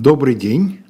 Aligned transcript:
Добрый 0.00 0.34
день. 0.34 0.82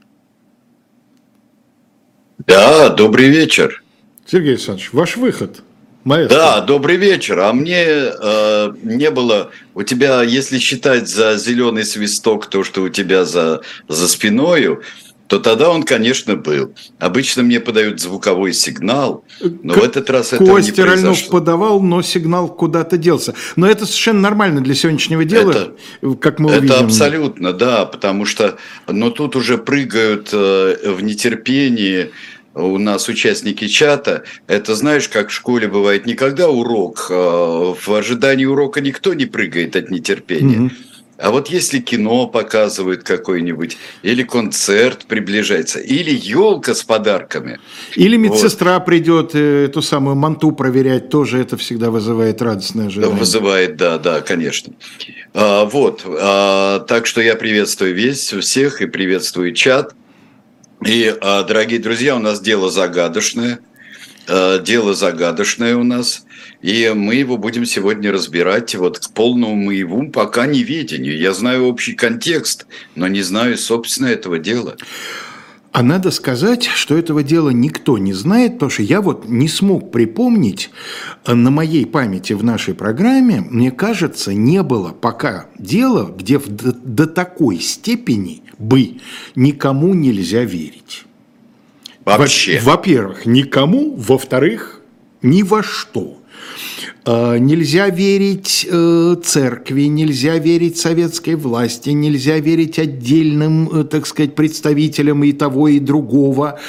Да, 2.47 2.91
добрый 2.91 3.29
вечер. 3.29 3.83
Сергей 4.25 4.53
Александрович, 4.53 4.93
ваш 4.93 5.17
выход. 5.17 5.65
Маэстро. 6.05 6.37
Да, 6.37 6.61
добрый 6.61 6.97
вечер. 6.97 7.41
А 7.41 7.53
мне 7.53 7.83
э, 7.87 8.73
не 8.85 9.11
было... 9.11 9.51
У 9.75 9.83
тебя, 9.83 10.23
если 10.23 10.61
считать 10.61 11.09
за 11.09 11.37
зеленый 11.39 11.85
свисток 11.85 12.47
то, 12.47 12.63
что 12.63 12.83
у 12.83 12.89
тебя 12.89 13.25
за, 13.25 13.63
за 13.89 14.07
спиною, 14.07 14.85
то 15.31 15.39
тогда 15.39 15.71
он, 15.71 15.85
конечно, 15.85 16.35
был. 16.35 16.75
Обычно 16.99 17.45
мне 17.45 17.61
подают 17.61 18.01
звуковой 18.01 18.53
сигнал, 18.53 19.25
но 19.63 19.75
К- 19.75 19.77
в 19.77 19.85
этот 19.85 20.11
раз 20.11 20.33
это 20.33 20.43
не 20.43 20.73
произошло. 20.73 21.31
подавал, 21.31 21.81
но 21.81 22.03
сигнал 22.03 22.49
куда-то 22.49 22.97
делся. 22.97 23.35
Но 23.55 23.71
это 23.71 23.87
совершенно 23.87 24.19
нормально 24.23 24.61
для 24.61 24.75
сегодняшнего 24.75 25.25
дела, 25.25 25.53
это, 25.53 26.17
как 26.17 26.41
мы 26.41 26.51
это 26.51 26.59
увидим. 26.59 26.75
Это 26.75 26.85
абсолютно, 26.85 27.53
да, 27.53 27.87
потому 27.87 28.25
что... 28.25 28.59
Но 28.89 29.11
тут 29.11 29.37
уже 29.37 29.57
прыгают 29.57 30.31
э, 30.33 30.91
в 30.97 31.01
нетерпении 31.05 32.11
у 32.53 32.79
нас 32.79 33.09
участники 33.09 33.69
чата, 33.69 34.25
это 34.49 34.75
знаешь, 34.75 35.09
как 35.09 35.29
в 35.29 35.33
школе 35.33 35.69
бывает, 35.69 36.07
никогда 36.07 36.49
урок, 36.49 37.07
а 37.09 37.75
в 37.75 37.89
ожидании 37.95 38.47
урока 38.47 38.81
никто 38.81 39.15
не 39.15 39.27
прыгает 39.27 39.77
от 39.77 39.91
нетерпения. 39.93 40.63
Угу. 40.63 40.71
А 41.21 41.31
вот 41.31 41.49
если 41.49 41.81
кино 41.81 42.27
показывают 42.27 43.03
какой-нибудь, 43.03 43.77
или 44.03 44.23
концерт 44.23 45.05
приближается, 45.07 45.79
или 45.79 46.11
елка 46.11 46.75
с 46.75 46.83
подарками. 46.83 47.61
Или 47.95 48.17
медсестра 48.17 48.79
вот. 48.79 48.87
придет 48.87 49.35
э, 49.35 49.67
эту 49.67 49.83
самую 49.83 50.17
манту 50.17 50.53
проверять, 50.53 51.11
тоже 51.11 51.39
это 51.39 51.59
всегда 51.59 51.91
вызывает 51.91 52.41
радостное 52.41 52.87
ожидание. 52.87 53.15
Вызывает, 53.15 53.77
да, 53.77 53.99
да, 53.99 54.23
конечно. 54.23 54.73
А, 55.35 55.67
вот, 55.67 56.05
а, 56.07 56.81
так 56.81 57.07
что 57.07 57.21
я 57.21 57.37
приветствую 57.37 57.95
весь, 57.95 58.33
всех 58.33 58.81
и 58.81 58.87
приветствую 58.87 59.53
чат. 59.53 59.95
И, 60.87 61.15
а, 61.21 61.43
дорогие 61.43 61.81
друзья, 61.81 62.17
у 62.17 62.21
нас 62.21 62.41
дело 62.41 62.71
загадочное. 62.71 63.61
А, 64.27 64.59
дело 64.59 64.95
загадочное 64.95 65.77
у 65.77 65.85
нас. 65.85 66.25
И 66.63 66.93
мы 66.95 67.15
его 67.15 67.37
будем 67.37 67.65
сегодня 67.65 68.13
разбирать 68.13 68.75
вот 68.75 68.99
к 68.99 69.11
полному 69.11 69.57
моему 69.57 70.11
пока 70.11 70.47
неведению. 70.47 71.19
Я 71.19 71.33
знаю 71.33 71.67
общий 71.67 71.95
контекст, 71.95 72.67
но 72.95 73.09
не 73.09 73.23
знаю, 73.23 73.57
собственно, 73.57 74.09
этого 74.09 74.39
дела. 74.39 74.77
А 75.73 75.85
надо 75.85 76.11
сказать, 76.11 76.65
что 76.65 76.99
этого 76.99 77.23
дела 77.23 77.51
никто 77.51 77.97
не 77.97 78.13
знает, 78.13 78.55
потому 78.55 78.71
что 78.71 78.83
я 78.83 79.01
вот 79.01 79.29
не 79.29 79.47
смог 79.47 79.93
припомнить 79.93 80.71
э, 81.25 81.35
на 81.35 81.51
моей 81.51 81.87
памяти 81.87 82.33
в 82.33 82.43
нашей 82.43 82.75
программе, 82.75 83.41
мне 83.41 83.71
кажется, 83.71 84.35
не 84.35 84.65
было 84.65 84.91
пока 84.91 85.47
дела, 85.59 86.11
где 86.11 86.41
до, 86.41 86.73
до 86.73 87.07
такой 87.07 87.61
степени 87.61 88.43
бы 88.59 88.99
никому 89.37 89.95
нельзя 89.95 90.45
верить. 90.45 91.05
Вообще. 92.05 92.59
Во-первых, 92.61 93.27
никому, 93.27 93.95
во-вторых, 93.95 94.81
ни 95.23 95.43
во 95.43 95.63
что. 95.63 96.20
Э, 97.07 97.39
нельзя 97.39 97.89
верить 97.89 98.67
э, 98.71 99.17
церкви, 99.23 99.83
нельзя 99.83 100.39
верить 100.39 100.79
советской 100.79 101.35
власти, 101.35 101.91
нельзя 101.91 102.39
верить 102.39 102.79
отдельным, 102.79 103.69
э, 103.69 103.85
так 103.85 104.07
сказать, 104.07 104.35
представителям 104.35 105.25
и 105.25 105.33
того, 105.33 105.69
и 105.69 105.79
другого. 105.81 106.61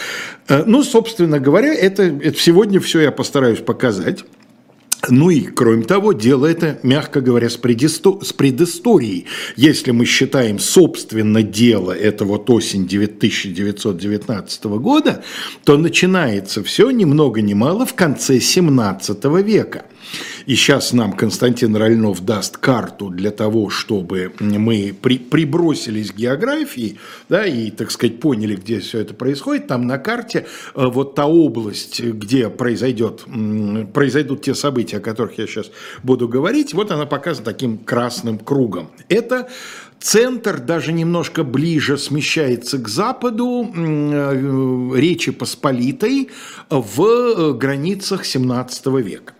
Ну, 0.49 0.83
собственно 0.83 1.39
говоря, 1.39 1.73
это, 1.73 2.03
это 2.03 2.37
сегодня 2.37 2.81
все 2.81 3.01
я 3.01 3.11
постараюсь 3.11 3.59
показать. 3.59 4.25
Ну 5.09 5.29
и, 5.31 5.41
кроме 5.41 5.83
того, 5.83 6.13
дело 6.13 6.45
это, 6.45 6.79
мягко 6.83 7.21
говоря, 7.21 7.49
с, 7.49 7.57
предисто... 7.57 8.19
с 8.21 8.33
предысторией. 8.33 9.25
Если 9.55 9.91
мы 9.91 10.05
считаем, 10.05 10.59
собственно, 10.59 11.41
дело 11.41 11.91
это 11.91 12.23
вот 12.25 12.49
осень 12.49 12.85
1919 12.85 14.63
года, 14.65 15.23
то 15.63 15.77
начинается 15.77 16.63
все 16.63 16.91
ни 16.91 17.05
много 17.05 17.41
ни 17.41 17.53
мало 17.53 17.85
в 17.85 17.95
конце 17.95 18.39
17 18.39 19.23
века. 19.43 19.85
И 20.45 20.55
сейчас 20.55 20.93
нам 20.93 21.13
Константин 21.13 21.75
Рольнов 21.75 22.23
даст 22.23 22.57
карту 22.57 23.09
для 23.09 23.31
того, 23.31 23.69
чтобы 23.69 24.33
мы 24.39 24.95
при, 24.99 25.17
прибросились 25.17 26.11
к 26.11 26.15
географии, 26.15 26.97
да, 27.29 27.45
и, 27.45 27.71
так 27.71 27.91
сказать, 27.91 28.19
поняли, 28.19 28.55
где 28.55 28.79
все 28.79 28.99
это 28.99 29.13
происходит. 29.13 29.67
Там 29.67 29.87
на 29.87 29.97
карте 29.97 30.45
э, 30.75 30.85
вот 30.85 31.15
та 31.15 31.25
область, 31.25 32.01
где 32.01 32.49
произойдет, 32.49 33.25
произойдут 33.93 34.41
те 34.41 34.55
события, 34.55 34.97
о 34.97 35.01
которых 35.01 35.37
я 35.37 35.47
сейчас 35.47 35.71
буду 36.03 36.27
говорить, 36.27 36.73
вот 36.73 36.91
она 36.91 37.05
показана 37.05 37.45
таким 37.45 37.77
красным 37.77 38.39
кругом. 38.39 38.89
Это 39.09 39.49
Центр 40.01 40.59
даже 40.59 40.93
немножко 40.93 41.43
ближе 41.43 41.95
смещается 41.97 42.79
к 42.79 42.87
западу 42.87 43.71
э, 43.73 44.91
Речи 44.95 45.31
Посполитой 45.31 46.29
в 46.69 47.03
э, 47.03 47.53
границах 47.53 48.25
17 48.25 48.87
века. 48.87 49.33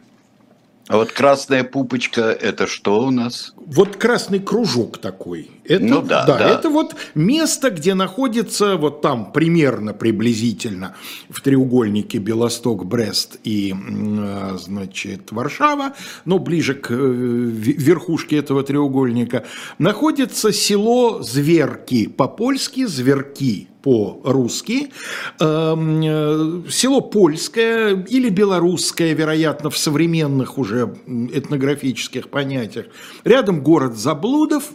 А 0.91 0.97
вот 0.97 1.13
красная 1.13 1.63
пупочка– 1.63 2.21
это 2.41 2.67
что 2.67 3.05
у 3.05 3.11
нас? 3.11 3.53
Вот 3.55 3.95
красный 3.95 4.39
кружок 4.39 4.97
такой. 4.97 5.49
Это, 5.63 5.83
ну 5.83 6.01
да, 6.01 6.25
да, 6.25 6.37
да. 6.37 6.49
Это 6.49 6.69
вот 6.69 6.95
место, 7.13 7.69
где 7.69 7.93
находится 7.93 8.77
вот 8.77 9.01
там 9.01 9.31
примерно, 9.31 9.93
приблизительно 9.93 10.95
в 11.29 11.41
треугольнике 11.41 12.17
Белосток, 12.17 12.85
Брест 12.85 13.37
и, 13.43 13.73
а, 13.73 14.57
значит, 14.59 15.31
Варшава, 15.31 15.93
но 16.25 16.39
ближе 16.39 16.73
к 16.73 16.91
э, 16.91 16.95
верхушке 16.95 18.37
этого 18.37 18.63
треугольника, 18.63 19.45
находится 19.77 20.51
село 20.51 21.21
Зверки, 21.21 22.07
по-польски 22.07 22.85
Зверки, 22.85 23.67
по-русски. 23.81 24.91
Эм, 25.39 26.01
э, 26.03 26.61
село 26.69 27.01
польское 27.01 28.03
или 28.03 28.29
белорусское, 28.29 29.13
вероятно, 29.13 29.69
в 29.69 29.77
современных 29.77 30.57
уже 30.57 30.95
этнографических 31.07 32.29
понятиях. 32.29 32.87
Рядом 33.23 33.61
город 33.61 33.95
Заблудов, 33.95 34.71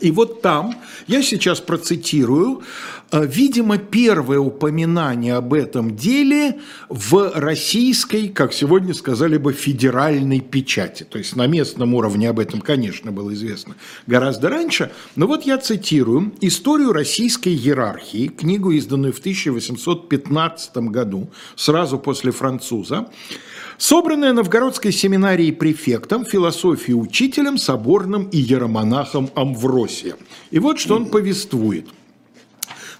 и 0.00 0.10
вот 0.10 0.40
там, 0.40 0.74
я 1.06 1.22
сейчас 1.22 1.60
процитирую, 1.60 2.62
э, 3.10 3.26
видимо, 3.26 3.76
первое 3.76 4.38
упоминание 4.38 5.34
об 5.34 5.52
этом 5.52 5.96
деле 5.96 6.60
в 6.88 7.32
российской, 7.34 8.28
как 8.28 8.54
сегодня 8.54 8.94
сказали 8.94 9.36
бы, 9.36 9.52
федеральной 9.52 10.40
печати. 10.40 11.04
То 11.04 11.18
есть 11.18 11.36
на 11.36 11.46
местном 11.46 11.94
уровне 11.94 12.30
об 12.30 12.38
этом, 12.38 12.62
конечно, 12.62 13.12
было 13.12 13.34
известно 13.34 13.74
гораздо 14.06 14.48
раньше. 14.48 14.90
Но 15.14 15.26
вот 15.26 15.44
я 15.44 15.58
цитирую 15.58 16.32
историю 16.40 16.92
российской 16.92 17.50
иерархии, 17.54 18.28
книгу, 18.28 18.70
изданную 18.70 19.12
в 19.12 19.18
1815 19.18 20.76
году, 20.88 21.30
сразу 21.54 21.98
после 21.98 22.32
француза. 22.32 23.08
Собранная 23.82 24.32
Новгородской 24.32 24.92
семинарией 24.92 25.52
префектом, 25.52 26.24
философии 26.24 26.92
учителем, 26.92 27.58
соборным 27.58 28.28
и 28.28 28.38
иеромонахом 28.38 29.30
Амвросием. 29.34 30.18
И 30.52 30.60
вот 30.60 30.78
что 30.78 30.94
он 30.94 31.06
повествует. 31.06 31.88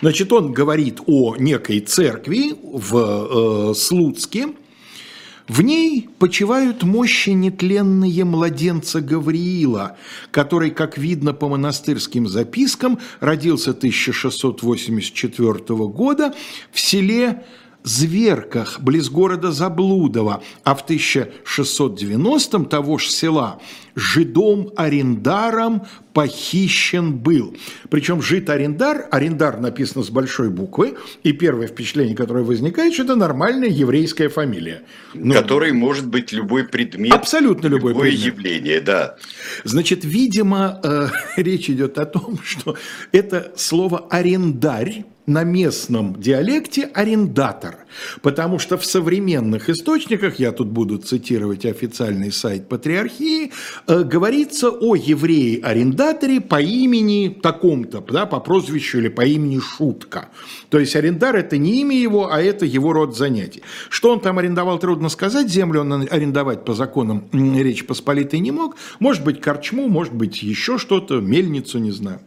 Значит, 0.00 0.32
он 0.32 0.52
говорит 0.52 0.98
о 1.06 1.36
некой 1.36 1.78
церкви 1.78 2.56
в 2.60 2.96
э, 2.96 3.74
Слуцке, 3.76 4.48
в 5.46 5.62
ней 5.62 6.08
почивают 6.18 6.82
мощи 6.82 7.30
нетленные 7.30 8.24
младенца 8.24 9.00
Гавриила, 9.00 9.96
который, 10.32 10.72
как 10.72 10.98
видно 10.98 11.32
по 11.32 11.48
монастырским 11.48 12.26
запискам, 12.26 12.98
родился 13.20 13.70
1684 13.70 15.58
года 15.88 16.34
в 16.72 16.80
селе 16.80 17.44
Зверках, 17.84 18.80
близ 18.80 19.08
города 19.10 19.50
Заблудова, 19.50 20.42
а 20.64 20.74
в 20.74 20.86
1690-м 20.86 22.66
того 22.66 22.98
же 22.98 23.10
села 23.10 23.60
жидом-арендаром 23.94 25.82
похищен 26.14 27.16
был. 27.18 27.56
Причем 27.90 28.22
жид-арендар, 28.22 29.06
арендар 29.10 29.60
написано 29.60 30.04
с 30.04 30.10
большой 30.10 30.50
буквы, 30.50 30.94
и 31.22 31.32
первое 31.32 31.66
впечатление, 31.66 32.14
которое 32.14 32.44
возникает, 32.44 32.94
что 32.94 33.04
это 33.04 33.16
нормальная 33.16 33.68
еврейская 33.68 34.28
фамилия. 34.28 34.82
Ну, 35.14 35.34
Которой 35.34 35.72
может 35.72 36.06
быть 36.06 36.32
любой 36.32 36.64
предмет. 36.64 37.12
Абсолютно 37.12 37.66
любой 37.66 37.92
любое 37.92 38.10
предмет. 38.10 38.26
явление, 38.26 38.80
да. 38.80 39.16
Значит, 39.64 40.04
видимо, 40.04 40.80
э, 40.82 41.08
речь 41.36 41.68
идет 41.70 41.98
о 41.98 42.06
том, 42.06 42.38
что 42.44 42.76
это 43.12 43.52
слово 43.56 44.06
«арендарь» 44.10 45.04
на 45.26 45.44
местном 45.44 46.20
диалекте 46.20 46.90
арендатор, 46.94 47.86
потому 48.22 48.58
что 48.58 48.76
в 48.76 48.84
современных 48.84 49.70
источниках, 49.70 50.38
я 50.40 50.52
тут 50.52 50.68
буду 50.68 50.98
цитировать 50.98 51.64
официальный 51.64 52.32
сайт 52.32 52.68
патриархии, 52.68 53.52
э, 53.86 54.02
говорится 54.02 54.70
о 54.70 54.96
еврее-арендаторе 54.96 56.40
по 56.40 56.60
имени 56.60 57.28
таком-то, 57.28 58.00
да, 58.00 58.26
по 58.26 58.40
прозвищу 58.40 58.98
или 58.98 59.08
по 59.08 59.24
имени 59.24 59.60
Шутка. 59.60 60.28
То 60.70 60.78
есть 60.78 60.96
арендар– 60.96 61.36
это 61.36 61.56
не 61.56 61.80
имя 61.82 61.96
его, 61.96 62.32
а 62.32 62.40
это 62.40 62.66
его 62.66 62.92
род 62.92 63.16
занятий. 63.16 63.62
Что 63.90 64.12
он 64.12 64.20
там 64.20 64.38
арендовал, 64.38 64.78
трудно 64.78 65.08
сказать. 65.08 65.48
Землю 65.48 65.82
он 65.82 66.08
арендовать 66.10 66.64
по 66.64 66.74
законам 66.74 67.28
Речи 67.32 67.84
Посполитой 67.84 68.40
не 68.40 68.50
мог. 68.50 68.76
Может 68.98 69.24
быть, 69.24 69.40
корчму, 69.40 69.88
может 69.88 70.14
быть, 70.14 70.42
еще 70.42 70.78
что-то, 70.78 71.20
мельницу, 71.20 71.78
не 71.78 71.90
знаю. 71.90 72.20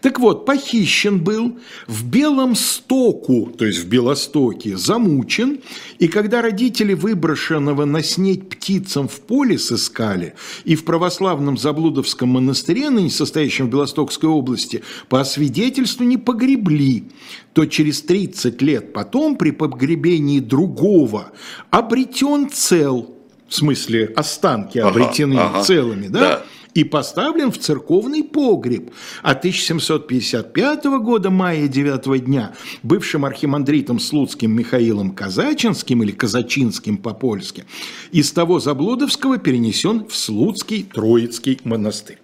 Так 0.00 0.18
вот, 0.20 0.44
похищен 0.46 1.22
был, 1.22 1.58
в 1.86 2.04
Белом 2.06 2.54
Стоку, 2.54 3.52
то 3.56 3.64
есть 3.64 3.80
в 3.80 3.88
Белостоке, 3.88 4.76
замучен, 4.76 5.60
и 5.98 6.08
когда 6.08 6.42
родители 6.42 6.94
выброшенного 6.94 7.84
на 7.84 8.02
снеть 8.02 8.48
птицам 8.48 9.08
в 9.08 9.20
поле 9.20 9.58
сыскали, 9.58 10.34
и 10.64 10.76
в 10.76 10.84
православном 10.84 11.56
Заблудовском 11.56 12.28
монастыре, 12.28 12.90
ныне 12.90 13.10
состоящем 13.10 13.66
в 13.66 13.70
Белостокской 13.70 14.28
области, 14.28 14.82
по 15.08 15.24
свидетельству 15.24 16.04
не 16.04 16.16
погребли, 16.16 17.04
то 17.52 17.64
через 17.66 18.02
30 18.02 18.60
лет 18.62 18.92
потом 18.92 19.36
при 19.36 19.50
погребении 19.50 20.40
другого 20.40 21.32
обретен 21.70 22.50
цел, 22.50 23.14
в 23.48 23.54
смысле 23.54 24.12
останки 24.16 24.78
обретены 24.78 25.34
ага, 25.34 25.50
ага, 25.50 25.62
целыми, 25.62 26.08
да? 26.08 26.20
да? 26.20 26.42
И 26.76 26.84
поставлен 26.84 27.50
в 27.50 27.58
церковный 27.58 28.22
погреб. 28.22 28.90
А 29.22 29.30
1755 29.32 30.84
года, 31.00 31.30
мая 31.30 31.68
9 31.68 32.24
дня, 32.24 32.52
бывшим 32.82 33.24
архимандритом 33.24 33.98
Слуцким 33.98 34.52
Михаилом 34.52 35.12
Казачинским 35.12 36.02
или 36.02 36.12
Казачинским 36.12 36.98
по-польски, 36.98 37.64
из 38.12 38.30
того 38.30 38.60
Заблудовского 38.60 39.38
перенесен 39.38 40.06
в 40.06 40.14
Слуцкий 40.14 40.82
Троицкий 40.82 41.58
монастырь. 41.64 42.18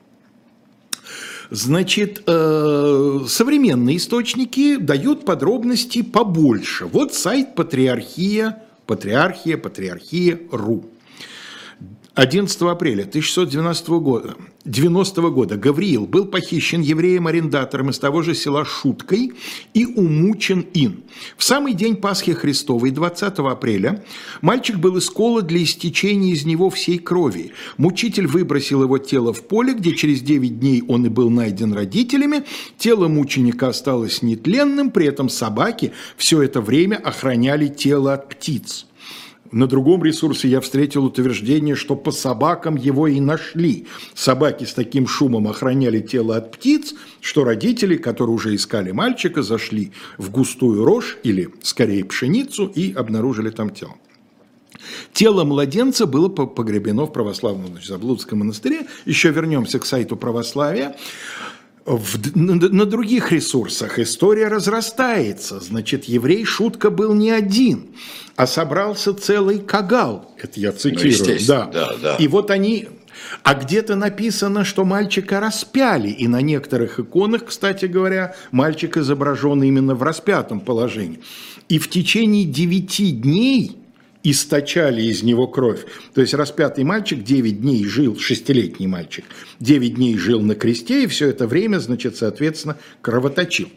Значит, 1.51 2.23
э, 2.27 3.21
современные 3.27 3.97
источники 3.97 4.77
дают 4.77 5.25
подробностей 5.25 6.05
побольше. 6.05 6.87
Вот 6.87 7.15
сайт 7.15 7.55
Патриархия, 7.55 8.63
Патриархия, 8.87 9.57
Патриархия.ру. 9.57 10.92
11 12.15 12.61
апреля 12.63 13.05
1612 13.05 13.89
года, 13.89 14.37
90 14.67 15.31
года 15.31 15.57
Гавриил 15.57 16.05
был 16.05 16.27
похищен 16.27 16.83
евреем-арендатором 16.83 17.89
из 17.89 17.99
того 17.99 18.21
же 18.21 18.35
села 18.35 18.67
Шуткой 18.67 19.33
и 19.73 19.87
умучен 19.87 20.67
ин. 20.75 21.05
В 21.39 21.43
самый 21.43 21.73
день 21.73 21.97
Пасхи 21.97 22.35
Христовой, 22.35 22.91
20 22.91 23.39
апреля, 23.39 24.05
мальчик 24.43 24.77
был 24.77 24.99
исколот 24.99 25.47
для 25.47 25.63
истечения 25.63 26.33
из 26.33 26.45
него 26.45 26.69
всей 26.69 26.99
крови. 26.99 27.53
Мучитель 27.79 28.27
выбросил 28.27 28.83
его 28.83 28.99
тело 28.99 29.33
в 29.33 29.49
поле, 29.49 29.73
где 29.73 29.95
через 29.97 30.21
9 30.21 30.61
дней 30.61 30.85
он 30.87 31.07
и 31.07 31.09
был 31.09 31.31
найден 31.31 31.73
родителями. 31.73 32.45
Тело 32.77 33.09
мученика 33.09 33.69
осталось 33.69 34.21
нетленным, 34.21 34.91
при 34.91 35.07
этом 35.07 35.31
собаки 35.31 35.93
все 36.19 36.43
это 36.43 36.61
время 36.61 36.97
охраняли 36.97 37.69
тело 37.69 38.13
от 38.13 38.29
птиц. 38.29 38.85
На 39.53 39.67
другом 39.67 40.03
ресурсе 40.03 40.49
я 40.49 40.63
встретил 40.63 41.05
утверждение, 41.05 41.77
что 41.77 41.95
по 41.95 42.11
собакам 42.11 42.75
его 42.77 43.07
и 43.07 43.21
нашли. 43.21 43.87
Собаки 44.15 44.65
с 44.65 44.73
таким 44.73 45.07
шумом 45.07 45.47
охраняли 45.47 46.01
тело 46.01 46.37
от 46.37 46.53
птиц, 46.53 46.95
что 47.21 47.45
родители, 47.45 47.97
которые 47.97 48.35
уже 48.35 48.55
искали 48.55 48.93
мальчика, 48.93 49.43
зашли 49.43 49.93
в 50.17 50.31
густую 50.31 50.87
рожь 50.87 51.19
или, 51.23 51.51
скорее, 51.63 52.03
пшеницу 52.07 52.67
и 52.67 52.95
обнаружили 52.95 53.51
там 53.51 53.69
тело. 53.69 53.95
Тело 55.13 55.45
младенца 55.45 56.07
было 56.07 56.29
погребено 56.29 57.05
в 57.05 57.13
православном 57.13 57.79
Заблудском 57.83 58.39
монастыре. 58.41 58.87
Еще 59.05 59.31
вернемся 59.31 59.79
к 59.79 59.85
сайту 59.85 60.17
православия. 60.17 60.97
В, 61.85 62.37
на, 62.37 62.55
на 62.55 62.87
других 62.87 63.33
ресурсах 63.33 63.99
история 63.99 64.49
разрастается. 64.49 65.59
Значит, 65.59 66.05
еврей 66.05 66.45
шутка 66.45 66.91
был 66.91 67.13
не 67.15 67.31
один, 67.31 67.89
а 68.37 68.47
собрался 68.47 69.15
целый 69.15 69.59
кагал. 69.59 70.33
Это 70.41 70.61
я 70.61 70.73
цитирую. 70.73 71.41
Ну, 71.41 71.47
да. 71.47 71.67
Да, 71.67 71.95
да. 72.01 72.17
И 72.17 72.29
вот 72.29 72.51
они 72.51 72.89
а 73.43 73.55
где-то 73.55 73.97
написано, 73.97 74.65
что 74.65 74.85
мальчика 74.85 75.41
распяли, 75.41 76.09
и 76.09 76.29
на 76.29 76.41
некоторых 76.41 76.99
иконах, 76.99 77.47
кстати 77.47 77.87
говоря, 77.87 78.35
мальчик 78.51 78.97
изображен 78.97 79.63
именно 79.63 79.95
в 79.95 80.03
распятом 80.03 80.61
положении. 80.61 81.21
И 81.69 81.79
в 81.79 81.89
течение 81.89 82.45
девяти 82.45 83.11
дней 83.13 83.77
источали 84.25 85.03
из 85.03 85.23
него 85.23 85.47
кровь. 85.47 85.85
То 86.15 86.21
есть 86.21 86.35
распятый 86.35 86.85
мальчик 86.85 87.23
9 87.23 87.61
дней 87.61 87.85
жил, 87.85 88.19
шестилетний 88.19 88.87
мальчик, 88.87 89.25
9 89.61 89.95
дней 89.95 90.17
жил 90.17 90.41
на 90.41 90.55
кресте 90.55 91.05
и 91.05 91.07
все 91.07 91.29
это 91.29 91.47
время, 91.47 91.79
значит, 91.79 92.17
соответственно, 92.17 92.79
кровоточил. 93.01 93.69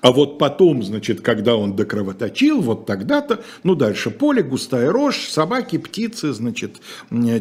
А 0.00 0.12
вот 0.12 0.38
потом, 0.38 0.84
значит, 0.84 1.22
когда 1.22 1.56
он 1.56 1.74
докровоточил, 1.74 2.60
вот 2.60 2.86
тогда-то, 2.86 3.42
ну 3.64 3.74
дальше 3.74 4.10
поле, 4.10 4.42
густая 4.42 4.92
рожь, 4.92 5.28
собаки, 5.28 5.76
птицы, 5.78 6.32
значит, 6.32 6.76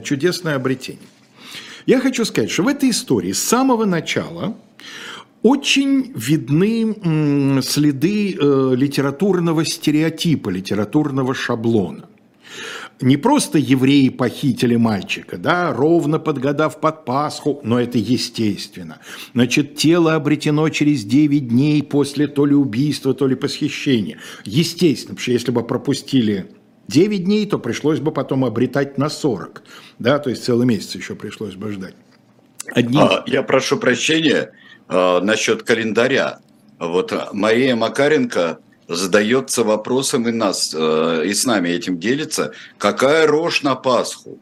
чудесное 0.03 0.55
обретение. 0.55 1.07
Я 1.85 1.99
хочу 1.99 2.25
сказать, 2.25 2.49
что 2.49 2.63
в 2.63 2.67
этой 2.67 2.89
истории 2.89 3.31
с 3.31 3.43
самого 3.43 3.85
начала 3.85 4.57
очень 5.47 6.11
видны 6.13 7.61
следы 7.61 8.33
э, 8.33 8.75
литературного 8.75 9.63
стереотипа, 9.65 10.49
литературного 10.49 11.33
шаблона. 11.33 12.09
Не 12.99 13.15
просто 13.17 13.59
евреи 13.59 14.09
похитили 14.09 14.75
мальчика, 14.75 15.37
да, 15.37 15.71
ровно 15.71 16.19
подгадав 16.19 16.79
под 16.81 17.05
Пасху, 17.05 17.61
но 17.63 17.79
это 17.79 17.97
естественно. 17.97 18.97
Значит, 19.33 19.75
тело 19.75 20.15
обретено 20.15 20.67
через 20.69 21.03
9 21.05 21.47
дней 21.47 21.83
после 21.83 22.27
то 22.27 22.45
ли 22.45 22.55
убийства, 22.55 23.13
то 23.13 23.27
ли 23.27 23.35
посхищения. 23.35 24.17
Естественно, 24.43 25.17
что 25.17 25.31
если 25.31 25.51
бы 25.51 25.63
пропустили 25.63 26.47
9 26.87 27.23
дней, 27.23 27.45
то 27.45 27.59
пришлось 27.59 27.99
бы 27.99 28.11
потом 28.11 28.43
обретать 28.43 28.97
на 28.97 29.09
40. 29.09 29.63
Да, 29.99 30.19
то 30.19 30.29
есть 30.29 30.43
целый 30.43 30.65
месяц 30.65 30.95
еще 30.95 31.15
пришлось 31.15 31.55
бы 31.55 31.71
ждать. 31.71 31.95
Одни... 32.73 32.99
А, 32.99 33.23
я 33.27 33.43
прошу 33.43 33.77
прощения, 33.77 34.51
э, 34.89 35.19
насчет 35.21 35.63
календаря. 35.63 36.39
Вот 36.79 37.13
Мария 37.33 37.75
Макаренко 37.75 38.59
задается 38.87 39.63
вопросом 39.63 40.27
и 40.27 40.31
нас, 40.31 40.73
э, 40.77 41.23
и 41.25 41.33
с 41.33 41.45
нами 41.45 41.69
этим 41.69 41.99
делится, 41.99 42.53
какая 42.77 43.27
рожь 43.27 43.63
на 43.63 43.75
Пасху? 43.75 44.39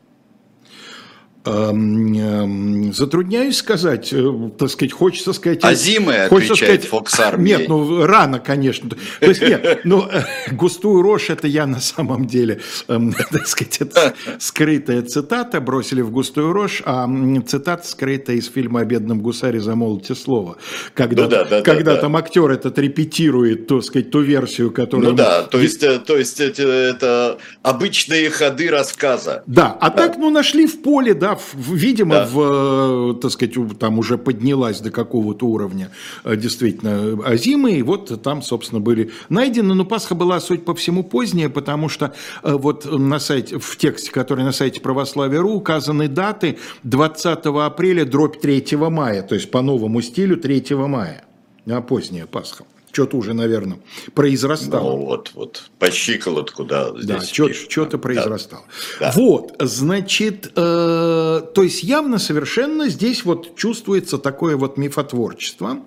Эм, 1.46 2.14
эм, 2.18 2.94
затрудняюсь 2.94 3.58
сказать, 3.58 4.12
э, 4.12 4.50
так 4.58 4.68
сказать, 4.68 4.92
хочется 4.92 5.32
сказать... 5.32 5.60
А 5.62 5.76
зимы 5.76 6.26
хочется 6.28 6.56
сказать, 6.56 6.86
Фокс 6.86 7.20
Армии. 7.20 7.50
Нет, 7.50 7.70
ну 7.70 8.04
рано, 8.04 8.40
конечно. 8.40 8.90
То 8.90 9.28
есть 9.28 9.42
нет, 9.42 9.82
ну 9.84 10.08
э, 10.12 10.24
густую 10.52 11.04
рожь 11.04 11.30
это 11.30 11.48
я 11.48 11.68
на 11.68 11.80
самом 11.80 12.26
деле, 12.26 12.62
эм, 12.88 13.14
так 13.32 13.46
сказать, 13.46 13.78
это 13.80 14.16
скрытая 14.40 15.04
цитата, 15.04 15.62
бросили 15.62 16.02
в 16.02 16.10
густую 16.10 16.52
рожь, 16.52 16.82
а 16.84 17.08
цитата 17.46 17.88
скрытая 17.88 18.38
из 18.38 18.50
фильма 18.50 18.80
«О 18.80 18.86
бедном 18.86 19.22
гусаре 19.22 19.60
замолвите 19.60 20.16
слово». 20.16 20.58
Когда, 20.96 21.24
ну, 21.24 21.30
да, 21.30 21.44
да, 21.44 21.62
когда 21.62 21.94
да, 21.94 22.02
там 22.02 22.14
да. 22.14 22.20
актер 22.20 22.50
этот 22.50 22.80
репетирует, 22.80 23.68
так 23.68 23.84
сказать, 23.84 24.10
ту 24.10 24.22
версию, 24.22 24.72
которую... 24.72 25.12
Ну 25.12 25.16
да, 25.16 25.44
то 25.44 25.60
есть, 25.60 25.84
э, 25.84 26.00
то 26.00 26.18
есть 26.18 26.40
это, 26.40 26.64
это 26.64 27.38
обычные 27.62 28.32
ходы 28.32 28.72
рассказа. 28.72 29.44
Да, 29.46 29.78
а 29.80 29.92
да. 29.92 29.96
так, 29.96 30.18
ну 30.18 30.32
нашли 30.32 30.66
в 30.66 30.82
поле, 30.82 31.14
да, 31.14 31.35
видимо, 31.54 32.16
да. 32.16 32.26
в, 32.26 33.12
э, 33.12 33.14
так 33.22 33.32
сказать, 33.32 33.56
там 33.80 34.00
уже 34.00 34.18
поднялась 34.18 34.80
до 34.80 34.92
какого-то 34.92 35.46
уровня 35.46 35.92
э, 36.24 36.36
действительно 36.36 37.20
Азимы, 37.26 37.74
и 37.74 37.82
вот 37.82 38.22
там, 38.22 38.42
собственно, 38.42 38.82
были 38.82 39.12
найдены. 39.30 39.74
Но 39.74 39.86
Пасха 39.86 40.16
была, 40.16 40.40
суть 40.40 40.66
по 40.66 40.74
всему, 40.76 41.04
поздняя, 41.04 41.50
потому 41.50 41.90
что 41.90 42.14
э, 42.44 42.52
вот 42.54 42.86
на 42.86 43.20
сайте, 43.20 43.60
в 43.60 43.78
тексте, 43.78 44.12
который 44.12 44.44
на 44.44 44.52
сайте 44.52 44.82
православия.ру 44.82 45.54
указаны 45.54 46.08
даты 46.08 46.58
20 46.84 47.46
апреля, 47.46 48.06
дробь 48.06 48.40
3 48.40 48.76
мая, 48.76 49.24
то 49.24 49.36
есть 49.36 49.52
по 49.52 49.62
новому 49.62 50.02
стилю 50.02 50.38
3 50.38 50.76
мая, 50.76 51.26
а 51.68 51.82
поздняя 51.82 52.26
Пасха 52.26 52.66
что-то 52.96 53.18
уже, 53.18 53.34
наверное, 53.34 53.80
произрастало. 54.14 54.92
Ну, 54.92 55.06
вот, 55.06 55.32
вот, 55.34 55.70
по 55.80 55.92
щиколотку, 55.92 56.64
да, 56.64 56.92
здесь 56.98 57.34
Да, 57.38 57.54
что-то 57.54 57.98
произрастало. 57.98 58.64
Да. 59.02 59.12
Вот, 59.16 59.54
значит, 59.60 60.48
э, 60.48 60.52
то 60.56 61.64
есть 61.64 61.84
явно 61.84 62.20
совершенно 62.20 62.88
здесь 62.88 63.26
вот 63.26 63.58
чувствуется 63.58 64.18
такое 64.18 64.56
вот 64.56 64.78
мифотворчество. 64.78 65.80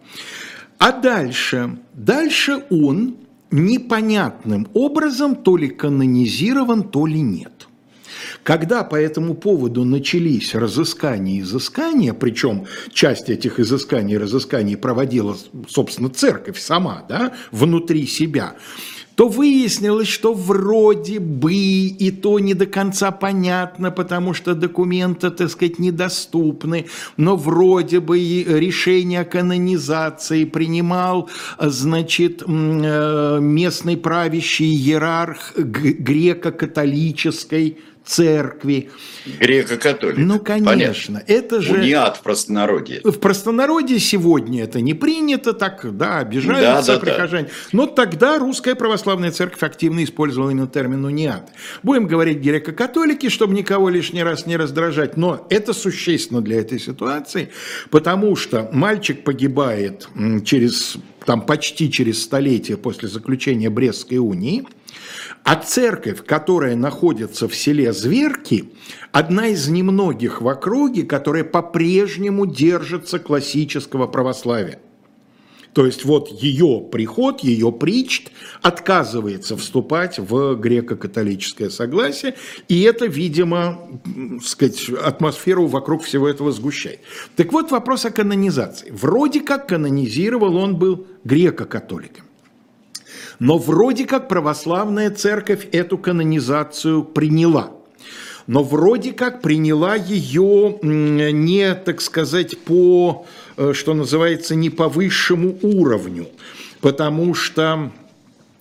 А 0.77 0.93
дальше, 0.93 1.79
дальше 1.95 2.65
он 2.71 3.17
непонятным 3.50 4.69
образом 4.75 5.35
то 5.35 5.57
ли 5.57 5.69
канонизирован, 5.69 6.83
то 6.83 7.07
ли 7.07 7.23
нет. 7.23 7.68
Когда 8.49 8.83
по 8.83 8.97
этому 8.97 9.35
поводу 9.35 9.85
начались 9.85 10.55
разыскания 10.55 11.35
и 11.35 11.40
изыскания, 11.43 12.14
причем 12.14 12.64
часть 12.95 13.28
этих 13.28 13.61
изысканий 13.61 14.14
и 14.14 14.17
разысканий 14.17 14.78
проводила, 14.78 15.37
собственно, 15.69 16.09
церковь 16.09 16.59
сама, 16.59 17.05
да, 17.07 17.35
внутри 17.52 18.07
себя, 18.07 18.55
то 19.17 19.28
выяснилось, 19.28 20.09
что 20.09 20.33
вроде 20.33 21.21
бы 21.21 21.52
и 21.52 22.11
то 22.11 22.38
не 22.38 22.55
до 22.55 22.64
конца 22.64 23.11
понятно, 23.11 23.90
потому 23.90 24.33
что 24.33 24.55
документы, 24.55 25.31
так 25.31 25.50
сказать, 25.50 25.78
недоступны, 25.78 26.87
но 27.19 27.37
вроде 27.37 28.00
бы 28.00 28.19
и 28.19 28.45
решение 28.45 29.21
о 29.21 29.25
канонизации 29.25 30.45
принимал, 30.45 31.28
значит, 31.61 32.43
э, 32.47 33.38
местный 33.43 33.99
правящий 33.99 34.73
иерарх 34.73 35.52
греко-католической 35.55 37.76
церкви. 38.09 38.91
Греко-католик. 39.38 40.17
Ну, 40.17 40.41
конечно. 40.41 40.73
Понятно. 40.73 41.23
Это 41.27 41.61
же... 41.61 41.75
Униат 41.75 42.17
в 42.17 42.23
простонародье. 42.23 43.00
В 43.05 43.19
простонародье 43.19 43.99
сегодня 43.99 44.65
это 44.65 44.81
не 44.81 44.95
принято, 44.95 45.53
так, 45.53 45.97
да, 45.97 46.19
обижаются 46.19 46.95
да, 46.95 46.99
да, 46.99 47.00
прихожане. 47.00 47.45
Да. 47.45 47.53
Но 47.73 47.87
тогда 47.87 48.38
русская 48.38 48.75
православная 48.75 49.31
церковь 49.31 49.62
активно 49.62 50.03
использовала 50.03 50.50
именно 50.50 50.67
термин 50.67 51.05
униат. 51.05 51.50
Будем 51.83 52.07
говорить 52.07 52.38
греко-католики, 52.38 53.29
чтобы 53.29 53.55
никого 53.55 53.91
лишний 53.91 54.23
раз 54.23 54.47
не 54.47 54.57
раздражать, 54.57 55.19
но 55.19 55.47
это 55.50 55.75
существенно 55.75 56.41
для 56.41 56.61
этой 56.61 56.81
ситуации, 56.81 57.50
потому 57.91 58.37
что 58.37 58.71
мальчик 58.73 59.23
погибает 59.23 60.09
через, 60.45 60.97
там, 61.27 61.43
почти 61.43 61.93
через 61.93 62.23
столетие 62.23 62.79
после 62.79 63.09
заключения 63.09 63.69
Брестской 63.69 64.17
унии, 64.17 64.65
а 65.49 65.57
церковь, 65.57 66.26
которая 66.26 66.76
находится 66.76 67.49
в 67.49 67.57
селе 67.57 67.95
Зверки, 67.95 68.71
одна 69.12 69.47
из 69.47 69.67
немногих 69.67 70.43
в 70.43 70.49
округе, 70.49 71.05
которая 71.05 71.43
по-прежнему 71.43 72.45
держится 72.45 73.19
классического 73.19 74.07
православия. 74.07 74.78
То 75.73 75.87
есть 75.87 76.05
вот 76.05 76.28
ее 76.28 76.87
приход, 76.93 77.40
ее 77.40 77.73
причт 77.73 78.31
отказывается 78.61 79.57
вступать 79.57 80.19
в 80.19 80.55
греко-католическое 80.57 81.71
согласие, 81.71 82.35
и 82.69 82.83
это, 82.83 83.07
видимо, 83.07 83.88
сказать, 84.45 84.90
атмосферу 85.02 85.67
вокруг 85.67 86.02
всего 86.02 86.28
этого 86.28 86.52
сгущает. 86.52 87.00
Так 87.37 87.55
вот 87.55 87.71
вопрос 87.71 88.05
о 88.05 88.11
канонизации. 88.11 88.90
Вроде 88.90 89.40
как 89.40 89.67
канонизировал 89.67 90.57
он 90.57 90.76
был 90.76 91.07
греко-католиком. 91.25 92.27
Но 93.38 93.59
вроде 93.59 94.04
как 94.04 94.28
православная 94.28 95.11
церковь 95.11 95.68
эту 95.73 95.97
канонизацию 95.99 97.04
приняла. 97.04 97.71
Но 98.47 98.62
вроде 98.62 99.12
как 99.12 99.42
приняла 99.42 99.95
ее 99.95 100.78
не, 100.83 101.75
так 101.75 102.00
сказать, 102.00 102.59
по, 102.59 103.26
э, 103.57 103.73
что 103.75 103.95
называется, 103.95 104.54
не 104.54 104.71
по 104.71 104.88
высшему 104.88 105.59
уровню. 105.62 106.28
Потому 106.80 107.35
что 107.35 107.92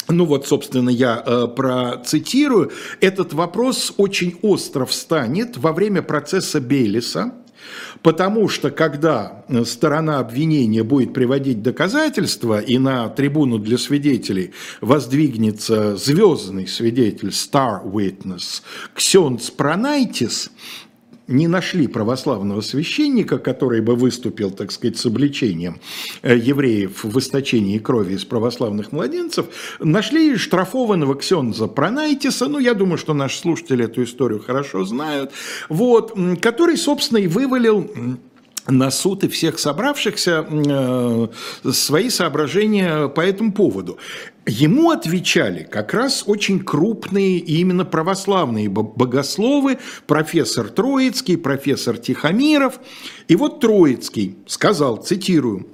ну 0.09 0.25
вот, 0.25 0.47
собственно, 0.47 0.89
я 0.89 1.21
э, 1.25 1.47
процитирую. 1.53 2.71
Этот 3.01 3.33
вопрос 3.33 3.93
очень 3.97 4.37
остро 4.41 4.85
встанет 4.85 5.57
во 5.57 5.73
время 5.73 6.01
процесса 6.01 6.61
Бейлиса, 6.61 7.33
Потому 8.01 8.49
что 8.49 8.71
когда 8.71 9.43
э, 9.47 9.65
сторона 9.65 10.19
обвинения 10.19 10.83
будет 10.83 11.13
приводить 11.13 11.61
доказательства, 11.61 12.59
и 12.59 12.77
на 12.77 13.09
трибуну 13.09 13.59
для 13.59 13.77
свидетелей 13.77 14.51
воздвигнется 14.81 15.95
звездный 15.95 16.67
свидетель, 16.67 17.29
star 17.29 17.83
witness, 17.83 18.61
Ксенц 18.93 19.49
Пронайтис, 19.49 20.51
не 21.27 21.47
нашли 21.47 21.87
православного 21.87 22.61
священника, 22.61 23.37
который 23.37 23.81
бы 23.81 23.95
выступил, 23.95 24.51
так 24.51 24.71
сказать, 24.71 24.97
с 24.97 25.05
обличением 25.05 25.79
э, 26.21 26.37
евреев 26.37 27.03
в 27.03 27.19
источении 27.19 27.77
крови 27.79 28.15
из 28.15 28.25
православных 28.25 28.91
младенцев, 28.91 29.47
нашли 29.79 30.37
штрафованного 30.37 31.15
Ксенза 31.15 31.67
Пронайтиса, 31.67 32.47
ну, 32.47 32.59
я 32.59 32.73
думаю, 32.73 32.97
что 32.97 33.13
наши 33.13 33.37
слушатели 33.39 33.85
эту 33.85 34.03
историю 34.03 34.39
хорошо 34.39 34.85
знают, 34.85 35.31
вот, 35.69 36.17
который, 36.41 36.77
собственно, 36.77 37.19
и 37.19 37.27
вывалил 37.27 37.89
на 38.67 38.91
суд 38.91 39.23
и 39.23 39.27
всех 39.27 39.59
собравшихся 39.59 40.45
э, 40.49 41.27
свои 41.71 42.09
соображения 42.09 43.07
по 43.07 43.21
этому 43.21 43.53
поводу. 43.53 43.97
Ему 44.49 44.91
отвечали 44.91 45.63
как 45.69 45.93
раз 45.93 46.23
очень 46.25 46.61
крупные 46.61 47.37
и 47.37 47.59
именно 47.59 47.83
православные 47.83 48.69
богословы, 48.69 49.77
профессор 50.05 50.69
Троицкий, 50.69 51.37
профессор 51.37 51.97
Тихомиров. 51.97 52.79
И 53.27 53.35
вот 53.35 53.59
Троицкий 53.59 54.37
сказал, 54.45 54.97
цитирую, 54.97 55.67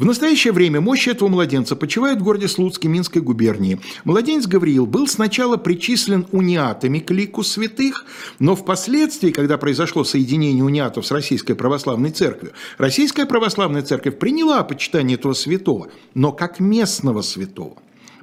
в 0.00 0.04
настоящее 0.06 0.54
время 0.54 0.80
мощи 0.80 1.10
этого 1.10 1.28
младенца 1.28 1.76
почивают 1.76 2.20
в 2.20 2.24
городе 2.24 2.48
Слуцке 2.48 2.88
Минской 2.88 3.20
губернии. 3.20 3.78
Младенец 4.04 4.46
Гавриил 4.46 4.86
был 4.86 5.06
сначала 5.06 5.58
причислен 5.58 6.26
униатами 6.32 7.00
к 7.00 7.10
лику 7.10 7.42
святых, 7.42 8.06
но 8.38 8.56
впоследствии, 8.56 9.30
когда 9.30 9.58
произошло 9.58 10.02
соединение 10.02 10.64
униатов 10.64 11.04
с 11.04 11.10
Российской 11.10 11.52
Православной 11.52 12.12
Церковью, 12.12 12.54
Российская 12.78 13.26
Православная 13.26 13.82
Церковь 13.82 14.18
приняла 14.18 14.64
почитание 14.64 15.18
этого 15.18 15.34
святого, 15.34 15.88
но 16.14 16.32
как 16.32 16.60
местного 16.60 17.20
святого. 17.20 17.76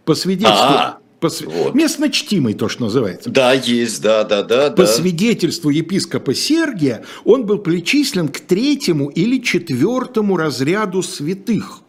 По 0.04 0.16
свидетельству... 0.16 0.58
А-а-а. 0.58 1.07
По, 1.20 1.30
вот. 1.30 1.74
Местно 1.74 2.12
чтимый, 2.12 2.54
то, 2.54 2.70
что 2.70 2.84
называется. 2.84 3.32
Да, 3.32 3.54
есть, 3.54 4.02
да, 4.02 4.24
да, 4.24 4.44
да. 4.44 4.70
По 4.70 4.84
да. 4.84 4.88
свидетельству 4.88 5.72
епископа 5.72 6.36
Сергия, 6.36 7.04
он 7.24 7.46
был 7.46 7.58
причислен 7.58 8.28
к 8.28 8.40
третьему 8.40 9.10
или 9.10 9.40
четвертому 9.40 10.38
разряду 10.38 11.02
святых, 11.02 11.82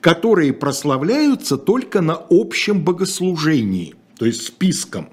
которые 0.00 0.52
прославляются 0.52 1.56
только 1.56 2.00
на 2.00 2.22
общем 2.30 2.82
богослужении, 2.82 3.96
то 4.16 4.24
есть 4.24 4.46
списком. 4.46 5.08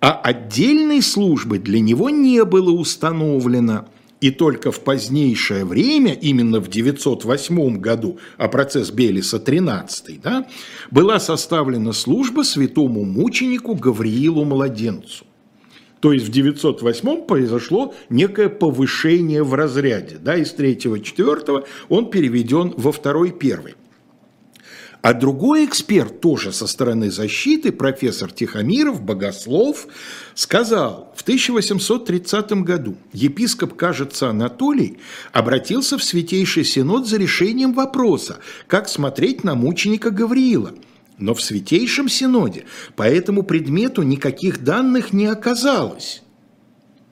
А 0.00 0.20
отдельной 0.20 1.00
службы 1.00 1.58
для 1.58 1.80
него 1.80 2.10
не 2.10 2.44
было 2.44 2.70
установлено– 2.72 3.88
и 4.24 4.30
только 4.30 4.72
в 4.72 4.80
позднейшее 4.80 5.66
время, 5.66 6.14
именно 6.14 6.58
в 6.58 6.70
908 6.70 7.76
году, 7.76 8.18
а 8.38 8.48
процесс 8.48 8.90
Белиса 8.90 9.38
13, 9.38 10.18
да, 10.18 10.46
была 10.90 11.20
составлена 11.20 11.92
служба 11.92 12.40
святому 12.40 13.04
мученику 13.04 13.74
Гавриилу 13.74 14.46
Младенцу. 14.46 15.26
То 16.00 16.14
есть 16.14 16.24
в 16.24 16.30
908 16.30 17.26
произошло 17.26 17.94
некое 18.08 18.48
повышение 18.48 19.42
в 19.42 19.52
разряде. 19.52 20.16
Да, 20.18 20.36
из 20.36 20.52
третьего-четвертого 20.52 21.66
он 21.90 22.08
переведен 22.08 22.72
во 22.78 22.92
второй-первый. 22.92 23.74
А 25.04 25.12
другой 25.12 25.66
эксперт, 25.66 26.22
тоже 26.22 26.50
со 26.50 26.66
стороны 26.66 27.10
защиты, 27.10 27.72
профессор 27.72 28.32
Тихомиров, 28.32 29.02
богослов, 29.02 29.86
сказал, 30.34 31.12
в 31.16 31.22
1830 31.22 32.52
году 32.64 32.96
епископ, 33.12 33.74
кажется, 33.74 34.30
Анатолий, 34.30 34.98
обратился 35.32 35.98
в 35.98 36.04
Святейший 36.04 36.64
Синод 36.64 37.06
за 37.06 37.16
решением 37.16 37.72
вопроса, 37.72 38.38
как 38.66 38.88
смотреть 38.88 39.44
на 39.44 39.54
мученика 39.54 40.10
Гавриила. 40.10 40.74
Но 41.18 41.34
в 41.34 41.42
Святейшем 41.42 42.08
Синоде 42.08 42.64
по 42.96 43.04
этому 43.04 43.44
предмету 43.44 44.02
никаких 44.02 44.64
данных 44.64 45.12
не 45.12 45.26
оказалось. 45.26 46.22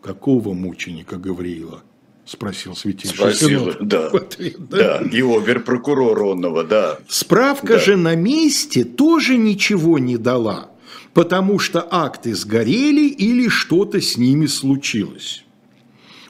Какого 0.03 0.53
мученика 0.53 1.17
Гавриила?– 1.17 1.83
спросил 2.25 2.77
святейший 2.77 3.17
Спросил, 3.17 3.73
да, 3.81 4.07
ответ, 4.13 4.57
да. 4.69 5.01
да, 5.01 5.09
и 5.11 5.21
обер-прокурор 5.23 6.23
Онного, 6.23 6.63
да. 6.63 6.99
Справка 7.09 7.75
да. 7.75 7.79
же 7.79 7.97
на 7.97 8.15
месте 8.15 8.85
тоже 8.85 9.37
ничего 9.37 9.99
не 9.99 10.17
дала, 10.17 10.71
потому 11.15 11.59
что 11.59 11.87
акты 11.91 12.35
сгорели 12.35 13.09
или 13.09 13.49
что-то 13.49 14.01
с 14.01 14.17
ними 14.17 14.47
случилось. 14.47 15.45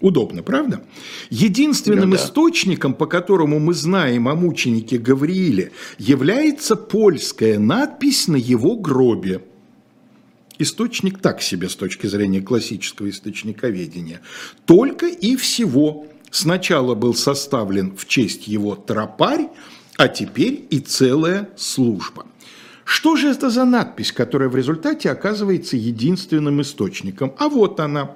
Удобно, 0.00 0.42
правда? 0.42 0.82
Единственным 1.30 2.10
да, 2.10 2.16
да. 2.16 2.22
источником, 2.24 2.94
по 2.94 3.06
которому 3.06 3.60
мы 3.60 3.72
знаем 3.72 4.28
о 4.28 4.34
мученике 4.34 4.98
Гаврииле, 4.98 5.70
является 5.98 6.74
польская 6.74 7.58
надпись 7.58 8.26
на 8.28 8.36
его 8.36 8.76
гробе– 8.76 9.42
источник 10.62 11.18
так 11.18 11.42
себе 11.42 11.68
с 11.68 11.76
точки 11.76 12.06
зрения 12.06 12.40
классического 12.40 13.10
источниковедения. 13.10 14.20
Только 14.64 15.06
и 15.06 15.36
всего. 15.36 16.06
Сначала 16.30 16.94
был 16.94 17.14
составлен 17.14 17.94
в 17.94 18.06
честь 18.06 18.48
его 18.48 18.74
тропарь, 18.74 19.48
а 19.98 20.08
теперь 20.08 20.66
и 20.70 20.78
целая 20.80 21.50
служба. 21.56 22.24
Что 22.84 23.16
же 23.16 23.28
это 23.28 23.50
за 23.50 23.64
надпись, 23.64 24.12
которая 24.12 24.48
в 24.48 24.56
результате 24.56 25.10
оказывается 25.10 25.76
единственным 25.76 26.60
источником? 26.60 27.34
А 27.38 27.48
вот 27.48 27.80
она. 27.80 28.12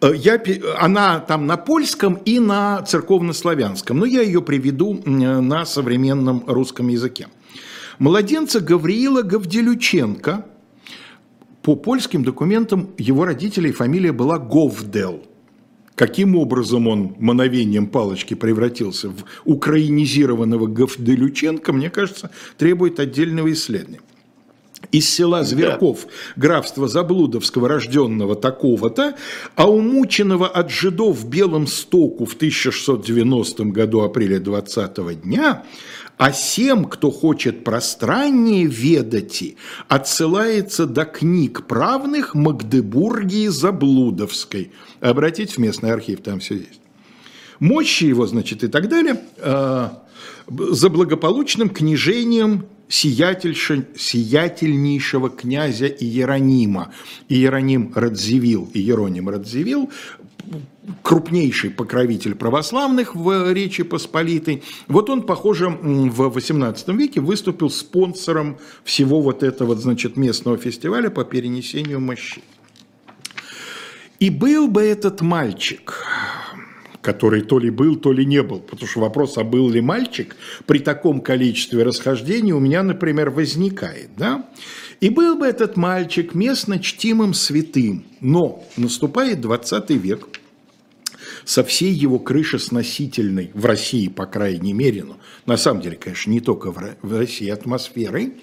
Э, 0.00 0.12
я, 0.14 0.40
она 0.78 1.20
там 1.20 1.46
на 1.46 1.56
польском 1.56 2.14
и 2.24 2.38
на 2.38 2.82
церковнославянском, 2.82 3.98
но 3.98 4.04
я 4.04 4.22
ее 4.22 4.42
приведу 4.42 5.00
на 5.04 5.64
современном 5.64 6.44
русском 6.46 6.88
языке. 6.88 7.28
Младенца 7.98 8.60
Гавриила 8.60 9.22
Гавделюченко– 9.22 10.46
по 11.62 11.76
польским 11.76 12.24
документам 12.24 12.90
его 12.98 13.24
родителей 13.24 13.70
фамилия 13.70 14.12
была 14.12 14.38
Говдел. 14.38 15.22
Каким 15.94 16.36
образом 16.36 16.88
он 16.88 17.14
мановением 17.18 17.86
палочки 17.86 18.34
превратился 18.34 19.10
в 19.10 19.24
украинизированного 19.44 20.66
Говделюченко, 20.66 21.72
мне 21.72 21.90
кажется, 21.90 22.30
требует 22.56 22.98
отдельного 22.98 23.52
исследования. 23.52 24.00
из 24.90 25.08
села 25.08 25.44
Зверков, 25.44 26.06
графства 26.34 26.88
Заблудовского, 26.88 27.68
рожденного 27.68 28.34
такого-то, 28.34 29.14
а 29.54 29.70
умученного 29.70 30.48
от 30.48 30.70
жидов 30.70 31.18
в 31.18 31.28
Белом 31.28 31.66
Стоку 31.66 32.24
в 32.24 32.34
1690 32.34 33.64
году 33.66 34.00
апреля 34.00 34.40
20 34.40 35.22
дня, 35.22 35.62
а 36.22 36.30
всем, 36.30 36.84
кто 36.84 37.10
хочет 37.10 37.64
пространнее 37.64 38.66
ведати, 38.66 39.56
отсылается 39.88 40.86
до 40.86 41.04
книг 41.04 41.66
правных 41.66 42.36
Магдебургии 42.36 43.48
Заблудовской. 43.48 44.70
Обратите 45.00 45.54
в 45.54 45.58
местный 45.58 45.90
архив, 45.90 46.22
там 46.22 46.38
все 46.38 46.58
есть. 46.58 46.80
Мощи 47.58 48.04
его, 48.04 48.24
значит, 48.28 48.62
и 48.62 48.68
так 48.68 48.88
далее, 48.88 49.20
э, 49.38 49.88
за 50.46 50.88
благополучным 50.90 51.70
княжением 51.70 52.66
сиятельнейшего 52.88 55.28
князя 55.28 55.88
Иеронима. 55.88 56.92
Иероним 57.28 57.90
Радзивилл, 57.96 58.70
Иероним 58.72 59.28
Радзивилл, 59.28 59.90
крупнейший 61.02 61.70
покровитель 61.70 62.34
православных 62.34 63.14
в 63.14 63.52
Речи 63.52 63.84
Посполитой. 63.84 64.62
Вот 64.88 65.10
он, 65.10 65.22
похоже, 65.22 65.68
в 65.68 66.20
XVIII 66.20 66.96
веке 66.96 67.20
выступил 67.20 67.70
спонсором 67.70 68.58
всего 68.84 69.20
вот 69.20 69.42
этого, 69.42 69.76
значит, 69.76 70.16
местного 70.16 70.56
фестиваля 70.56 71.10
по 71.10 71.24
перенесению 71.24 72.00
мощей. 72.00 72.42
И 74.18 74.30
был 74.30 74.68
бы 74.68 74.82
этот 74.82 75.20
мальчик, 75.20 76.04
который 77.00 77.42
то 77.42 77.58
ли 77.58 77.70
был, 77.70 77.96
то 77.96 78.12
ли 78.12 78.24
не 78.24 78.42
был. 78.42 78.60
Потому 78.60 78.88
что 78.88 79.00
вопрос, 79.00 79.36
а 79.36 79.44
был 79.44 79.68
ли 79.68 79.80
мальчик, 79.80 80.36
при 80.66 80.78
таком 80.78 81.20
количестве 81.20 81.82
расхождений 81.82 82.52
у 82.52 82.60
меня, 82.60 82.82
например, 82.82 83.30
возникает. 83.30 84.10
Да? 84.16 84.48
И 85.00 85.10
был 85.10 85.36
бы 85.36 85.46
этот 85.46 85.76
мальчик 85.76 86.34
местно 86.34 86.78
чтимым 86.78 87.34
святым. 87.34 88.04
Но 88.20 88.62
наступает 88.76 89.40
20 89.40 89.90
век, 89.90 90.28
со 91.44 91.64
всей 91.64 91.92
его 91.92 92.18
крышесносительной, 92.18 93.50
в 93.54 93.64
России, 93.64 94.08
по 94.08 94.26
крайней 94.26 94.72
мере, 94.72 95.04
ну, 95.04 95.16
на 95.46 95.56
самом 95.56 95.80
деле, 95.80 95.96
конечно, 95.96 96.30
не 96.30 96.40
только 96.40 96.72
в 96.72 97.16
России, 97.16 97.48
атмосферой, 97.48 98.34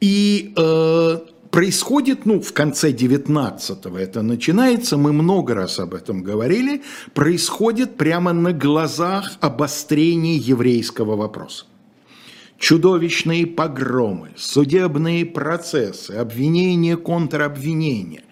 и 0.00 0.52
э, 0.56 1.18
происходит, 1.50 2.26
ну, 2.26 2.40
в 2.40 2.52
конце 2.52 2.92
19-го 2.92 3.98
это 3.98 4.22
начинается, 4.22 4.96
мы 4.96 5.12
много 5.12 5.54
раз 5.54 5.78
об 5.78 5.94
этом 5.94 6.22
говорили, 6.22 6.82
происходит 7.14 7.96
прямо 7.96 8.32
на 8.32 8.52
глазах 8.52 9.32
обострение 9.40 10.36
еврейского 10.36 11.16
вопроса. 11.16 11.64
Чудовищные 12.58 13.46
погромы, 13.46 14.30
судебные 14.36 15.24
процессы, 15.24 16.12
обвинения, 16.12 16.96
контробвинения. 16.96 18.22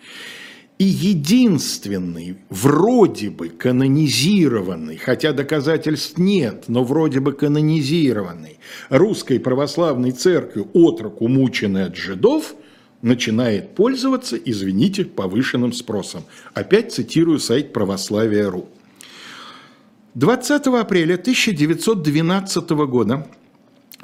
И 0.79 0.85
единственный, 0.85 2.37
вроде 2.51 3.31
бы 3.31 3.49
канонизированный, 3.49 4.99
хотя 4.99 5.33
доказательств 5.33 6.19
нет, 6.19 6.65
но 6.69 6.85
вроде 6.85 7.21
бы 7.21 7.33
канонизированный, 7.33 8.59
русской 8.91 9.41
православной 9.41 10.13
церковью 10.13 10.69
отрок, 10.75 11.23
умученный 11.23 11.85
от 11.85 11.97
жидов– 11.97 12.55
начинает 13.03 13.75
пользоваться, 13.75 14.37
извините, 14.37 15.05
повышенным 15.05 15.73
спросом. 15.73 16.25
Опять 16.55 16.93
цитирую 16.93 17.39
сайт 17.39 17.73
православия.ру. 17.73 18.69
20 20.15 20.67
апреля 20.69 21.15
1912 21.15 22.71
года 22.71 23.27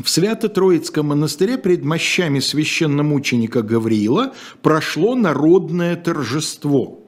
в 0.01 0.09
Свято-Троицком 0.09 1.07
монастыре 1.07 1.59
пред 1.59 1.85
мощами 1.85 2.41
священномученика 2.41 3.63
Гавриила 3.63 4.35
прошло 4.63 5.15
народное 5.15 5.97
торжество. 5.97 7.01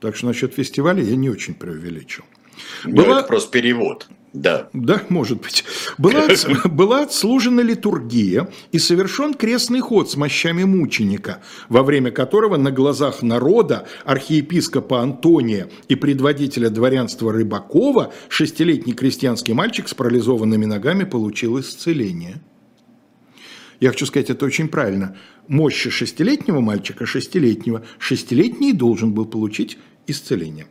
Так 0.00 0.16
что 0.16 0.26
насчет 0.26 0.54
фестиваля 0.54 1.02
я 1.02 1.16
не 1.16 1.30
очень 1.30 1.54
преувеличил. 1.54 2.24
Была... 2.84 3.06
Ну, 3.06 3.14
это 3.14 3.28
просто 3.28 3.50
перевод. 3.50 4.08
Да. 4.32 4.70
Да, 4.72 5.02
может 5.10 5.42
быть. 5.42 5.64
Была, 5.98 6.26
была 6.64 7.02
отслужена 7.02 7.62
литургия 7.62 8.48
и 8.70 8.78
совершен 8.78 9.34
крестный 9.34 9.80
ход 9.80 10.10
с 10.10 10.16
мощами 10.16 10.64
мученика, 10.64 11.42
во 11.68 11.82
время 11.82 12.10
которого 12.10 12.56
на 12.56 12.70
глазах 12.70 13.22
народа 13.22 13.86
архиепископа 14.04 15.00
Антония 15.00 15.68
и 15.88 15.96
предводителя 15.96 16.70
дворянства 16.70 17.32
Рыбакова 17.32 18.12
шестилетний 18.30 18.94
крестьянский 18.94 19.52
мальчик 19.52 19.88
с 19.88 19.94
парализованными 19.94 20.64
ногами 20.64 21.04
получил 21.04 21.60
исцеление. 21.60 22.40
Я 23.80 23.90
хочу 23.90 24.06
сказать, 24.06 24.30
это 24.30 24.46
очень 24.46 24.68
правильно. 24.68 25.16
Мощи 25.48 25.90
шестилетнего 25.90 26.60
мальчика, 26.60 27.04
шестилетнего, 27.04 27.84
шестилетний 27.98 28.72
должен 28.72 29.12
был 29.12 29.26
получить 29.26 29.76
исцеление. 30.06 30.68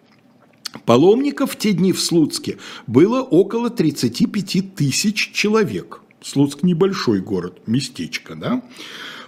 Паломников 0.86 1.52
в 1.52 1.58
те 1.58 1.74
дни 1.74 1.92
в 1.92 2.00
Слуцке 2.00 2.58
было 2.88 3.22
около 3.22 3.70
35 3.70 4.76
тысяч 4.76 5.32
человек. 5.34 6.02
Слуцк 6.22 6.64
небольшой 6.64 7.20
город, 7.20 7.62
местечко, 7.68 8.36
да? 8.36 8.62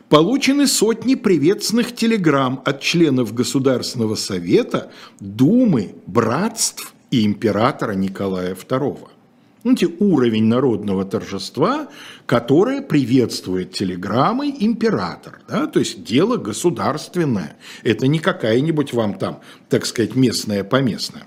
Получены 0.10 0.68
сотни 0.68 1.16
приветственных 1.16 1.96
телеграмм 1.96 2.62
от 2.66 2.82
членов 2.82 3.34
Государственного 3.34 4.16
совета, 4.16 4.92
Думы, 5.20 5.96
братств 6.06 6.94
и 7.10 7.26
императора 7.26 7.94
Николая 7.94 8.54
II. 8.54 9.08
Знаете, 9.64 9.88
уровень 10.00 10.44
народного 10.44 11.06
торжества, 11.06 11.88
которое 12.26 12.82
приветствует 12.82 13.72
телеграммой 13.72 14.54
император. 14.60 15.40
Да? 15.48 15.68
То 15.68 15.80
есть 15.80 16.04
дело 16.04 16.36
государственное. 16.36 17.56
Это 17.82 18.08
не 18.08 18.20
какая-нибудь 18.20 18.92
вам 18.94 19.14
там, 19.18 19.40
так 19.70 19.86
сказать, 19.86 20.16
местная 20.16 20.66
поместная. 20.66 21.24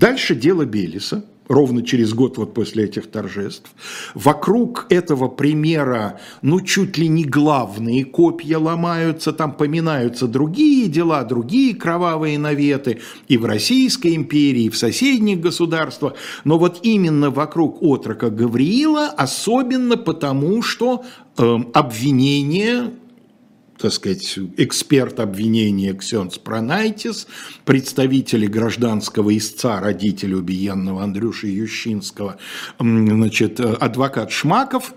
Дальше 0.00 0.34
дело 0.34 0.64
Белиса, 0.64 1.26
ровно 1.46 1.82
через 1.82 2.14
год 2.14 2.38
вот 2.38 2.54
после 2.54 2.84
этих 2.84 3.10
торжеств. 3.10 3.70
Вокруг 4.14 4.86
этого 4.88 5.28
примера, 5.28 6.18
ну, 6.40 6.62
чуть 6.62 6.96
ли 6.96 7.06
не 7.06 7.24
главные 7.24 8.06
копья 8.06 8.56
ломаются, 8.56 9.34
там 9.34 9.52
поминаются 9.52 10.26
другие 10.26 10.88
дела, 10.88 11.22
другие 11.24 11.74
кровавые 11.74 12.38
наветы 12.38 13.00
и 13.28 13.36
в 13.36 13.44
Российской 13.44 14.16
империи, 14.16 14.62
и 14.62 14.70
в 14.70 14.78
соседних 14.78 15.40
государствах. 15.40 16.14
Но 16.44 16.58
вот 16.58 16.78
именно 16.80 17.28
вокруг 17.28 17.82
отрока 17.82 18.30
Гавриила, 18.30 19.08
особенно 19.08 19.98
потому, 19.98 20.62
что 20.62 21.04
э, 21.36 21.56
обвинение 21.74 22.90
так 23.80 23.92
сказать, 23.92 24.38
эксперт 24.56 25.20
обвинения 25.20 25.94
Ксенц 25.94 26.38
Пронайтис, 26.38 27.26
представители 27.64 28.46
гражданского 28.46 29.36
истца, 29.36 29.80
родители 29.80 30.34
убиенного 30.34 31.02
Андрюши 31.02 31.48
Ющинского, 31.48 32.36
значит, 32.78 33.60
адвокат 33.60 34.30
Шмаков, 34.30 34.94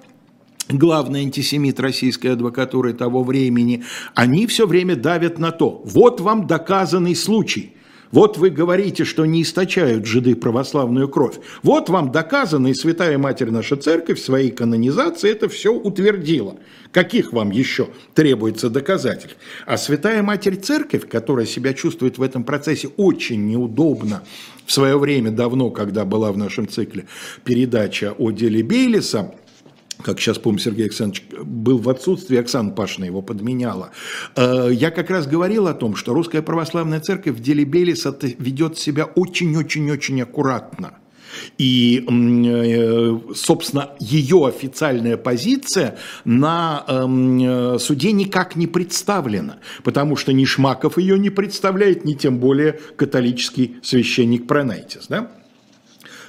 главный 0.70 1.22
антисемит 1.22 1.80
российской 1.80 2.28
адвокатуры 2.28 2.94
того 2.94 3.24
времени, 3.24 3.84
они 4.16 4.48
все 4.48 4.68
время 4.68 4.96
давят 4.96 5.40
на 5.40 5.52
то, 5.52 5.82
вот 5.86 6.20
вам 6.20 6.48
доказанный 6.48 7.16
случай– 7.16 7.74
вот 8.14 8.38
вы 8.38 8.52
говорите, 8.52 9.06
что 9.06 9.26
не 9.26 9.42
источают 9.42 10.06
жиды 10.06 10.36
православную 10.36 11.10
кровь. 11.10 11.40
Вот 11.64 11.90
вам 11.90 12.12
доказано, 12.12 12.68
и 12.68 12.76
Святая 12.76 13.18
Матерь 13.18 13.50
наша 13.50 13.76
Церковь 13.76 14.20
в 14.20 14.24
своей 14.24 14.52
канонизации 14.52 15.32
это 15.32 15.50
все 15.50 15.74
утвердила. 15.74 16.58
Каких 16.92 17.34
вам 17.34 17.50
еще 17.50 17.90
требуется 18.14 18.70
доказательств? 18.70 19.36
А 19.66 19.78
Святая 19.78 20.22
Матерь 20.22 20.58
Церковь, 20.58 21.10
которая 21.10 21.48
себя 21.48 21.74
чувствует 21.74 22.20
в 22.20 22.22
этом 22.22 22.44
процессе 22.44 22.90
очень 22.98 23.48
неудобно, 23.48 24.22
в 24.68 24.72
свое 24.72 25.00
время 25.00 25.32
давно, 25.32 25.72
когда 25.72 26.06
была 26.06 26.32
в 26.32 26.38
нашем 26.38 26.68
цикле 26.68 27.08
передача 27.44 28.14
о 28.16 28.30
деле 28.30 28.62
Бейлиса, 28.62 29.34
как 30.02 30.20
сейчас 30.20 30.38
помню, 30.38 30.60
Сергей 30.60 30.86
Александрович 30.86 31.24
был 31.44 31.78
в 31.78 31.90
отсутствии, 31.90 32.38
Оксана 32.38 32.72
Пашина 32.72 33.06
его 33.06 33.22
подменяла. 33.22 33.92
Э, 34.36 34.70
я 34.72 34.92
как 34.92 35.10
раз 35.10 35.28
говорил 35.28 35.68
о 35.68 35.74
том, 35.74 35.96
что 35.96 36.14
Русская 36.14 36.42
Православная 36.42 37.00
Церковь 37.00 37.36
в 37.36 37.42
деле 37.42 37.64
Белиса 37.64 38.18
ведет 38.22 38.78
себя 38.78 39.06
очень-очень-очень 39.06 40.22
аккуратно. 40.22 40.98
И, 41.58 42.06
э, 42.08 43.20
собственно, 43.36 43.92
ее 44.00 44.46
официальная 44.48 45.18
позиция 45.18 45.98
на 46.26 46.84
эм, 46.88 47.80
суде 47.80 48.12
никак 48.12 48.56
не 48.56 48.68
представлена, 48.68 49.58
потому 49.84 50.16
что 50.16 50.32
ни 50.32 50.46
Шмаков 50.46 50.98
ее 50.98 51.18
не 51.18 51.32
представляет, 51.32 52.06
ни 52.06 52.14
тем 52.14 52.38
более 52.38 52.74
католический 52.96 53.78
священник 53.82 54.46
Пронайтис. 54.48 55.08
Да? 55.08 55.32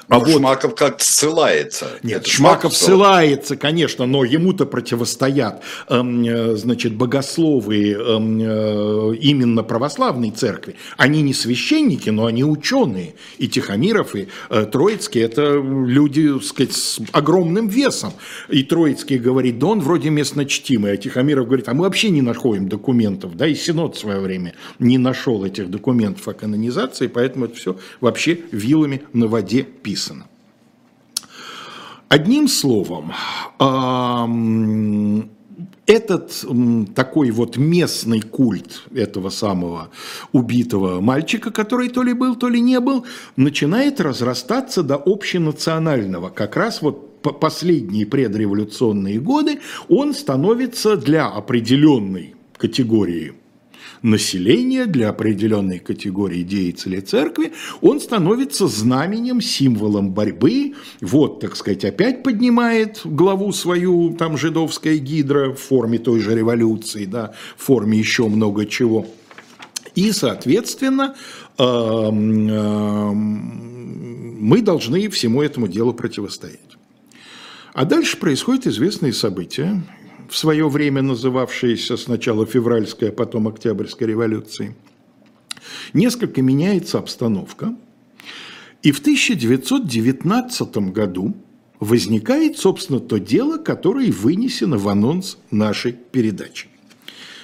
А 0.08 0.18
вот 0.18 0.28
Шмаков 0.28 0.74
как-то 0.74 1.04
ссылается. 1.04 1.86
Нет, 2.02 2.22
Это 2.22 2.30
Шмаков 2.30 2.76
ссылается, 2.76 3.56
конечно, 3.56 4.06
но 4.06 4.24
ему-то 4.24 4.66
противостоят, 4.66 5.62
эм, 5.88 6.24
э, 6.24 6.56
значит, 6.56 6.94
богословы 6.94 7.92
эм, 7.92 8.38
э, 8.40 9.16
именно 9.16 9.62
православной 9.62 10.30
церкви. 10.30 10.76
Они 10.96 11.22
не 11.22 11.32
священники, 11.32 12.10
но 12.10 12.26
они 12.26 12.44
ученые. 12.44 13.14
И 13.38 13.48
Тихомиров, 13.48 14.14
и 14.14 14.28
э, 14.50 14.66
Троицкий– 14.70 15.20
это 15.22 15.54
люди, 15.54 16.32
так 16.32 16.44
сказать, 16.44 16.72
с 16.74 17.00
огромным 17.12 17.68
весом. 17.68 18.12
И 18.48 18.62
Троицкий 18.62 19.18
говорит, 19.18 19.58
да 19.58 19.68
он 19.68 19.80
вроде 19.80 20.10
местно 20.10 20.44
чтимый, 20.44 20.92
а 20.92 20.96
Тихомиров 20.96 21.46
говорит, 21.46 21.68
а 21.68 21.74
мы 21.74 21.84
вообще 21.84 22.10
не 22.10 22.22
находим 22.22 22.68
документов, 22.68 23.36
да, 23.36 23.46
и 23.46 23.54
Синод 23.54 23.96
в 23.96 23.98
свое 23.98 24.20
время 24.20 24.54
не 24.78 24.98
нашел 24.98 25.44
этих 25.44 25.70
документов 25.70 26.28
о 26.28 26.34
канонизации, 26.34 27.06
поэтому 27.06 27.46
это 27.46 27.56
все 27.56 27.76
вообще 28.00 28.38
вилами 28.52 29.02
на 29.12 29.26
воде 29.26 29.64
писано. 29.94 30.26
Одним 32.09 32.48
словом, 32.48 33.12
этот 35.87 36.44
такой 36.94 37.30
вот 37.30 37.57
местный 37.57 38.20
культ 38.20 38.83
этого 38.94 39.30
самого 39.30 39.90
убитого 40.33 41.00
мальчика, 41.00 41.50
который 41.50 41.88
то 41.90 42.02
ли 42.02 42.12
был, 42.12 42.35
то 42.35 42.48
ли 42.48 42.61
не 42.61 42.80
был, 42.80 43.07
начинает 43.37 44.00
разрастаться 44.00 44.83
до 44.83 44.96
общенационального. 44.96 46.30
Как 46.30 46.57
раз 46.57 46.83
вот 46.83 47.22
последние 47.22 48.04
предреволюционные 48.04 49.20
годы 49.20 49.61
он 49.88 50.12
становится 50.12 50.96
для 50.96 51.28
определенной 51.28 52.35
категории 52.57 53.33
населения, 54.04 54.84
для 54.86 55.08
определенной 55.08 55.78
категории 55.78 56.42
деятелей 56.42 57.00
церкви, 57.00 57.52
он 57.80 58.00
становится 58.00 58.68
знаменем, 58.68 59.40
символом 59.40 60.10
борьбы. 60.12 60.74
Вот, 61.00 61.40
так 61.40 61.56
сказать, 61.56 61.84
опять 61.84 62.22
поднимает 62.22 63.00
главу 63.04 63.52
свою, 63.52 64.14
там, 64.14 64.36
жидовская 64.36 64.98
гидра 64.98 65.52
в 65.52 65.56
форме 65.56 65.98
той 65.98 66.20
же 66.20 66.34
революции, 66.34 67.06
да, 67.06 67.32
в 67.56 67.64
форме 67.64 67.98
еще 67.98 68.28
много 68.28 68.66
чего. 68.66 69.06
И, 69.94 70.12
соответственно, 70.12 71.14
эм, 71.58 72.48
эм, 72.48 74.36
мы 74.40 74.60
должны 74.60 75.08
всему 75.08 75.40
этому 75.40 75.66
делу 75.66 75.94
противостоять. 75.94 76.60
А 77.72 77.84
дальше 77.84 78.18
происходят 78.18 78.66
известные 78.66 79.12
события, 79.12 79.82
в 80.28 80.37
свое 80.37 80.68
время 80.68 81.02
называвшиеся 81.02 81.96
сначала 81.96 82.46
февральской, 82.46 83.10
а 83.10 83.12
потом 83.12 83.48
октябрьской 83.48 84.08
революцией. 84.08 84.74
Несколько 85.92 86.42
меняется 86.42 86.98
обстановка, 86.98 87.74
и 88.82 88.92
в 88.92 89.00
1919 89.00 90.76
году 90.92 91.34
возникает, 91.80 92.58
собственно, 92.58 93.00
то 93.00 93.18
дело, 93.18 93.58
которое 93.58 94.10
вынесено 94.10 94.78
в 94.78 94.88
анонс 94.88 95.38
нашей 95.50 95.92
передачи. 95.92 96.68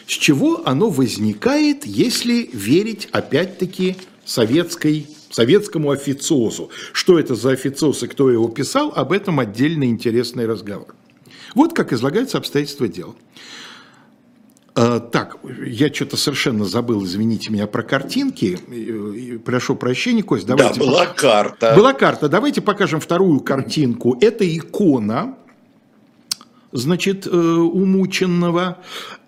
С 0.07 0.13
чего 0.13 0.67
оно 0.67 0.91
возникает, 0.91 1.87
если 1.87 2.51
верить, 2.53 3.09
опять-таки, 3.13 3.97
советской, 4.25 5.07
советскому 5.31 5.93
официозу? 5.93 6.71
Что 6.93 7.19
это 7.19 7.35
за 7.35 7.53
официоз 7.53 8.03
и 8.03 8.09
кто 8.09 8.31
его 8.31 8.49
писал, 8.49 8.93
об 8.95 9.13
этом 9.13 9.39
отдельно 9.39 9.85
интересный 9.85 10.47
разговор. 10.47 10.95
Вот 11.55 11.75
как 11.75 11.93
излагаются 11.93 12.39
обстоятельства 12.39 12.89
дела. 12.89 13.15
А, 14.75 15.01
так, 15.01 15.37
я 15.67 15.93
что-то 15.93 16.17
совершенно 16.17 16.65
забыл, 16.65 17.05
извините 17.05 17.51
меня, 17.51 17.67
про 17.67 17.83
картинки. 17.83 18.59
Прошу 19.45 19.77
прощения, 19.77 20.23
Кость, 20.23 20.47
давайте... 20.47 20.81
Да, 20.81 20.87
была 20.87 21.07
карта. 21.07 21.75
Была 21.77 21.93
карта. 21.93 22.29
Давайте 22.29 22.61
покажем 22.61 23.01
вторую 23.01 23.41
картинку. 23.41 24.17
Это 24.21 24.45
икона 24.45 25.37
значит, 26.73 27.27
э, 27.27 27.31
умученного. 27.31 28.79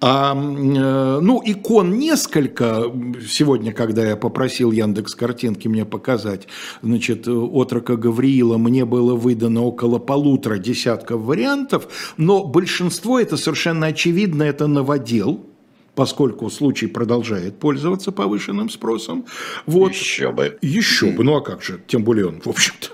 А, 0.00 0.34
э, 0.34 1.20
ну, 1.20 1.42
икон 1.44 1.98
несколько. 1.98 2.84
Сегодня, 3.26 3.72
когда 3.72 4.06
я 4.06 4.16
попросил 4.16 4.72
Яндекс 4.72 5.14
картинки 5.14 5.68
мне 5.68 5.84
показать, 5.84 6.48
значит, 6.82 7.28
отрока 7.28 7.96
Гавриила, 7.96 8.58
мне 8.58 8.84
было 8.84 9.14
выдано 9.14 9.62
около 9.62 9.98
полутора 9.98 10.58
десятков 10.58 11.22
вариантов, 11.22 11.88
но 12.16 12.44
большинство, 12.44 13.18
это 13.18 13.36
совершенно 13.36 13.86
очевидно, 13.86 14.42
это 14.42 14.66
новодел, 14.66 15.44
поскольку 15.94 16.48
случай 16.50 16.86
продолжает 16.86 17.58
пользоваться 17.58 18.12
повышенным 18.12 18.70
спросом. 18.70 19.26
Вот. 19.66 19.92
Еще 19.92 20.32
бы. 20.32 20.58
Еще 20.62 21.10
бы, 21.10 21.24
ну 21.24 21.36
а 21.36 21.40
как 21.40 21.62
же, 21.62 21.80
тем 21.86 22.04
более 22.04 22.28
он, 22.28 22.40
в 22.40 22.48
общем-то, 22.48 22.88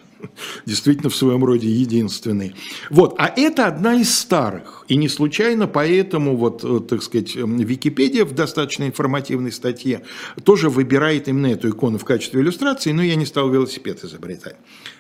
действительно 0.66 1.10
в 1.10 1.16
своем 1.16 1.44
роде 1.44 1.68
единственный. 1.68 2.54
Вот, 2.90 3.14
а 3.18 3.32
это 3.34 3.66
одна 3.66 3.94
из 3.94 4.16
старых, 4.16 4.84
и 4.88 4.96
не 4.96 5.08
случайно 5.08 5.66
поэтому, 5.66 6.36
вот, 6.36 6.64
э, 6.64 6.80
так 6.88 7.02
сказать, 7.02 7.34
Википедия 7.34 8.24
в 8.24 8.34
достаточно 8.34 8.84
информативной 8.84 9.52
статье 9.52 10.02
тоже 10.44 10.70
выбирает 10.70 11.28
именно 11.28 11.48
эту 11.48 11.70
икону 11.70 11.98
в 11.98 12.04
качестве 12.04 12.40
иллюстрации, 12.40 12.92
но 12.92 13.02
я 13.02 13.16
не 13.16 13.26
стал 13.26 13.50
велосипед 13.50 14.04
изобретать. 14.04 14.56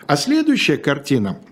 А 0.06 0.16
следующая 0.16 0.76
картина– 0.76 1.40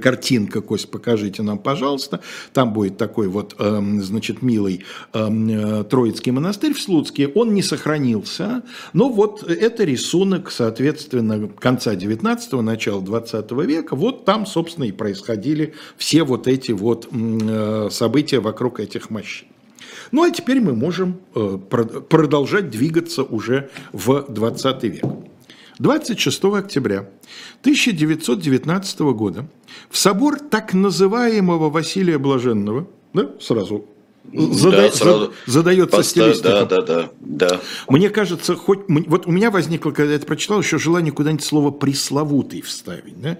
картинка, 0.00 0.60
Кость, 0.60 0.90
покажите 0.90 1.42
нам, 1.42 1.58
пожалуйста. 1.58 2.20
Там 2.52 2.72
будет 2.72 2.96
такой 2.96 3.28
вот, 3.28 3.54
эм, 3.58 4.02
значит, 4.02 4.42
милый 4.42 4.84
эм, 5.12 5.48
э, 5.48 5.84
Троицкий 5.84 6.32
монастырь 6.32 6.74
в 6.74 6.80
Слуцке. 6.80 7.28
Он 7.28 7.54
не 7.54 7.62
сохранился, 7.62 8.62
но 8.92 9.08
вот 9.08 9.42
это 9.42 9.84
рисунок, 9.84 10.50
соответственно, 10.50 11.48
конца 11.48 11.94
19-го, 11.94 12.62
начала 12.62 13.00
20 13.00 13.50
века. 13.52 13.96
Вот 13.96 14.24
там, 14.24 14.46
собственно, 14.46 14.84
и 14.84 14.92
происходили 14.92 15.74
все 15.96 16.24
вот 16.24 16.46
эти 16.46 16.72
вот 16.72 17.08
э, 17.10 17.88
события 17.90 18.40
вокруг 18.40 18.80
этих 18.80 19.10
мощей. 19.10 19.48
Ну, 20.12 20.24
а 20.24 20.30
теперь 20.30 20.60
мы 20.60 20.74
можем 20.74 21.20
продолжать 21.32 22.70
двигаться 22.70 23.22
уже 23.22 23.70
в 23.92 24.26
20 24.28 24.84
век. 24.84 25.04
26 25.80 26.44
октября 26.44 27.08
1919 27.62 29.00
года 29.00 29.46
в 29.88 29.96
собор 29.96 30.38
так 30.38 30.74
называемого 30.74 31.70
Василия 31.70 32.18
Блаженного, 32.18 32.86
да, 33.14 33.30
сразу 33.40 33.86
Зада... 34.32 34.76
Да, 34.76 34.92
сразу 34.92 35.32
задается 35.46 35.96
Поставь, 35.96 36.06
стилистика. 36.06 36.64
Да, 36.64 36.64
да, 36.64 36.82
да, 36.82 37.10
да. 37.20 37.60
Мне 37.88 38.10
кажется, 38.10 38.54
хоть 38.54 38.80
вот 38.88 39.26
у 39.26 39.32
меня 39.32 39.50
возникло, 39.50 39.90
когда 39.90 40.12
я 40.12 40.16
это 40.16 40.26
прочитал, 40.26 40.60
еще 40.60 40.78
желание 40.78 41.12
куда-нибудь 41.12 41.44
слово 41.44 41.70
пресловутый 41.70 42.62
вставить, 42.62 43.20
да? 43.20 43.38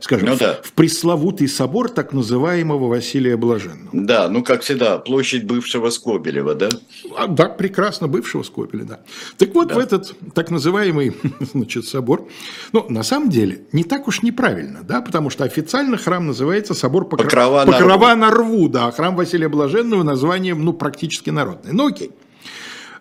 скажем, 0.00 0.30
ну, 0.30 0.36
да. 0.36 0.58
в 0.62 0.72
пресловутый 0.72 1.48
собор 1.48 1.88
так 1.88 2.12
называемого 2.12 2.88
Василия 2.88 3.36
Блаженного. 3.36 3.90
Да, 3.92 4.28
ну 4.28 4.42
как 4.42 4.62
всегда, 4.62 4.98
площадь 4.98 5.44
бывшего 5.44 5.90
Скобелева, 5.90 6.54
да? 6.54 6.68
А, 7.16 7.28
да, 7.28 7.44
прекрасно, 7.46 8.08
бывшего 8.08 8.42
Скобеля, 8.42 8.84
да. 8.84 9.00
Так 9.38 9.54
вот, 9.54 9.68
да. 9.68 9.76
в 9.76 9.78
этот 9.78 10.12
так 10.34 10.50
называемый 10.50 11.16
значит, 11.52 11.86
собор, 11.86 12.26
ну, 12.72 12.86
на 12.88 13.04
самом 13.04 13.30
деле, 13.30 13.62
не 13.72 13.84
так 13.84 14.08
уж 14.08 14.22
неправильно, 14.22 14.80
да, 14.82 15.00
потому 15.00 15.30
что 15.30 15.44
официально 15.44 15.96
храм 15.96 16.26
называется 16.26 16.74
собор 16.74 17.08
Покрова, 17.08 17.64
Покрова, 17.64 17.64
Покрова 17.66 18.14
на, 18.16 18.30
рву. 18.30 18.30
на 18.30 18.30
рву, 18.30 18.68
да, 18.68 18.86
а 18.88 18.92
храм 18.92 19.14
Василия 19.14 19.48
Блаженного 19.48 20.02
назван 20.02 20.31
названием, 20.32 20.64
ну, 20.64 20.72
практически 20.72 21.30
народное. 21.30 21.72
Ну, 21.72 21.88
окей. 21.88 22.10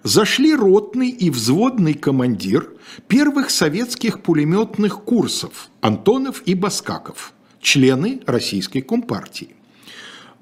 Зашли 0.04 0.54
ротный 0.54 1.10
и 1.10 1.30
взводный 1.30 1.94
командир 1.94 2.72
первых 3.08 3.50
советских 3.52 4.22
пулеметных 4.22 5.04
курсов 5.04 5.70
Антонов 5.82 6.42
и 6.46 6.56
Баскаков, 6.56 7.34
члены 7.62 8.22
Российской 8.26 8.82
Компартии. 8.82 9.50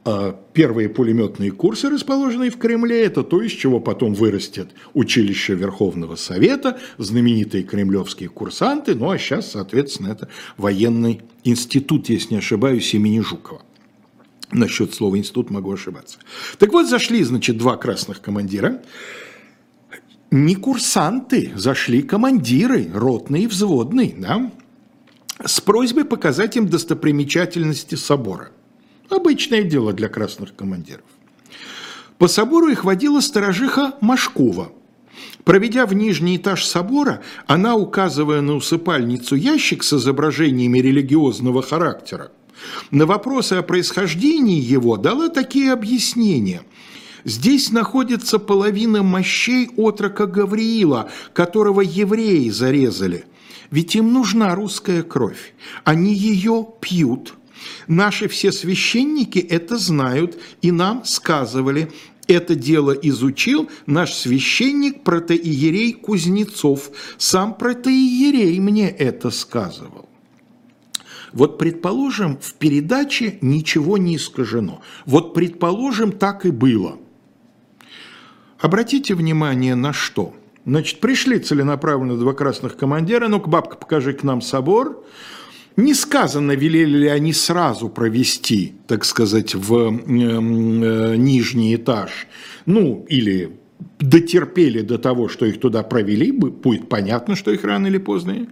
А 0.05 0.39
первые 0.53 0.87
пулеметные 0.87 1.51
курсы, 1.51 1.89
расположенные 1.89 2.49
в 2.49 2.57
Кремле, 2.57 3.03
это 3.03 3.21
то, 3.21 3.41
из 3.41 3.51
чего 3.51 3.81
потом 3.81 4.13
вырастет 4.13 4.69
училище 4.93 5.55
Верховного 5.55 6.15
Совета, 6.15 6.79
знаменитые 6.97 7.63
кремлевские 7.63 8.29
курсанты, 8.29 8.95
ну 8.95 9.09
а 9.09 9.17
сейчас, 9.17 9.51
соответственно, 9.51 10.07
это 10.13 10.29
военный 10.57 11.21
институт, 11.43 12.09
если 12.09 12.35
не 12.35 12.39
ошибаюсь, 12.39 12.93
имени 12.93 13.19
Жукова. 13.19 13.61
Насчет 14.51 14.93
слова 14.93 15.17
институт 15.17 15.49
могу 15.51 15.71
ошибаться. 15.71 16.17
Так 16.57 16.71
вот, 16.73 16.87
зашли, 16.87 17.23
значит, 17.23 17.57
два 17.57 17.77
красных 17.77 18.21
командира. 18.21 18.81
Не 20.31 20.55
курсанты, 20.55 21.51
зашли 21.55 22.01
командиры, 22.01 22.89
ротный 22.93 23.43
и 23.43 23.47
взводный, 23.47 24.15
да, 24.17 24.51
с 25.43 25.61
просьбой 25.61 26.05
показать 26.05 26.57
им 26.57 26.67
достопримечательности 26.67 27.95
собора. 27.95 28.51
Обычное 29.09 29.63
дело 29.63 29.93
для 29.93 30.09
красных 30.09 30.55
командиров. 30.55 31.05
По 32.17 32.27
собору 32.27 32.67
их 32.67 32.83
водила 32.83 33.21
сторожиха 33.21 33.95
Машкова. 34.01 34.71
Проведя 35.45 35.85
в 35.85 35.93
нижний 35.93 36.37
этаж 36.37 36.65
собора, 36.65 37.21
она, 37.47 37.75
указывая 37.75 38.41
на 38.41 38.55
усыпальницу 38.55 39.35
ящик 39.35 39.83
с 39.83 39.93
изображениями 39.93 40.79
религиозного 40.79 41.61
характера, 41.61 42.31
на 42.91 43.05
вопросы 43.05 43.53
о 43.53 43.63
происхождении 43.63 44.59
его 44.59 44.97
дала 44.97 45.29
такие 45.29 45.71
объяснения. 45.71 46.61
Здесь 47.25 47.71
находится 47.71 48.39
половина 48.39 49.03
мощей 49.03 49.69
отрока 49.75 50.25
Гавриила, 50.25 51.09
которого 51.33 51.81
евреи 51.81 52.49
зарезали. 52.49 53.25
Ведь 53.71 53.95
им 53.95 54.13
нужна 54.13 54.55
русская 54.55 55.03
кровь. 55.03 55.53
Они 55.83 56.13
ее 56.13 56.67
пьют. 56.81 57.35
Наши 57.87 58.27
все 58.27 58.51
священники 58.51 59.39
это 59.39 59.77
знают 59.77 60.39
и 60.61 60.71
нам 60.71 61.03
сказывали. 61.05 61.91
Это 62.27 62.55
дело 62.55 62.91
изучил 62.91 63.69
наш 63.85 64.13
священник 64.13 65.03
протоиерей 65.03 65.93
Кузнецов. 65.93 66.91
Сам 67.17 67.55
протоиерей 67.55 68.59
мне 68.59 68.89
это 68.89 69.29
сказывал. 69.29 70.08
Вот 71.33 71.57
предположим, 71.57 72.37
в 72.39 72.53
передаче 72.53 73.37
ничего 73.41 73.97
не 73.97 74.15
искажено. 74.15 74.81
Вот 75.05 75.33
предположим, 75.33 76.11
так 76.11 76.45
и 76.45 76.51
было. 76.51 76.97
Обратите 78.59 79.15
внимание 79.15 79.75
на 79.75 79.93
что? 79.93 80.33
Значит, 80.65 80.99
пришли 80.99 81.39
целенаправленно 81.39 82.17
два 82.17 82.33
красных 82.33 82.77
командира, 82.77 83.27
ну-ка, 83.27 83.49
бабка, 83.49 83.77
покажи 83.77 84.13
к 84.13 84.23
нам 84.23 84.41
собор. 84.41 85.03
Не 85.77 85.93
сказано, 85.93 86.51
велели 86.51 86.97
ли 86.97 87.07
они 87.07 87.31
сразу 87.31 87.87
провести, 87.89 88.73
так 88.87 89.05
сказать, 89.05 89.55
в 89.55 89.73
э, 89.73 89.87
э, 89.87 91.15
нижний 91.15 91.75
этаж, 91.75 92.27
ну, 92.65 93.05
или 93.07 93.57
дотерпели 93.99 94.81
до 94.81 94.97
того, 94.97 95.29
что 95.29 95.45
их 95.45 95.59
туда 95.59 95.83
провели, 95.83 96.31
будет 96.31 96.89
понятно, 96.89 97.35
что 97.35 97.51
их 97.51 97.63
рано 97.63 97.87
или 97.87 97.97
поздно. 97.97 98.47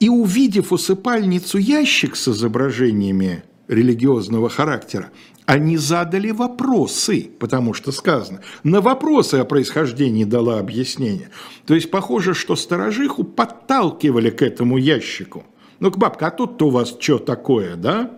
И 0.00 0.08
увидев 0.08 0.72
усыпальницу 0.72 1.58
ящик 1.58 2.16
с 2.16 2.26
изображениями 2.28 3.44
религиозного 3.68 4.48
характера, 4.48 5.10
они 5.44 5.76
задали 5.76 6.30
вопросы, 6.30 7.30
потому 7.38 7.74
что 7.74 7.92
сказано, 7.92 8.40
на 8.64 8.80
вопросы 8.80 9.34
о 9.34 9.44
происхождении 9.44 10.24
дала 10.24 10.58
объяснение. 10.58 11.28
То 11.66 11.74
есть 11.74 11.90
похоже, 11.90 12.32
что 12.32 12.56
сторожиху 12.56 13.24
подталкивали 13.24 14.30
к 14.30 14.40
этому 14.40 14.78
ящику. 14.78 15.44
Ну-ка, 15.80 15.98
бабка, 15.98 16.28
а 16.28 16.30
тут-то 16.30 16.68
у 16.68 16.70
вас 16.70 16.96
что 16.98 17.18
такое, 17.18 17.76
да? 17.76 18.10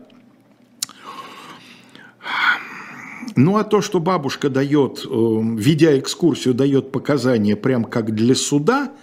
Ну, 3.35 3.57
а 3.57 3.65
то, 3.65 3.81
что 3.81 3.99
бабушка 3.99 4.51
дает, 4.51 5.05
э, 5.05 5.09
ведя 5.09 5.99
экскурсию, 5.99 6.55
дает 6.55 6.93
показания 6.93 7.57
прям 7.57 7.85
как 7.85 8.15
для 8.15 8.37
суда– 8.37 8.93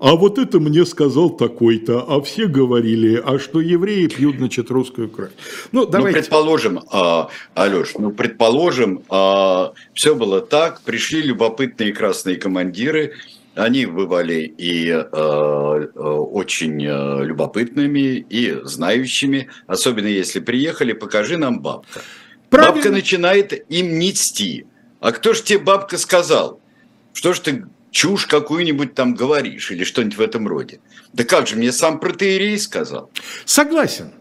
а 0.00 0.16
вот 0.16 0.38
это 0.38 0.58
мне 0.60 0.86
сказал 0.86 1.28
такой-то, 1.28 2.02
а 2.08 2.22
все 2.22 2.46
говорили, 2.46 3.22
а 3.22 3.38
что 3.38 3.60
евреи 3.60 4.06
пьют, 4.06 4.36
значит, 4.36 4.70
русскую 4.70 5.10
кровь. 5.10 5.30
Ну, 5.72 5.82
ну 5.82 5.86
давайте. 5.86 6.16
Ну, 6.16 6.22
предположим, 6.22 6.80
а, 6.90 7.28
Алеш, 7.54 7.92
ну, 7.98 8.10
предположим, 8.10 9.02
а, 9.10 9.72
все 9.92 10.14
было 10.14 10.40
так, 10.40 10.80
пришли 10.80 11.20
любопытные 11.20 11.92
красные 11.92 12.36
командиры, 12.36 13.12
они 13.54 13.84
бывали 13.84 14.54
и 14.56 14.88
э, 14.88 15.02
очень 15.12 16.80
любопытными, 16.80 18.24
и 18.30 18.56
знающими, 18.62 19.48
особенно 19.66 20.06
если 20.06 20.38
приехали, 20.38 20.92
покажи 20.92 21.36
нам 21.36 21.60
бабка. 21.60 22.00
Правильно. 22.48 22.74
Бабка 22.74 22.90
начинает 22.90 23.52
им 23.70 23.98
нести. 23.98 24.66
А 25.00 25.12
кто 25.12 25.34
ж 25.34 25.42
тебе 25.42 25.58
бабка 25.58 25.98
сказал? 25.98 26.60
Что 27.12 27.32
ж 27.32 27.40
ты 27.40 27.64
чушь 27.90 28.26
какую-нибудь 28.26 28.94
там 28.94 29.14
говоришь 29.14 29.70
или 29.70 29.84
что-нибудь 29.84 30.16
в 30.16 30.20
этом 30.20 30.46
роде. 30.46 30.80
Да 31.12 31.24
как 31.24 31.46
же, 31.46 31.56
мне 31.56 31.72
сам 31.72 31.98
протеерей 32.00 32.58
сказал. 32.58 33.10
Согласен. 33.44 34.12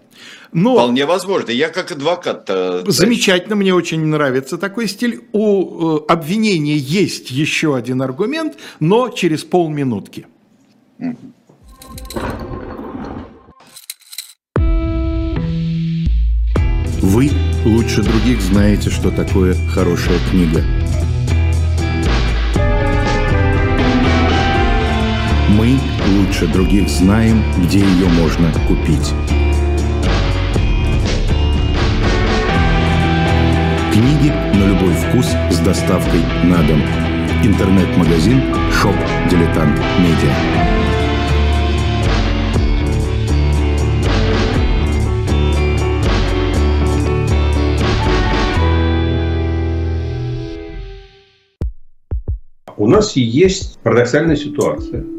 Но 0.51 0.73
Вполне 0.73 1.05
возможно. 1.05 1.51
Я 1.51 1.69
как 1.69 1.91
адвокат. 1.91 2.49
Замечательно, 2.87 3.55
мне 3.55 3.73
очень 3.73 4.03
нравится 4.05 4.57
такой 4.57 4.87
стиль. 4.87 5.21
У 5.31 5.97
э, 5.97 6.05
обвинения 6.07 6.75
есть 6.75 7.29
еще 7.29 7.75
один 7.75 8.01
аргумент, 8.01 8.57
но 8.79 9.09
через 9.09 9.43
полминутки. 9.43 10.25
Вы 17.01 17.31
лучше 17.65 18.01
других 18.01 18.41
знаете, 18.41 18.89
что 18.89 19.11
такое 19.11 19.55
хорошая 19.73 20.19
книга. 20.31 20.63
Мы 25.57 25.79
лучше 26.15 26.47
других 26.47 26.87
знаем, 26.87 27.43
где 27.63 27.79
ее 27.79 28.07
можно 28.07 28.51
купить. 28.67 29.13
Книги 33.91 34.29
на 34.29 34.67
любой 34.67 34.93
вкус 34.93 35.25
с 35.49 35.59
доставкой 35.59 36.21
на 36.43 36.57
дом. 36.67 36.81
Интернет-магазин 37.43 38.41
Shop 38.71 38.95
Дилетант 39.29 39.79
Медиа. 39.99 40.35
У 52.77 52.87
нас 52.87 53.15
есть 53.15 53.79
парадоксальная 53.79 54.35
ситуация– 54.35 55.03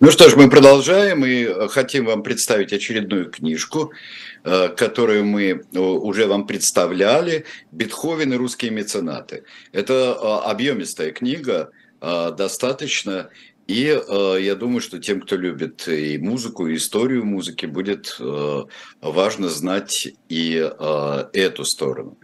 Ну 0.00 0.12
что 0.12 0.30
ж, 0.30 0.36
мы 0.36 0.48
продолжаем 0.48 1.24
и 1.24 1.42
э, 1.42 1.66
хотим 1.66 2.04
вам 2.04 2.22
представить 2.22 2.72
очередную 2.72 3.32
книжку, 3.32 3.90
э, 4.44 4.68
которую 4.68 5.24
мы 5.24 5.42
э, 5.42 5.78
уже 5.80 6.28
вам 6.28 6.46
представляли 6.46 7.46
«Бетховен 7.72 8.32
и 8.32 8.36
русские 8.36 8.70
меценаты». 8.70 9.42
Это 9.72 10.14
объемистая 10.44 11.10
книга, 11.10 11.70
достаточно, 12.00 13.30
и 13.66 14.00
я 14.40 14.54
думаю, 14.54 14.80
что 14.80 15.00
тем, 15.00 15.20
кто 15.20 15.34
любит 15.34 15.88
и 15.88 16.16
музыку, 16.16 16.68
и 16.68 16.76
историю 16.76 17.24
музыки, 17.24 17.66
будет 17.66 18.16
важно 19.00 19.48
знать 19.48 20.06
и 20.28 20.72
эту 21.32 21.64
сторону. 21.64 22.16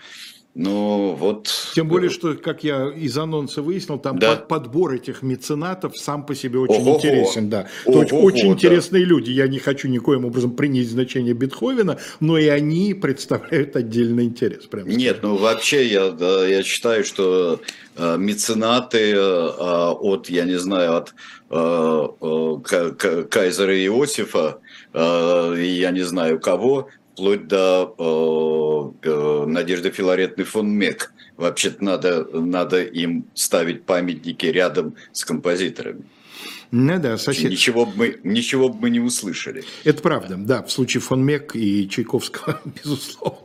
Ну, 0.55 1.17
вот... 1.19 1.51
Тем 1.75 1.89
более, 1.89 2.11
что, 2.11 2.35
как 2.35 2.63
я 2.63 2.89
из 2.89 3.19
анонса 3.19 3.61
выяснил, 3.61 3.99
там 3.99 4.21
да. 4.21 4.37
под, 4.37 4.47
подбор 4.47 4.95
этих 4.95 5.23
меценатов 5.23 5.99
сам 5.99 6.25
по 6.25 6.37
себе 6.37 6.61
очень 6.61 6.77
Ого-го. 6.77 6.97
интересен. 6.97 7.51
Да. 7.51 7.67
Ого-го, 7.85 8.01
очень, 8.01 8.17
очень 8.19 8.49
да. 8.49 8.55
интересные 8.55 9.05
люди. 9.05 9.33
Я 9.33 9.49
не 9.49 9.59
хочу 9.59 9.89
никоим 9.89 10.25
образом 10.25 10.53
принять 10.53 10.89
значение 10.89 11.35
Бетховена, 11.35 11.99
но 12.21 12.39
и 12.39 12.47
они 12.47 12.95
представляют 12.95 13.75
отдельный 13.75 14.27
интерес. 14.27 14.67
Прямо 14.67 14.89
Нет, 14.89 15.19
ну 15.23 15.37
вообще 15.37 15.89
я, 15.89 16.11
да, 16.11 16.47
я 16.47 16.63
считаю, 16.63 17.05
что 17.05 17.61
э, 17.97 18.17
меценаты 18.17 19.13
э, 19.13 19.49
от, 19.51 20.31
я 20.31 20.45
не 20.45 20.59
знаю, 20.61 20.99
от 20.99 21.15
э, 21.51 22.09
э, 22.21 23.25
Кайзера 23.29 23.77
Иосифа, 23.87 24.61
э, 24.93 25.55
я 25.59 25.91
не 25.91 26.03
знаю 26.03 26.39
кого, 26.39 26.91
вплоть 27.15 27.47
до 27.47 28.93
э, 29.03 29.45
Надежды 29.47 29.91
Филаретны 29.91 30.45
фон 30.45 30.69
Мек. 30.71 31.13
Вообще-то 31.37 31.83
надо, 31.83 32.25
надо 32.33 32.83
им 32.83 33.27
ставить 33.35 33.85
памятники 33.85 34.47
рядом 34.47 34.97
с 35.13 35.25
композиторами. 35.25 36.05
Ну 36.71 36.99
да, 36.99 37.19
сосед... 37.19 37.51
Ничего 37.51 37.87
бы 37.87 37.93
мы, 37.97 38.21
ничего 38.25 38.69
бы 38.69 38.81
мы 38.83 38.91
не 38.91 39.01
услышали. 39.01 39.65
Это 39.85 40.03
правда, 40.03 40.37
да, 40.37 40.63
в 40.63 40.71
случае 40.71 41.01
фон 41.01 41.25
Мек 41.25 41.55
и 41.55 41.89
Чайковского, 41.89 42.61
безусловно. 42.85 43.39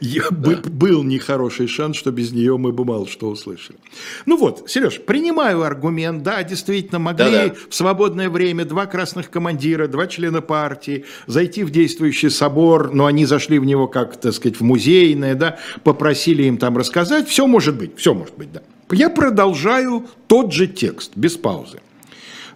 Да. 0.00 0.56
Был 0.70 1.02
нехороший 1.02 1.66
шанс, 1.66 1.96
что 1.96 2.10
без 2.10 2.32
нее 2.32 2.56
мы 2.56 2.72
бы 2.72 2.84
мало 2.84 3.06
что 3.06 3.28
услышали. 3.28 3.78
Ну 4.26 4.36
вот, 4.36 4.70
Сереж, 4.70 5.00
принимаю 5.00 5.62
аргумент, 5.62 6.22
да, 6.22 6.42
действительно 6.42 6.98
могли 6.98 7.30
Да-да. 7.30 7.54
в 7.68 7.74
свободное 7.74 8.30
время 8.30 8.64
два 8.64 8.86
красных 8.86 9.30
командира, 9.30 9.86
два 9.86 10.06
члена 10.06 10.40
партии 10.40 11.04
зайти 11.26 11.64
в 11.64 11.70
действующий 11.70 12.30
собор, 12.30 12.94
но 12.94 13.06
они 13.06 13.26
зашли 13.26 13.58
в 13.58 13.64
него 13.64 13.88
как, 13.88 14.18
так 14.18 14.32
сказать, 14.32 14.58
в 14.58 14.62
музейное, 14.62 15.34
да, 15.34 15.58
попросили 15.84 16.44
им 16.44 16.58
там 16.58 16.76
рассказать, 16.76 17.28
все 17.28 17.46
может 17.46 17.76
быть, 17.76 17.98
все 17.98 18.14
может 18.14 18.36
быть, 18.36 18.52
да. 18.52 18.62
Я 18.90 19.10
продолжаю 19.10 20.06
тот 20.28 20.52
же 20.52 20.66
текст, 20.66 21.12
без 21.14 21.36
паузы. 21.36 21.80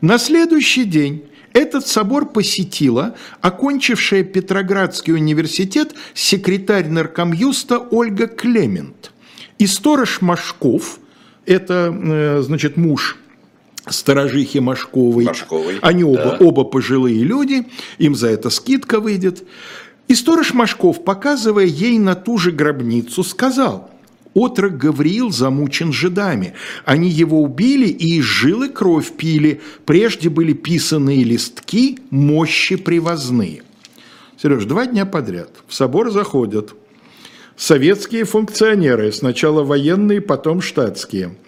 На 0.02 0.18
следующий 0.18 0.84
день 0.84 1.24
этот 1.52 1.86
собор 1.86 2.26
посетила 2.32 3.14
окончившая 3.40 4.24
Петроградский 4.24 5.14
университет 5.14 5.94
секретарь 6.12 6.88
наркомюста 6.88 7.78
Ольга 7.78 8.26
Клемент. 8.26 9.12
И 9.58 9.66
сторож 9.68 10.20
Машков, 10.20 10.98
это, 11.46 11.96
э, 11.96 12.42
значит, 12.42 12.76
муж 12.76 13.16
сторожихи 13.88 14.58
Машковой. 14.58 15.24
Машковой 15.24 15.78
Они 15.82 16.02
оба, 16.02 16.36
да. 16.36 16.36
оба 16.40 16.64
пожилые 16.64 17.22
люди, 17.22 17.68
им 17.98 18.16
за 18.16 18.28
это 18.28 18.50
скидка 18.50 18.98
выйдет. 18.98 19.44
И 20.08 20.16
сторож 20.16 20.52
Машков, 20.52 21.04
показывая 21.04 21.66
ей 21.66 21.98
на 22.00 22.16
ту 22.16 22.38
же 22.38 22.50
гробницу, 22.50 23.22
сказал, 23.22 23.91
«Отрок 24.34 24.76
Гавриил 24.78 25.30
замучен 25.30 25.92
жидами. 25.92 26.54
Они 26.84 27.08
его 27.08 27.42
убили 27.42 27.88
и 27.88 28.18
из 28.18 28.24
жилы 28.24 28.68
кровь 28.68 29.12
пили. 29.12 29.60
Прежде 29.84 30.28
были 30.28 30.52
писанные 30.52 31.24
листки, 31.24 31.98
мощи 32.10 32.76
привозные». 32.76 33.62
Сереж, 34.40 34.64
два 34.64 34.86
дня 34.86 35.06
подряд 35.06 35.50
в 35.68 35.74
собор 35.74 36.10
заходят 36.10 36.74
советские 37.56 38.24
функционеры, 38.24 39.12
сначала 39.12 39.62
военные, 39.62 40.20
потом 40.20 40.60
штатские– 40.60 41.36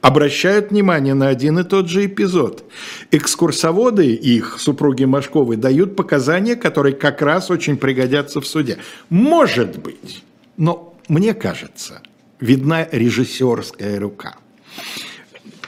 обращают 0.00 0.70
внимание 0.70 1.14
на 1.14 1.28
один 1.28 1.58
и 1.58 1.64
тот 1.64 1.88
же 1.88 2.06
эпизод. 2.06 2.64
Экскурсоводы 3.10 4.14
их, 4.14 4.56
супруги 4.58 5.04
Машковой, 5.04 5.56
дают 5.56 5.96
показания, 5.96 6.56
которые 6.56 6.94
как 6.94 7.22
раз 7.22 7.50
очень 7.50 7.76
пригодятся 7.76 8.40
в 8.40 8.46
суде. 8.46 8.78
Может 9.08 9.78
быть, 9.78 10.22
но 10.56 10.89
мне 11.10 11.34
кажется, 11.34 12.02
видна 12.38 12.88
режиссерская 12.90 13.98
рука. 13.98 14.36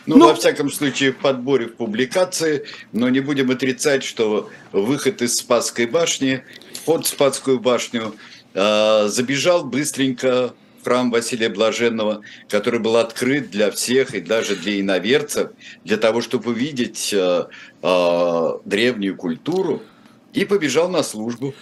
Ну, 0.06 0.16
но... 0.16 0.28
во 0.28 0.34
всяком 0.36 0.70
случае, 0.70 1.12
в 1.12 1.16
подборе 1.16 1.66
в 1.66 1.74
публикации, 1.74 2.64
но 2.92 3.08
не 3.08 3.18
будем 3.18 3.50
отрицать, 3.50 4.04
что 4.04 4.48
выход 4.70 5.20
из 5.20 5.36
Спасской 5.36 5.86
башни, 5.86 6.44
под 6.86 7.06
Спасскую 7.06 7.58
башню, 7.58 8.14
э, 8.54 9.08
забежал 9.08 9.64
быстренько 9.64 10.54
храм 10.84 11.10
Василия 11.10 11.48
Блаженного, 11.48 12.22
который 12.48 12.78
был 12.78 12.96
открыт 12.96 13.50
для 13.50 13.72
всех 13.72 14.14
и 14.14 14.20
даже 14.20 14.54
для 14.54 14.80
иноверцев, 14.80 15.50
для 15.84 15.96
того, 15.96 16.20
чтобы 16.20 16.52
увидеть 16.52 17.12
э, 17.12 17.46
э, 17.82 18.48
древнюю 18.64 19.16
культуру, 19.16 19.82
и 20.32 20.44
побежал 20.44 20.88
на 20.88 21.02
службу. 21.02 21.54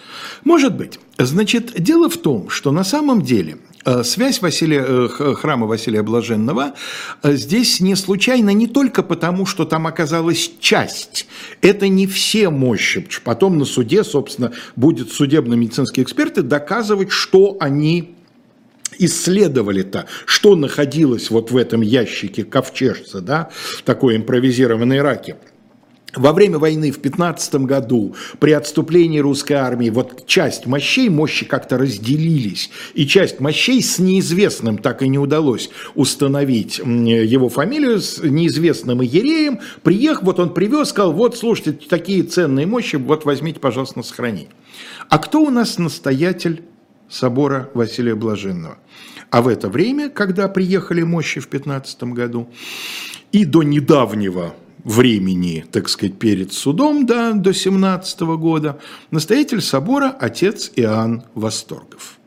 Может 0.43 0.75
быть. 0.75 0.99
Значит, 1.17 1.73
дело 1.81 2.09
в 2.09 2.17
том, 2.17 2.49
что 2.49 2.71
на 2.71 2.83
самом 2.83 3.21
деле 3.21 3.57
связь 4.03 4.41
Василия, 4.41 4.85
э, 4.87 5.33
храма 5.35 5.67
Василия 5.67 6.03
Блаженного 6.03 6.73
э, 7.23 7.33
здесь 7.33 7.79
не 7.79 7.95
случайно 7.95 8.51
не 8.51 8.67
только 8.67 9.03
потому, 9.03 9.45
что 9.45 9.65
там 9.65 9.87
оказалась 9.87 10.51
часть. 10.59 11.27
Это 11.61 11.87
не 11.87 12.07
все 12.07 12.49
мощи. 12.49 13.07
Потом 13.23 13.57
на 13.57 13.65
суде, 13.65 14.03
собственно, 14.03 14.51
будет 14.75 15.11
судебно-медицинские 15.11 16.03
эксперты 16.03 16.41
доказывать, 16.43 17.11
что 17.11 17.57
они 17.59 18.15
исследовали-то, 18.97 20.05
что 20.25 20.55
находилось 20.55 21.31
вот 21.31 21.51
в 21.51 21.57
этом 21.57 21.81
ящике 21.81 22.43
ковчежца, 22.43 23.21
да, 23.21 23.49
такой 23.85 24.15
импровизированной 24.17 25.01
раки. 25.01 25.37
Во 26.15 26.33
время 26.33 26.57
войны 26.57 26.91
в 26.91 26.99
15 26.99 27.55
году 27.65 28.15
при 28.39 28.51
отступлении 28.51 29.19
русской 29.19 29.53
армии 29.53 29.89
вот 29.89 30.25
часть 30.27 30.65
мощей, 30.65 31.07
мощи 31.09 31.45
как-то 31.45 31.77
разделились, 31.77 32.69
и 32.93 33.07
часть 33.07 33.39
мощей 33.39 33.81
с 33.81 33.97
неизвестным 33.97 34.77
так 34.77 35.03
и 35.03 35.07
не 35.07 35.17
удалось 35.17 35.69
установить 35.95 36.79
его 36.79 37.47
фамилию, 37.47 38.01
с 38.01 38.21
неизвестным 38.21 39.01
иереем, 39.01 39.59
приехал, 39.83 40.25
вот 40.25 40.39
он 40.39 40.53
привез, 40.53 40.89
сказал, 40.89 41.13
вот, 41.13 41.37
слушайте, 41.37 41.73
такие 41.87 42.23
ценные 42.23 42.65
мощи, 42.65 42.97
вот 42.97 43.23
возьмите, 43.23 43.59
пожалуйста, 43.59 43.99
на 43.99 44.03
сохранение. 44.03 44.49
А 45.09 45.17
кто 45.17 45.41
у 45.41 45.49
нас 45.49 45.77
настоятель 45.77 46.63
собора 47.07 47.69
Василия 47.73 48.15
Блаженного. 48.15 48.77
А 49.29 49.41
в 49.41 49.47
это 49.47 49.69
время, 49.69 50.09
когда 50.09 50.47
приехали 50.49 51.03
мощи 51.03 51.39
в 51.39 51.47
15 51.47 52.03
году, 52.03 52.49
и 53.31 53.45
до 53.45 53.63
недавнего 53.63 54.53
времени, 54.83 55.65
так 55.71 55.89
сказать, 55.89 56.17
перед 56.17 56.53
судом, 56.53 57.05
да, 57.05 57.33
до 57.33 57.53
17 57.53 58.21
года, 58.21 58.79
настоятель 59.11 59.61
собора 59.61 60.15
отец 60.19 60.71
Иоанн 60.75 61.23
Восторгов. 61.35 62.20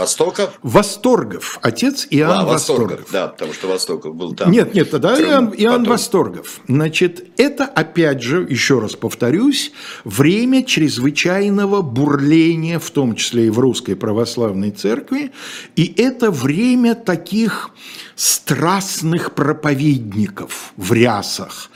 Востоков? 0.00 0.58
Восторгов. 0.62 1.58
Отец 1.62 2.06
Иоанн 2.10 2.40
а, 2.40 2.44
Восторгов. 2.44 2.90
Восторгов. 2.90 3.12
Да, 3.12 3.28
потому 3.28 3.52
что 3.52 3.68
Востоков 3.68 4.14
был 4.14 4.34
там. 4.34 4.50
Нет, 4.50 4.74
нет, 4.74 4.90
тогда 4.90 5.14
Крым, 5.16 5.28
Иоанн, 5.30 5.54
Иоанн 5.56 5.84
Восторгов. 5.84 6.60
Значит, 6.66 7.30
это, 7.38 7.64
опять 7.64 8.22
же, 8.22 8.46
еще 8.48 8.78
раз 8.78 8.96
повторюсь, 8.96 9.72
время 10.04 10.64
чрезвычайного 10.64 11.82
бурления, 11.82 12.78
в 12.78 12.90
том 12.90 13.14
числе 13.14 13.46
и 13.46 13.50
в 13.50 13.58
русской 13.58 13.94
православной 13.94 14.70
церкви, 14.70 15.32
и 15.76 15.92
это 15.96 16.30
время 16.30 16.94
таких 16.94 17.70
страстных 18.16 19.34
проповедников 19.34 20.72
в 20.76 20.92
рясах, 20.92 21.70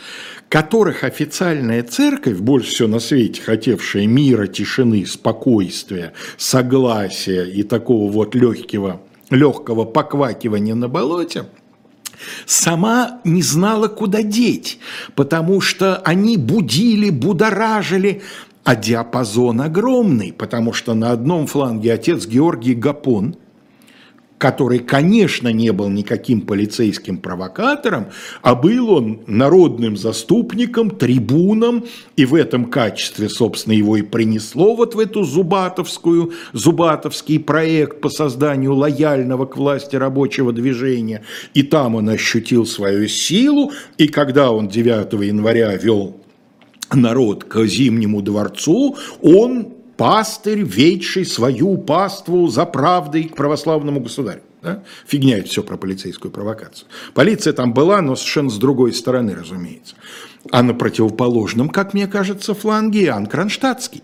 которых 0.55 1.03
официальная 1.03 1.83
церковь, 1.83 2.39
больше 2.39 2.71
всего 2.71 2.87
на 2.87 3.01
свете 3.01 3.43
хотевшая 3.43 4.07
мира, 4.07 4.47
тишины, 4.47 5.05
спокойствия, 5.05 6.13
согласия 6.37 7.43
и 7.43 7.65
такого 7.65 8.09
вот 8.09 8.37
легкого, 8.37 9.01
легкого 9.31 9.85
поквакивания 9.85 10.77
на 10.77 10.89
болоте, 10.89 11.47
сама 12.47 13.21
не 13.25 13.43
знала, 13.43 13.89
куда 13.89 14.23
деть, 14.23 14.79
потому 15.17 15.61
что 15.61 15.97
они 15.97 16.37
будили, 16.37 17.11
будоражили, 17.11 18.23
а 18.63 18.77
диапазон 18.77 19.61
огромный, 19.61 20.33
потому 20.33 20.73
что 20.73 20.95
на 20.95 21.11
одном 21.11 21.49
фланге 21.49 21.95
отец 21.95 22.29
Георгий 22.29 22.77
Гапон– 22.77 23.35
который, 24.45 24.81
конечно, 24.81 25.49
не 25.49 25.73
был 25.73 25.89
никаким 25.89 26.43
полицейским 26.43 27.17
провокатором, 27.17 28.09
а 28.43 28.55
был 28.55 28.91
он 28.91 29.21
народным 29.27 29.97
заступником, 29.97 30.91
трибуном, 30.91 31.87
и 32.17 32.27
в 32.27 32.35
этом 32.35 32.67
качестве, 32.67 33.31
собственно, 33.31 33.73
его 33.73 33.97
и 33.97 34.03
принесло 34.03 34.77
вот 34.77 34.95
в 34.95 34.99
эту 34.99 35.25
зубатовскую, 35.25 36.35
зубатовский 36.53 37.41
проект 37.41 38.03
по 38.03 38.11
созданию 38.11 38.75
лояльного 38.75 39.47
к 39.47 39.57
власти 39.57 39.97
рабочего 39.97 40.53
движения. 40.53 41.23
И 41.55 41.63
там 41.63 41.95
он 41.95 42.11
ощутил 42.11 42.67
свою 42.67 43.09
силу, 43.09 43.73
и 43.97 44.09
когда 44.09 44.51
он 44.51 44.69
9 44.69 45.27
января 45.27 45.75
вел 45.75 46.21
народ 46.93 47.45
к 47.45 47.65
Зимнему 47.65 48.21
дворцу, 48.21 48.99
он 49.23 49.74
пастырь, 49.97 50.63
ведший 50.63 51.25
свою 51.25 51.77
паству 51.79 52.49
за 52.49 52.67
правдой 52.67 53.25
к 53.25 53.37
православному 53.37 54.01
государю. 54.01 54.43
Да? 54.63 54.83
Фигня 55.07 55.39
это 55.39 55.49
все 55.49 55.63
про 55.63 55.77
полицейскую 55.77 56.33
провокацию. 56.33 56.89
Полиция 57.13 57.53
там 57.53 57.75
была, 57.75 58.01
но 58.01 58.17
совершенно 58.17 58.51
с 58.51 58.57
другой 58.57 58.95
стороны, 58.95 59.35
разумеется. 59.35 59.95
А 60.51 60.63
на 60.63 60.75
противоположном, 60.75 61.69
как 61.69 61.95
мне 61.95 62.07
кажется, 62.07 62.55
фланге 62.55 63.05
Иоанн 63.05 63.27
Кронштадтский. 63.27 64.03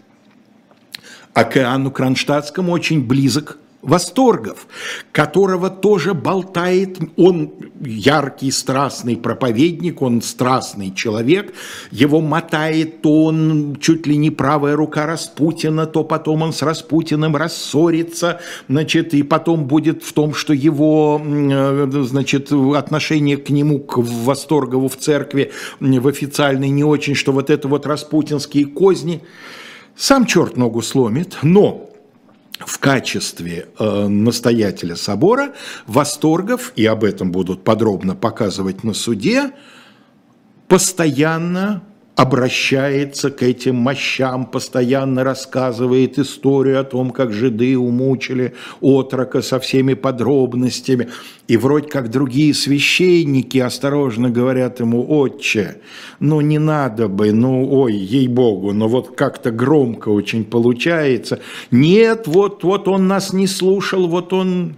А 1.32 1.44
к 1.44 1.56
Иоанну 1.56 1.90
Кронштадтскому 1.90 2.72
очень 2.72 3.06
близок 3.06 3.56
восторгов, 3.82 4.66
которого 5.12 5.70
тоже 5.70 6.14
болтает, 6.14 6.98
он 7.16 7.52
яркий, 7.80 8.50
страстный 8.50 9.16
проповедник, 9.16 10.02
он 10.02 10.20
страстный 10.22 10.92
человек, 10.94 11.54
его 11.90 12.20
мотает, 12.20 13.02
то 13.02 13.24
он 13.24 13.76
чуть 13.80 14.06
ли 14.06 14.16
не 14.16 14.30
правая 14.30 14.76
рука 14.76 15.06
Распутина, 15.06 15.86
то 15.86 16.04
потом 16.04 16.42
он 16.42 16.52
с 16.52 16.62
Распутиным 16.62 17.36
рассорится, 17.36 18.40
значит, 18.68 19.14
и 19.14 19.22
потом 19.22 19.66
будет 19.66 20.02
в 20.02 20.12
том, 20.12 20.34
что 20.34 20.52
его, 20.52 21.20
значит, 21.22 22.52
отношение 22.52 23.36
к 23.36 23.48
нему, 23.50 23.78
к 23.78 23.98
Восторгову 23.98 24.88
в 24.88 24.96
церкви, 24.96 25.52
в 25.80 26.08
официальной 26.08 26.68
не 26.68 26.84
очень, 26.84 27.14
что 27.14 27.32
вот 27.32 27.50
это 27.50 27.68
вот 27.68 27.86
распутинские 27.86 28.66
козни, 28.66 29.22
сам 29.96 30.26
черт 30.26 30.56
ногу 30.56 30.82
сломит, 30.82 31.38
но 31.42 31.89
в 32.66 32.78
качестве 32.78 33.68
э, 33.78 34.06
настоятеля 34.08 34.96
собора 34.96 35.54
восторгов, 35.86 36.72
и 36.76 36.86
об 36.86 37.04
этом 37.04 37.32
будут 37.32 37.64
подробно 37.64 38.14
показывать 38.14 38.84
на 38.84 38.94
суде, 38.94 39.52
постоянно 40.68 41.82
обращается 42.20 43.30
к 43.30 43.42
этим 43.42 43.76
мощам, 43.76 44.44
постоянно 44.44 45.24
рассказывает 45.24 46.18
историю 46.18 46.78
о 46.78 46.84
том, 46.84 47.12
как 47.12 47.32
жиды 47.32 47.78
умучили 47.78 48.52
отрока 48.82 49.40
со 49.40 49.58
всеми 49.58 49.94
подробностями. 49.94 51.08
И 51.48 51.56
вроде 51.56 51.88
как 51.88 52.10
другие 52.10 52.52
священники 52.52 53.56
осторожно 53.56 54.28
говорят 54.28 54.80
ему, 54.80 55.02
отче, 55.08 55.78
ну 56.18 56.42
не 56.42 56.58
надо 56.58 57.08
бы, 57.08 57.32
ну 57.32 57.66
ой, 57.72 57.94
ей-богу, 57.94 58.74
но 58.74 58.86
вот 58.86 59.16
как-то 59.16 59.50
громко 59.50 60.10
очень 60.10 60.44
получается. 60.44 61.40
Нет, 61.70 62.26
вот, 62.26 62.64
вот 62.64 62.86
он 62.86 63.08
нас 63.08 63.32
не 63.32 63.46
слушал, 63.46 64.08
вот 64.08 64.34
он 64.34 64.74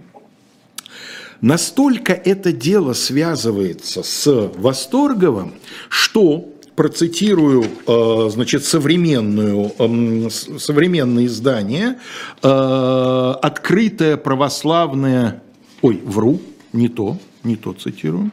Настолько 1.41 2.13
это 2.13 2.53
дело 2.53 2.93
связывается 2.93 4.01
с 4.01 4.49
Восторговым, 4.55 5.55
что 5.89 6.52
процитирую, 6.75 7.65
э, 7.87 8.29
значит, 8.31 8.65
современную, 8.65 9.71
эм, 9.77 10.29
современное 10.29 11.25
издание, 11.25 11.99
э, 12.41 13.33
открытое 13.41 14.17
православное, 14.17 15.43
ой, 15.81 16.01
вру, 16.03 16.41
не 16.71 16.89
то, 16.89 17.17
не 17.43 17.55
то 17.55 17.73
цитирую. 17.73 18.31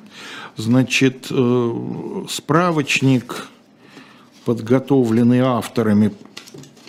Значит, 0.57 1.27
э, 1.31 2.25
справочник, 2.29 3.49
подготовленный 4.45 5.41
авторами 5.41 6.13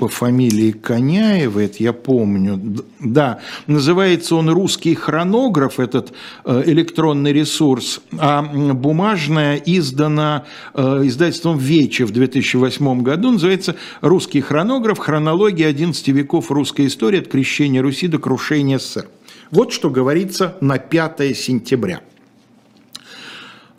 по 0.01 0.07
фамилии 0.07 0.71
Коняева, 0.71 1.59
это 1.59 1.83
я 1.83 1.93
помню, 1.93 2.59
да, 2.99 3.39
называется 3.67 4.35
он 4.35 4.49
«Русский 4.49 4.95
хронограф», 4.95 5.79
этот 5.79 6.11
э, 6.43 6.63
электронный 6.65 7.31
ресурс, 7.31 8.01
а 8.17 8.41
бумажная 8.41 9.61
издана 9.63 10.45
э, 10.73 11.01
издательством 11.03 11.59
«Вече» 11.59 12.05
в 12.05 12.11
2008 12.11 13.03
году, 13.03 13.29
называется 13.29 13.75
«Русский 14.01 14.41
хронограф. 14.41 14.97
Хронология 14.97 15.67
11 15.67 16.07
веков 16.07 16.49
русской 16.49 16.87
истории 16.87 17.19
от 17.19 17.27
крещения 17.27 17.83
Руси 17.83 18.07
до 18.07 18.17
крушения 18.17 18.79
СССР». 18.79 19.05
Вот 19.51 19.71
что 19.71 19.91
говорится 19.91 20.57
на 20.61 20.79
5 20.79 21.37
сентября. 21.37 22.01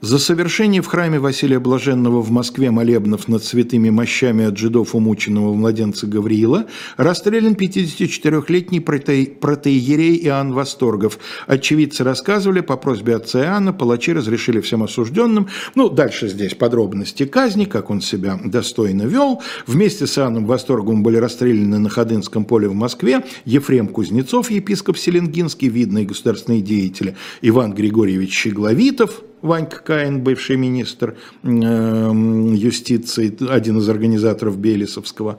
За 0.03 0.19
совершение 0.19 0.83
в 0.83 0.87
храме 0.89 1.21
Василия 1.21 1.61
Блаженного 1.61 2.23
в 2.23 2.33
Москве 2.33 2.73
молебнов 2.73 3.29
над 3.29 3.45
святыми 3.45 3.89
мощами 3.89 4.47
от 4.47 4.59
жидов 4.59 4.97
умученного 4.97 5.55
младенца 5.55 6.09
Гавриила 6.09 6.67
расстрелян 6.97 7.53
54-летний 7.53 8.81
протеерей 8.81 10.17
Иоанн 10.27 10.55
Восторгов. 10.55 11.21
Очевидцы 11.47 12.03
рассказывали, 12.03 12.63
по 12.63 12.77
просьбе 12.77 13.15
отца 13.15 13.45
Иоанна 13.45 13.73
палачи 13.73 14.13
разрешили 14.13 14.61
всем 14.61 14.83
осужденным, 14.83 15.47
ну, 15.77 15.89
дальше 15.89 16.27
здесь 16.27 16.57
подробности 16.57 17.25
казни, 17.25 17.65
как 17.65 17.89
он 17.89 18.01
себя 18.01 18.41
достойно 18.45 19.03
вел. 19.03 19.41
Вместе 19.69 20.09
с 20.09 20.19
Иоанном 20.19 20.47
Восторговым 20.47 21.05
были 21.05 21.19
расстреляны 21.19 21.79
на 21.79 21.89
Ходынском 21.89 22.45
поле 22.45 22.67
в 22.67 22.75
Москве 22.75 23.25
Ефрем 23.45 23.87
Кузнецов, 23.87 24.51
епископ 24.51 24.99
Селенгинский, 24.99 25.69
видные 25.69 26.07
государственные 26.07 26.61
деятели, 26.61 27.15
Иван 27.41 27.73
Григорьевич 27.73 28.35
Щегловитов, 28.35 29.23
Ванька 29.43 29.79
Каин, 29.81 30.23
бывший 30.23 30.57
министр 30.57 31.17
эм, 31.43 32.55
юстиции, 32.55 33.37
один 33.51 33.79
из 33.79 33.89
организаторов 33.89 34.57
Белесовского 34.57 35.39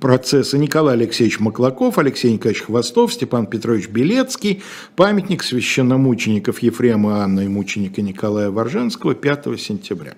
процесса, 0.00 0.56
Николай 0.56 0.94
Алексеевич 0.94 1.38
Маклаков, 1.38 1.98
Алексей 1.98 2.32
Николаевич 2.32 2.62
Хвостов, 2.62 3.12
Степан 3.12 3.46
Петрович 3.46 3.88
Белецкий, 3.88 4.62
памятник 4.96 5.42
священномучеников 5.42 6.60
Ефрема 6.60 7.22
Анны 7.22 7.44
и 7.44 7.48
мученика 7.48 8.00
Николая 8.00 8.50
Ворженского 8.50 9.14
5 9.14 9.60
сентября. 9.60 10.14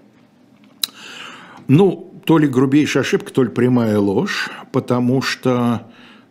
Ну, 1.67 2.13
то 2.25 2.39
ли 2.39 2.47
грубейшая 2.47 3.03
ошибка, 3.03 3.33
то 3.33 3.43
ли 3.43 3.51
прямая 3.51 3.99
ложь, 3.99 4.49
потому 4.71 5.23
что 5.23 5.89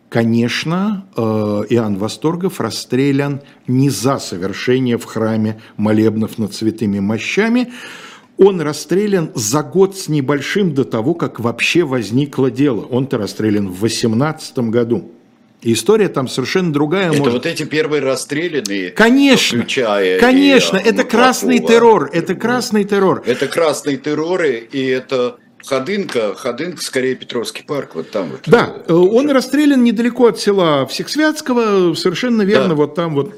Конечно, 0.08 1.06
э, 1.16 1.20
Иоанн 1.20 1.96
Восторгов 1.96 2.60
расстрелян 2.60 3.40
не 3.66 3.90
за 3.90 4.18
совершение 4.18 4.96
в 4.96 5.04
храме 5.04 5.60
молебнов 5.76 6.38
над 6.38 6.54
святыми 6.54 7.00
мощами, 7.00 7.72
он 8.36 8.60
расстрелян 8.60 9.30
за 9.34 9.62
год 9.62 9.96
с 9.96 10.08
небольшим 10.08 10.74
до 10.74 10.84
того, 10.84 11.14
как 11.14 11.40
вообще 11.40 11.84
возникло 11.84 12.50
дело. 12.50 12.84
Он-то 12.84 13.18
расстрелян 13.18 13.68
в 13.68 13.80
18 13.80 14.58
году. 14.70 15.10
История 15.62 16.08
там 16.08 16.28
совершенно 16.28 16.72
другая. 16.72 17.08
Это 17.08 17.18
может... 17.18 17.32
вот 17.32 17.46
эти 17.46 17.62
первые 17.62 18.02
расстрелянные. 18.02 18.90
Конечно, 18.90 19.60
включая 19.60 20.20
конечно, 20.20 20.76
и, 20.76 20.82
это 20.82 21.04
красный 21.04 21.58
террор, 21.58 22.10
это 22.12 22.34
красный 22.34 22.84
террор. 22.84 23.22
Это 23.24 23.46
красный 23.46 23.96
террор, 23.96 24.42
и 24.42 24.84
это 24.84 25.38
Ходынка, 25.66 26.34
Ходынка, 26.34 26.82
скорее 26.82 27.14
Петровский 27.14 27.62
парк, 27.62 27.94
вот 27.94 28.10
там 28.10 28.30
вот. 28.30 28.40
Да, 28.46 28.74
э, 28.86 28.92
он 28.92 29.30
расстрелян 29.30 29.82
недалеко 29.82 30.26
от 30.26 30.38
села 30.38 30.86
Всехсвятского, 30.86 31.94
совершенно 31.94 32.42
верно, 32.42 32.70
да. 32.70 32.74
вот 32.74 32.94
там 32.94 33.14
вот 33.14 33.34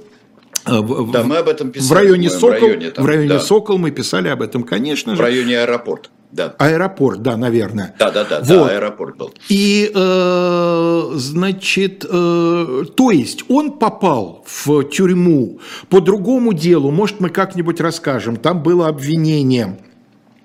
э, 0.66 0.72
в, 0.72 1.12
да, 1.12 1.22
мы 1.22 1.36
об 1.36 1.48
этом 1.48 1.70
писали. 1.70 1.88
В 1.88 1.92
районе 1.92 2.30
Сокол, 2.30 2.50
районе, 2.50 2.90
там, 2.90 3.04
в 3.04 3.08
районе 3.08 3.28
да. 3.28 3.40
Сокол 3.40 3.78
мы 3.78 3.92
писали 3.92 4.28
об 4.28 4.42
этом, 4.42 4.64
конечно 4.64 5.12
же. 5.12 5.18
В 5.18 5.20
районе 5.20 5.60
аэропорт. 5.60 6.10
Да. 6.32 6.54
Аэропорт, 6.58 7.22
да, 7.22 7.36
наверное. 7.36 7.94
Да, 7.98 8.10
да, 8.10 8.24
да, 8.24 8.40
вот. 8.40 8.48
да 8.48 8.68
аэропорт 8.70 9.16
был. 9.16 9.32
И, 9.48 9.90
э, 9.94 11.10
значит, 11.14 12.04
э, 12.04 12.84
то 12.96 13.10
есть 13.12 13.44
он 13.48 13.78
попал 13.78 14.44
в 14.46 14.82
тюрьму 14.84 15.60
по 15.88 16.00
другому 16.00 16.52
делу, 16.52 16.90
может, 16.90 17.20
мы 17.20 17.28
как-нибудь 17.30 17.80
расскажем. 17.80 18.36
Там 18.36 18.64
было 18.64 18.88
обвинение 18.88 19.78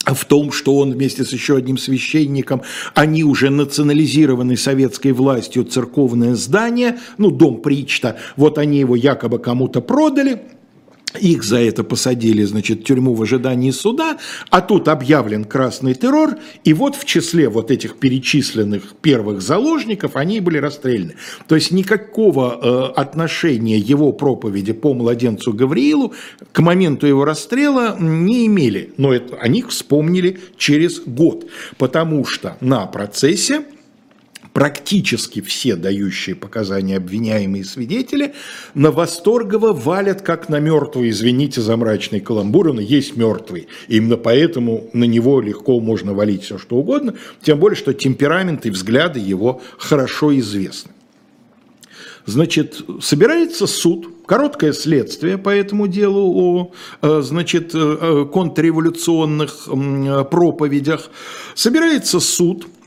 в 0.06 0.26
том, 0.26 0.52
что 0.52 0.78
он 0.78 0.92
вместе 0.92 1.24
с 1.24 1.32
еще 1.32 1.58
одним 1.58 1.78
священником, 1.78 2.64
они 2.96 3.24
уже 3.24 3.50
национализированы 3.50 4.58
советской 4.58 5.12
властью 5.12 5.64
церковное 5.64 6.36
здание, 6.36 7.00
ну, 7.18 7.32
дом 7.32 7.62
Причта, 7.62 8.18
вот 8.36 8.58
они 8.58 8.80
его 8.80 8.96
якобы 8.96 9.40
кому-то 9.40 9.82
продали, 9.82 10.42
их 11.20 11.44
за 11.44 11.60
это 11.60 11.84
посадили, 11.84 12.44
значит, 12.44 12.82
в 12.82 12.84
тюрьму 12.84 13.14
в 13.14 13.22
ожидании 13.22 13.72
суда, 13.72 14.18
а 14.50 14.62
тут 14.62 14.88
объявлен 14.88 15.46
красный 15.46 15.94
террор, 15.94 16.38
и 16.64 16.74
вот 16.74 16.96
в 16.96 17.06
числе 17.06 17.50
вот 17.50 17.72
этих 17.72 17.98
перечисленных 17.98 18.96
первых 19.02 19.42
заложников 19.42 20.16
они 20.16 20.40
были 20.40 20.58
расстреляны. 20.58 21.16
То 21.48 21.56
есть 21.56 21.72
никакого 21.72 22.60
э, 22.62 23.00
отношения 23.00 23.78
его 23.78 24.12
проповеди 24.12 24.74
по 24.74 24.94
младенцу 24.94 25.54
Гавриилу 25.54 26.14
к 26.52 26.60
моменту 26.60 27.08
его 27.08 27.26
расстрела 27.26 27.98
не 28.00 28.48
имели, 28.48 28.94
но 28.98 29.14
это, 29.14 29.36
они 29.38 29.64
вспомнили 29.64 30.40
через 30.58 31.00
год, 31.00 31.48
потому 31.78 32.26
что 32.26 32.58
на 32.62 32.86
процессе 32.86 33.64
практически 34.54 35.42
все 35.42 35.76
дающие 35.76 36.36
показания 36.36 36.98
обвиняемые 36.98 37.64
свидетели 37.64 38.34
на 38.74 38.92
Восторгова 38.92 39.74
валят 39.74 40.22
как 40.22 40.50
на 40.50 40.60
мертвый, 40.60 41.10
извините 41.10 41.62
за 41.62 41.78
мрачный 41.78 42.20
каламбур, 42.20 42.70
он 42.70 42.80
есть 42.80 43.16
мертвый. 43.16 43.68
Именно 43.88 44.18
поэтому 44.18 44.90
на 44.94 45.06
него 45.06 45.42
легко 45.42 45.80
можно 45.80 46.14
валить 46.14 46.44
все 46.44 46.58
что 46.58 46.78
угодно, 46.78 47.16
тем 47.42 47.60
более, 47.60 47.78
что 47.78 47.94
темперамент 47.94 48.66
и 48.66 48.70
взгляды 48.70 49.20
его 49.20 49.62
хорошо 49.78 50.38
известны. 50.38 50.92
Значит, 52.26 52.86
собирается 53.02 53.66
суд, 53.66 54.08
короткое 54.28 54.74
следствие 54.74 55.40
по 55.40 55.50
этому 55.50 55.88
делу 55.88 56.32
о, 56.36 56.72
э, 57.02 57.22
значит, 57.24 57.72
э, 57.74 58.28
контрреволюционных 58.32 59.68
проповедях. 60.30 61.10
Собирается 61.56 62.20
суд– 62.20 62.68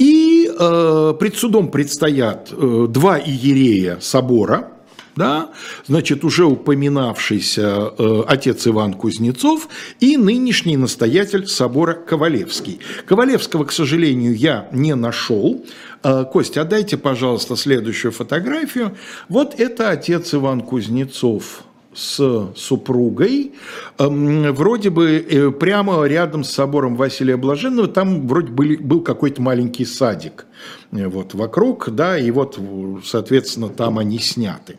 и 0.00 0.50
э, 0.50 1.14
пред 1.20 1.36
судом 1.36 1.70
предстоят 1.70 2.50
э, 2.50 2.86
два 2.88 3.18
иерея 3.18 3.98
собора, 4.00 4.72
да, 5.14 5.50
значит, 5.86 6.24
уже 6.24 6.46
упоминавшийся 6.46 7.92
э, 7.98 8.22
отец 8.26 8.66
Иван 8.66 8.94
Кузнецов 8.94 9.68
и 10.00 10.16
нынешний 10.16 10.78
настоятель 10.78 11.46
собора 11.46 11.92
Ковалевский. 11.92 12.80
Ковалевского, 13.04 13.64
к 13.64 13.72
сожалению, 13.72 14.34
я 14.34 14.70
не 14.72 14.94
нашел. 14.94 15.62
Э, 16.02 16.24
Костя, 16.24 16.62
отдайте, 16.62 16.96
пожалуйста, 16.96 17.54
следующую 17.54 18.12
фотографию. 18.12 18.96
Вот 19.28 19.60
это 19.60 19.90
отец 19.90 20.32
Иван 20.32 20.62
Кузнецов 20.62 21.64
с 21.92 22.52
супругой, 22.54 23.52
эм, 23.98 24.52
вроде 24.52 24.90
бы 24.90 25.16
э, 25.16 25.50
прямо 25.50 26.04
рядом 26.04 26.44
с 26.44 26.50
собором 26.50 26.94
Василия 26.96 27.36
Блаженного, 27.36 27.88
там 27.88 28.28
вроде 28.28 28.52
были, 28.52 28.76
был 28.76 29.00
какой-то 29.00 29.42
маленький 29.42 29.84
садик 29.84 30.46
э, 30.92 31.08
вот 31.08 31.34
вокруг, 31.34 31.90
да, 31.90 32.16
и 32.16 32.30
вот, 32.30 32.60
соответственно, 33.04 33.68
там 33.68 33.98
они 33.98 34.18
сняты. 34.18 34.76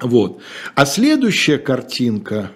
Вот. 0.00 0.40
А 0.74 0.84
следующая 0.84 1.58
картинка, 1.58 2.50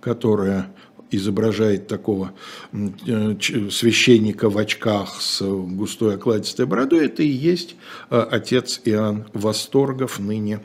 которая 0.00 0.72
изображает 1.10 1.88
такого 1.88 2.32
э, 2.72 3.34
священника 3.70 4.48
в 4.48 4.58
очках 4.58 5.20
с 5.20 5.42
густой 5.42 6.14
окладистой 6.14 6.66
бородой, 6.66 7.06
это 7.06 7.24
и 7.24 7.28
есть 7.28 7.74
отец 8.08 8.80
Иоанн 8.84 9.26
Восторгов, 9.32 10.20
ныне 10.20 10.60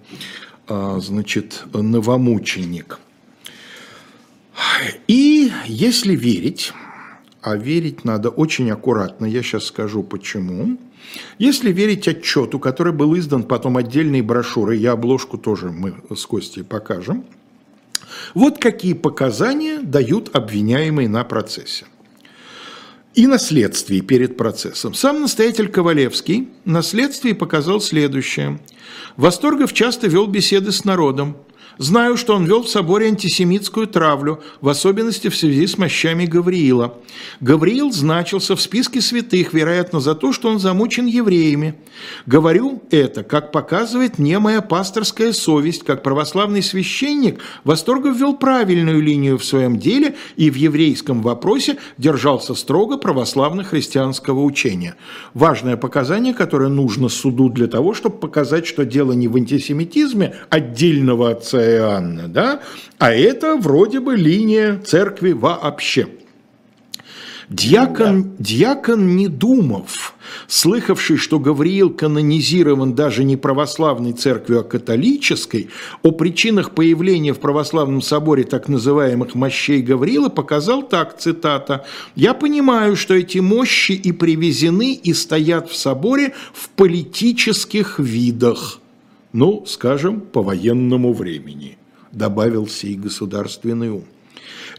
значит, 0.67 1.63
новомученик. 1.73 2.99
И 5.07 5.51
если 5.65 6.15
верить, 6.15 6.73
а 7.41 7.55
верить 7.55 8.03
надо 8.03 8.29
очень 8.29 8.69
аккуратно, 8.71 9.25
я 9.25 9.41
сейчас 9.41 9.65
скажу 9.65 10.03
почему. 10.03 10.77
Если 11.37 11.71
верить 11.71 12.07
отчету, 12.07 12.59
который 12.59 12.91
был 12.91 13.17
издан 13.17 13.43
потом 13.43 13.77
отдельной 13.77 14.21
брошюрой, 14.21 14.77
я 14.77 14.91
обложку 14.93 15.37
тоже 15.37 15.69
мы 15.69 15.95
с 16.13 16.25
Костей 16.25 16.63
покажем, 16.63 17.25
вот 18.33 18.57
какие 18.57 18.93
показания 18.93 19.79
дают 19.79 20.35
обвиняемые 20.35 21.07
на 21.07 21.23
процессе 21.23 21.85
и 23.17 23.25
на 23.25 23.39
следствии 23.39 24.01
перед 24.01 24.37
процессом. 24.37 24.93
Сам 24.93 25.21
настоятель 25.21 25.69
Ковалевский 25.69 26.49
на 26.65 26.83
следствии 26.83 27.33
показал 27.33 27.81
следующее. 27.81 28.59
Восторгов 29.15 29.73
часто 29.73 30.07
вел 30.07 30.27
беседы 30.27 30.71
с 30.71 30.85
народом, 30.85 31.35
Знаю, 31.77 32.17
что 32.17 32.35
он 32.35 32.45
вел 32.45 32.63
в 32.63 32.69
соборе 32.69 33.07
антисемитскую 33.07 33.87
травлю, 33.87 34.41
в 34.61 34.69
особенности 34.69 35.27
в 35.29 35.35
связи 35.35 35.67
с 35.67 35.77
мощами 35.77 36.25
Гавриила. 36.25 36.95
Гавриил 37.39 37.91
значился 37.91 38.55
в 38.55 38.61
списке 38.61 38.99
святых, 38.99 39.53
вероятно, 39.53 39.99
за 39.99 40.15
то, 40.15 40.33
что 40.33 40.49
он 40.49 40.59
замучен 40.59 41.05
евреями. 41.05 41.75
Говорю 42.25 42.81
это, 42.89 43.23
как 43.23 43.51
показывает 43.51 44.17
мне 44.17 44.39
моя 44.39 44.61
пасторская 44.61 45.33
совесть, 45.33 45.83
как 45.83 46.03
православный 46.03 46.63
священник, 46.63 47.39
Восторгов 47.63 48.17
вел 48.17 48.35
правильную 48.35 49.01
линию 49.01 49.37
в 49.37 49.45
своем 49.45 49.77
деле 49.77 50.15
и 50.35 50.49
в 50.49 50.55
еврейском 50.55 51.21
вопросе 51.21 51.77
держался 51.97 52.55
строго 52.55 52.97
православно-христианского 52.97 54.41
учения. 54.41 54.95
Важное 55.33 55.77
показание, 55.77 56.33
которое 56.33 56.69
нужно 56.69 57.09
суду 57.09 57.49
для 57.49 57.67
того, 57.67 57.93
чтобы 57.93 58.17
показать, 58.17 58.65
что 58.65 58.85
дело 58.85 59.11
не 59.11 59.27
в 59.27 59.35
антисемитизме 59.35 60.35
отдельного 60.49 61.31
отца 61.31 61.66
Иоанна, 61.75 62.27
да, 62.27 62.61
а 62.97 63.11
это 63.11 63.57
вроде 63.57 63.99
бы 63.99 64.15
линия 64.15 64.79
церкви 64.79 65.31
вообще. 65.31 66.07
Дьякон, 67.49 68.35
дьякон 68.39 69.15
Недумов, 69.15 70.15
слыхавший, 70.47 71.15
что 71.15 71.39
Гавриил 71.39 71.91
канонизирован 71.91 72.93
даже 72.93 73.23
не 73.23 73.37
православной 73.37 74.11
церковью, 74.11 74.59
а 74.59 74.63
католической, 74.65 75.69
о 76.03 76.11
причинах 76.11 76.71
появления 76.71 77.33
в 77.33 77.39
православном 77.39 78.01
соборе 78.01 78.43
так 78.43 78.67
называемых 78.67 79.33
мощей 79.33 79.81
Гавриила 79.81 80.27
показал 80.27 80.83
так, 80.83 81.17
цитата, 81.17 81.85
«Я 82.15 82.33
понимаю, 82.33 82.97
что 82.97 83.13
эти 83.13 83.37
мощи 83.37 83.93
и 83.93 84.11
привезены 84.11 84.93
и 84.93 85.13
стоят 85.13 85.69
в 85.69 85.75
соборе 85.77 86.33
в 86.53 86.67
политических 86.71 87.97
видах» 87.97 88.81
ну, 89.33 89.65
скажем, 89.65 90.21
по 90.21 90.41
военному 90.41 91.13
времени, 91.13 91.77
добавил 92.11 92.67
сей 92.67 92.95
государственный 92.95 93.89
ум. 93.89 94.05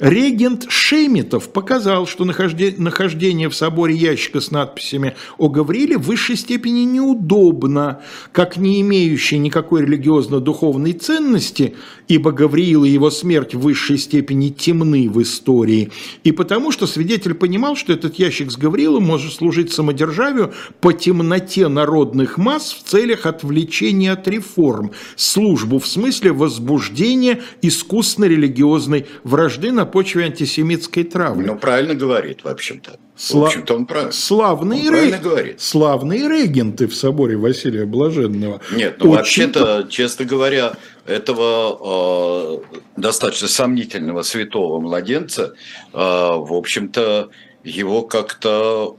Регент 0.00 0.66
Шеметов 0.68 1.52
показал, 1.52 2.06
что 2.06 2.24
нахождение 2.24 3.48
в 3.48 3.54
соборе 3.54 3.94
ящика 3.94 4.40
с 4.40 4.50
надписями 4.50 5.16
о 5.38 5.48
Гавриле 5.48 5.98
в 5.98 6.02
высшей 6.02 6.36
степени 6.36 6.80
неудобно, 6.80 8.00
как 8.32 8.56
не 8.56 8.80
имеющий 8.80 9.38
никакой 9.38 9.82
религиозно-духовной 9.82 10.92
ценности, 10.92 11.74
ибо 12.06 12.30
Гавриил 12.30 12.84
и 12.84 12.90
его 12.90 13.10
смерть 13.10 13.54
в 13.54 13.60
высшей 13.60 13.98
степени 13.98 14.50
темны 14.50 15.10
в 15.10 15.20
истории, 15.20 15.90
и 16.22 16.30
потому 16.30 16.70
что 16.70 16.86
свидетель 16.86 17.34
понимал, 17.34 17.74
что 17.74 17.92
этот 17.92 18.18
ящик 18.20 18.52
с 18.52 18.56
Гавриилом 18.56 19.04
может 19.04 19.32
служить 19.32 19.72
самодержавию 19.72 20.52
по 20.80 20.92
темноте 20.92 21.66
народных 21.68 22.38
масс 22.38 22.72
в 22.72 22.88
целях 22.88 23.26
отвлечения 23.26 24.12
от 24.12 24.28
реформ, 24.28 24.92
службу 25.16 25.80
в 25.80 25.86
смысле 25.86 26.32
возбуждения 26.32 27.40
искусно-религиозной 27.62 29.06
вражды 29.24 29.57
на 29.66 29.86
почве 29.86 30.24
антисемитской 30.24 31.04
травли. 31.04 31.46
Ну, 31.46 31.56
правильно 31.56 31.94
говорит, 31.94 32.44
в 32.44 32.48
общем-то. 32.48 32.98
Сла... 33.16 33.40
В 33.40 33.44
общем-то, 33.46 33.74
он 33.74 33.86
прав. 33.86 34.14
Славные, 34.14 34.88
он 34.88 34.94
ре... 34.94 35.18
говорит. 35.18 35.60
Славные 35.60 36.28
регенты 36.28 36.86
в 36.86 36.94
соборе 36.94 37.36
Василия 37.36 37.84
Блаженного. 37.84 38.60
Нет, 38.72 38.96
ну 39.00 39.10
Очень... 39.10 39.16
вообще-то, 39.16 39.86
честно 39.90 40.24
говоря, 40.24 40.74
этого 41.06 42.60
э, 42.64 42.78
достаточно 42.96 43.48
сомнительного 43.48 44.22
святого 44.22 44.80
младенца, 44.80 45.54
э, 45.92 45.96
в 45.98 46.52
общем-то, 46.52 47.30
его 47.64 48.02
как-то 48.02 48.96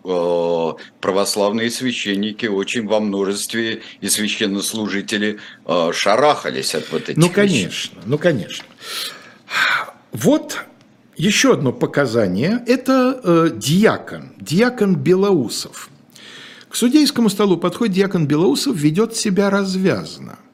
э, 0.77 0.83
православные 0.99 1.71
священники 1.71 2.45
очень 2.45 2.87
во 2.87 2.99
множестве 2.99 3.81
и 4.01 4.09
священнослужители 4.09 5.39
э, 5.65 5.91
шарахались 5.93 6.75
от 6.75 6.91
вот 6.91 7.03
этих 7.03 7.17
Ну, 7.17 7.29
конечно, 7.29 7.67
вещей. 7.69 7.91
ну, 8.05 8.17
конечно. 8.17 8.65
Вот 10.11 10.65
еще 11.15 11.53
одно 11.53 11.71
показание– 11.71 12.63
это 12.67 13.19
э, 13.23 13.49
диакон, 13.55 14.31
диакон 14.39 14.95
Белоусов. 14.95 15.89
К 16.69 16.75
судейскому 16.75 17.29
столу 17.29 17.57
подходит 17.57 17.95
диакон 17.95 18.27
Белоусов, 18.27 18.75
ведет 18.75 19.15
себя 19.15 19.49
развязно– 19.49 20.39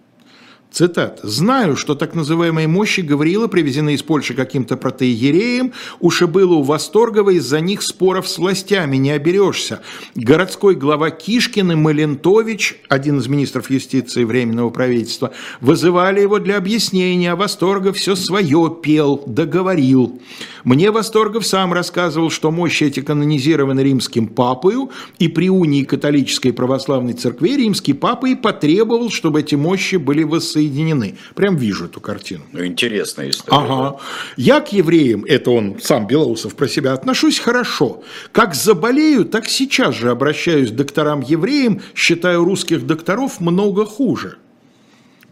Цитат. 0.75 1.21
«Знаю, 1.23 1.77
что 1.77 1.95
так 1.95 2.15
называемые 2.15 2.67
мощи 2.67 2.99
Гавриила 2.99 3.47
привезены 3.47 3.93
из 3.93 4.03
Польши 4.03 4.33
каким-то 4.33 4.75
протеереем, 4.75 5.71
и 6.01 6.25
было 6.25 6.55
у 6.55 6.63
Восторгова 6.63 7.29
из-за 7.29 7.61
них 7.61 7.81
споров 7.81 8.27
с 8.27 8.37
властями, 8.37 8.97
не 8.97 9.11
оберешься. 9.11 9.79
Городской 10.15 10.75
глава 10.75 11.11
Кишкин 11.11 11.71
и 11.71 11.75
Малентович, 11.75 12.81
один 12.89 13.19
из 13.19 13.27
министров 13.27 13.69
юстиции 13.69 14.25
Временного 14.25 14.69
правительства, 14.69 15.31
вызывали 15.61 16.19
его 16.19 16.39
для 16.39 16.57
объяснения, 16.57 17.31
а 17.31 17.37
Восторгов 17.37 17.95
все 17.95 18.17
свое 18.17 18.75
пел, 18.83 19.23
договорил. 19.25 20.19
Мне 20.65 20.91
Восторгов 20.91 21.45
сам 21.45 21.71
рассказывал, 21.71 22.29
что 22.29 22.51
мощи 22.51 22.83
эти 22.83 22.99
канонизированы 22.99 23.79
римским 23.79 24.27
папою, 24.27 24.89
и 25.19 25.29
при 25.29 25.49
унии 25.49 25.85
католической 25.85 26.51
православной 26.51 27.13
церкви 27.13 27.51
римский 27.51 27.93
папа 27.93 28.25
и 28.25 28.35
потребовал, 28.35 29.09
чтобы 29.09 29.39
эти 29.39 29.55
мощи 29.55 29.95
были 29.95 30.23
воссоединены 30.23 30.64
соединены. 30.65 31.17
Прям 31.35 31.55
вижу 31.55 31.85
эту 31.85 32.01
картину. 32.01 32.43
Ну, 32.51 32.65
интересная 32.65 33.29
история. 33.29 33.57
Ага. 33.57 33.91
Да? 33.91 33.97
Я 34.37 34.61
к 34.61 34.73
евреям, 34.73 35.25
это 35.25 35.51
он 35.51 35.79
сам 35.81 36.07
Белоусов 36.07 36.55
про 36.55 36.67
себя, 36.67 36.93
отношусь 36.93 37.39
хорошо. 37.39 38.03
Как 38.31 38.55
заболею, 38.55 39.25
так 39.25 39.47
сейчас 39.47 39.95
же 39.95 40.09
обращаюсь 40.09 40.71
к 40.71 40.75
докторам-евреям, 40.75 41.81
считаю 41.95 42.43
русских 42.43 42.85
докторов 42.85 43.39
много 43.39 43.85
хуже. 43.85 44.37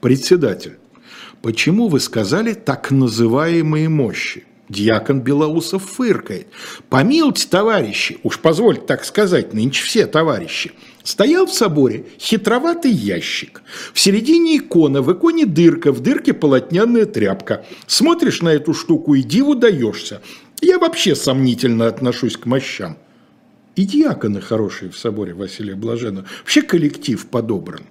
Председатель, 0.01 0.77
почему 1.41 1.87
вы 1.87 1.99
сказали 1.99 2.53
так 2.53 2.91
называемые 2.91 3.89
мощи? 3.89 4.45
Дьякон 4.69 5.21
Белоусов 5.21 5.83
фыркает. 5.83 6.47
Помилуйте, 6.89 7.47
товарищи, 7.47 8.17
уж 8.23 8.39
позвольте 8.39 8.81
так 8.81 9.05
сказать, 9.05 9.53
нынче 9.53 9.83
все 9.83 10.07
товарищи. 10.07 10.71
Стоял 11.03 11.45
в 11.45 11.53
соборе 11.53 12.05
хитроватый 12.17 12.91
ящик. 12.91 13.61
В 13.93 13.99
середине 13.99 14.57
икона, 14.57 15.01
в 15.01 15.11
иконе 15.11 15.45
дырка, 15.45 15.91
в 15.91 15.99
дырке 15.99 16.33
полотняная 16.33 17.05
тряпка. 17.05 17.65
Смотришь 17.87 18.41
на 18.41 18.49
эту 18.49 18.73
штуку 18.73 19.13
и 19.13 19.21
диву 19.21 19.55
даешься. 19.55 20.21
Я 20.61 20.79
вообще 20.79 21.13
сомнительно 21.15 21.87
отношусь 21.87 22.37
к 22.37 22.45
мощам. 22.45 22.97
И 23.75 23.85
диаконы 23.85 24.39
хорошие 24.39 24.91
в 24.91 24.97
соборе 24.97 25.33
Василия 25.33 25.75
Блаженного. 25.75 26.25
Вообще 26.39 26.61
коллектив 26.61 27.25
подобран. 27.27 27.81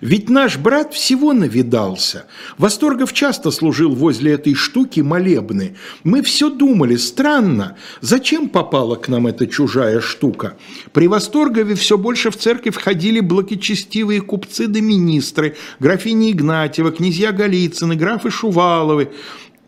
Ведь 0.00 0.28
наш 0.28 0.58
брат 0.58 0.94
всего 0.94 1.32
навидался. 1.32 2.26
Восторгов 2.58 3.12
часто 3.12 3.50
служил 3.50 3.94
возле 3.94 4.32
этой 4.32 4.54
штуки 4.54 5.00
молебны. 5.00 5.76
Мы 6.04 6.22
все 6.22 6.50
думали, 6.50 6.96
странно, 6.96 7.76
зачем 8.00 8.48
попала 8.48 8.96
к 8.96 9.08
нам 9.08 9.26
эта 9.26 9.46
чужая 9.46 10.00
штука? 10.00 10.56
При 10.92 11.08
Восторгове 11.08 11.74
все 11.74 11.98
больше 11.98 12.30
в 12.30 12.36
церковь 12.36 12.74
входили 12.74 13.20
благочестивые 13.20 14.20
купцы 14.20 14.66
да 14.66 14.80
министры, 14.80 15.56
графини 15.78 16.32
Игнатьева, 16.32 16.92
князья 16.92 17.32
Голицыны, 17.32 17.96
графы 17.96 18.30
Шуваловы. 18.30 19.10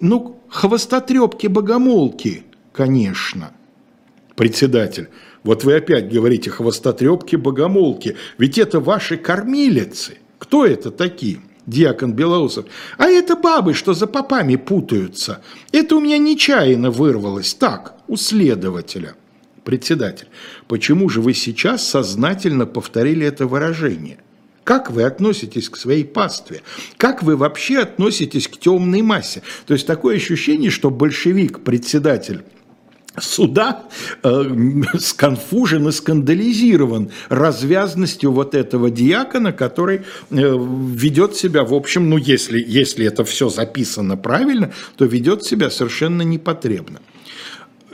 Ну, 0.01 0.41
хвостотрепки-богомолки, 0.49 2.45
конечно. 2.73 3.53
Председатель. 4.35 5.09
Вот 5.45 5.65
вы 5.65 5.75
опять 5.75 6.13
говорите 6.13 6.51
хвостотрепки, 6.51 7.37
богомолки. 7.37 8.17
Ведь 8.39 8.59
это 8.59 8.81
ваши 8.81 9.17
кормилицы. 9.17 10.19
Кто 10.39 10.65
это 10.65 10.91
такие? 10.91 11.41
Диакон 11.67 12.13
Белоусов. 12.13 12.67
А 12.99 13.07
это 13.07 13.37
бабы, 13.37 13.75
что 13.75 13.95
за 13.95 14.07
попами 14.07 14.57
путаются. 14.57 15.43
Это 15.71 15.97
у 15.97 16.01
меня 16.01 16.19
нечаянно 16.19 16.91
вырвалось. 16.91 17.55
Так, 17.55 17.95
у 18.09 18.17
следователя. 18.17 19.15
Председатель. 19.65 20.27
Почему 20.67 21.09
же 21.09 21.21
вы 21.21 21.35
сейчас 21.35 21.89
сознательно 21.89 22.67
повторили 22.67 23.25
это 23.25 23.47
выражение? 23.47 24.19
Как 24.65 24.91
вы 24.91 25.03
относитесь 25.05 25.69
к 25.69 25.77
своей 25.77 26.05
пастве? 26.05 26.63
Как 26.97 27.23
вы 27.23 27.37
вообще 27.37 27.79
относитесь 27.79 28.49
к 28.49 28.59
темной 28.59 29.03
массе? 29.03 29.43
То 29.67 29.75
есть 29.75 29.87
такое 29.87 30.17
ощущение, 30.17 30.71
что 30.71 30.91
большевик, 30.91 31.61
председатель 31.61 32.43
суда 33.21 33.85
э, 34.23 34.45
сконфужен 34.99 35.89
и 35.89 35.93
скандализирован 35.93 37.11
развязностью 37.29 38.33
вот 38.33 38.55
этого 38.55 38.91
диакона, 38.91 39.53
который 39.53 39.99
э, 39.99 40.03
ведет 40.31 41.37
себя, 41.37 41.65
в 41.65 41.75
общем, 41.75 42.09
ну 42.09 42.17
если, 42.17 42.63
если 42.67 43.07
это 43.07 43.25
все 43.25 43.49
записано 43.49 44.17
правильно, 44.17 44.73
то 44.97 45.05
ведет 45.05 45.45
себя 45.45 45.71
совершенно 45.71 46.23
непотребно. 46.23 47.01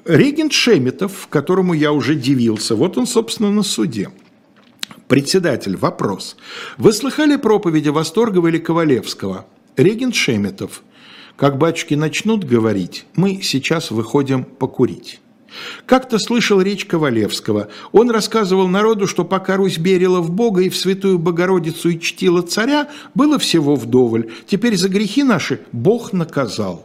Регент 0.04 0.52
Шеметов, 0.52 1.28
которому 1.28 1.74
я 1.74 1.92
уже 1.92 2.14
дивился, 2.14 2.74
вот 2.74 2.96
он, 2.96 3.06
собственно, 3.06 3.50
на 3.50 3.62
суде. 3.62 4.10
Председатель, 5.06 5.76
вопрос. 5.76 6.36
Вы 6.76 6.92
слыхали 6.92 7.36
проповеди 7.36 7.88
Восторгова 7.88 8.48
или 8.48 8.58
Ковалевского? 8.58 9.46
Регент 9.76 10.14
Шеметов– 10.14 10.82
как 11.38 11.56
батюшки 11.56 11.94
начнут 11.94 12.42
говорить, 12.42 13.06
мы 13.14 13.40
сейчас 13.42 13.92
выходим 13.92 14.42
покурить. 14.42 15.20
Как-то 15.86 16.18
слышал 16.18 16.60
речь 16.60 16.84
Ковалевского. 16.84 17.68
Он 17.92 18.10
рассказывал 18.10 18.66
народу, 18.66 19.06
что 19.06 19.24
пока 19.24 19.56
Русь 19.56 19.78
берила 19.78 20.20
в 20.20 20.32
Бога 20.32 20.62
и 20.62 20.68
в 20.68 20.76
Святую 20.76 21.20
Богородицу 21.20 21.90
и 21.90 22.00
чтила 22.00 22.42
царя, 22.42 22.88
было 23.14 23.38
всего 23.38 23.76
вдоволь. 23.76 24.30
Теперь 24.46 24.76
за 24.76 24.88
грехи 24.88 25.22
наши 25.22 25.60
Бог 25.70 26.12
наказал. 26.12 26.84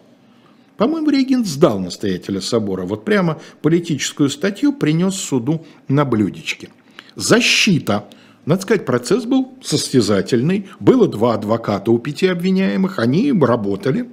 По-моему, 0.78 1.10
регент 1.10 1.48
сдал 1.48 1.80
настоятеля 1.80 2.40
собора. 2.40 2.84
Вот 2.84 3.06
прямо 3.06 3.42
политическую 3.64 4.30
статью 4.30 4.72
принес 4.72 5.16
суду 5.16 5.66
на 5.88 6.06
блюдечке. 6.06 6.70
Защита. 7.16 8.06
Надо 8.46 8.62
сказать, 8.62 8.86
процесс 8.86 9.26
был 9.26 9.54
состязательный. 9.64 10.68
Было 10.80 11.08
два 11.08 11.34
адвоката 11.34 11.92
у 11.92 11.98
пяти 11.98 12.28
обвиняемых. 12.28 13.00
Они 13.00 13.32
работали. 13.32 14.10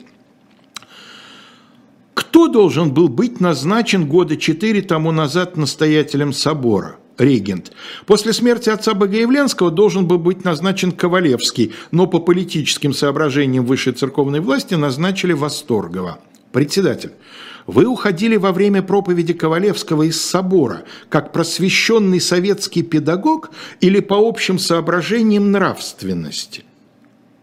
Кто 2.41 2.49
должен 2.49 2.95
был 2.95 3.09
быть 3.09 3.38
назначен 3.38 4.07
года 4.07 4.34
четыре 4.34 4.80
тому 4.80 5.12
назад 5.12 5.59
настоятелем 5.59 6.32
собора? 6.32 6.97
регент. 7.18 7.70
После 8.07 8.32
смерти 8.32 8.70
отца 8.70 8.95
Богоявленского 8.95 9.70
должен 9.70 10.07
был 10.07 10.16
быть 10.16 10.43
назначен 10.43 10.91
Ковалевский, 10.91 11.74
но 11.91 12.07
по 12.07 12.18
политическим 12.18 12.95
соображениям 12.95 13.66
высшей 13.66 13.93
церковной 13.93 14.41
власти 14.41 14.72
назначили 14.72 15.34
Восторгова. 15.34 16.20
Председатель, 16.51 17.12
вы 17.66 17.84
уходили 17.84 18.36
во 18.36 18.53
время 18.53 18.80
проповеди 18.80 19.34
Ковалевского 19.34 20.05
из 20.05 20.18
собора 20.18 20.84
как 21.11 21.34
просвещенный 21.34 22.22
советский 22.22 22.82
педагог 22.82 23.51
или 23.82 24.01
по 24.01 24.14
общим 24.14 24.59
соображениям 24.59 25.51
нравственности? 25.51 26.64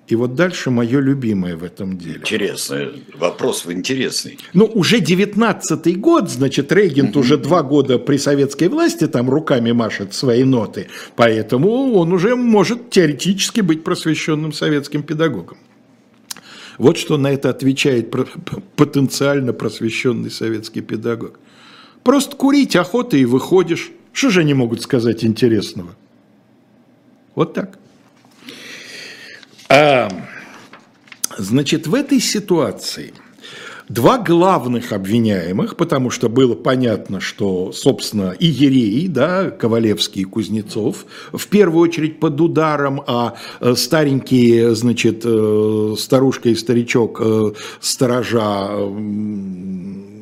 И 0.08 0.16
вот 0.16 0.36
дальше 0.36 0.72
мое 0.72 1.02
любимое 1.02 1.58
в 1.58 1.66
этом 1.66 1.98
деле. 1.98 2.20
Интересный 2.20 3.04
вопрос, 3.14 3.66
интересный. 3.68 4.40
Ну, 4.54 4.66
уже 4.66 5.02
девятнадцатый 5.02 5.96
год, 5.96 6.30
значит, 6.30 6.72
регент 6.72 7.18
уже 7.18 7.38
два 7.38 7.62
года 7.62 8.00
при 8.00 8.18
советской 8.18 8.70
власти 8.70 9.06
там 9.08 9.30
руками 9.30 9.74
машет 9.74 10.14
свои 10.14 10.46
ноты, 10.46 10.88
поэтому 11.18 11.94
он 11.94 12.14
уже 12.14 12.38
может 12.38 12.90
теоретически 12.90 13.60
быть 13.60 13.84
просвещенным 13.84 14.54
советским 14.54 15.04
педагогом. 15.04 15.58
Вот 16.78 16.98
что 16.98 17.18
на 17.18 17.32
это 17.32 17.50
отвечает 17.50 18.10
потенциально 18.76 19.52
просвещенный 19.52 20.32
советский 20.32 20.82
педагог. 20.82 21.40
Просто 22.04 22.36
курить 22.38 22.76
охота 22.78 23.18
и 23.18 23.26
выходишь. 23.26 23.92
Что 24.14 24.30
же 24.30 24.40
они 24.40 24.54
могут 24.54 24.82
сказать 24.82 25.26
интересного? 25.26 25.96
Вот 27.36 27.54
так. 27.54 27.78
А, 29.70 30.10
значит, 31.38 31.88
в 31.88 31.94
этой 31.94 32.20
ситуации– 32.20 33.14
Два 33.90 34.18
главных 34.18 34.92
обвиняемых, 34.92 35.78
потому 35.78 36.10
что 36.10 36.28
было 36.28 36.56
понятно, 36.56 37.22
что, 37.22 37.72
собственно, 37.72 38.32
и 38.32 38.46
Ерей, 38.46 39.08
да, 39.08 39.50
Ковалевский 39.50 40.24
и 40.24 40.26
Кузнецов, 40.26 41.06
в 41.32 41.48
первую 41.48 41.88
очередь 41.88 42.20
под 42.20 42.42
ударом, 42.42 43.02
а 43.08 43.36
э, 43.62 43.76
старенькие, 43.76 44.76
значит, 44.76 45.22
э, 45.24 45.96
старушка 45.98 46.50
и 46.50 46.56
старичок, 46.56 47.22
э, 47.22 47.54
сторожа, 47.80 48.72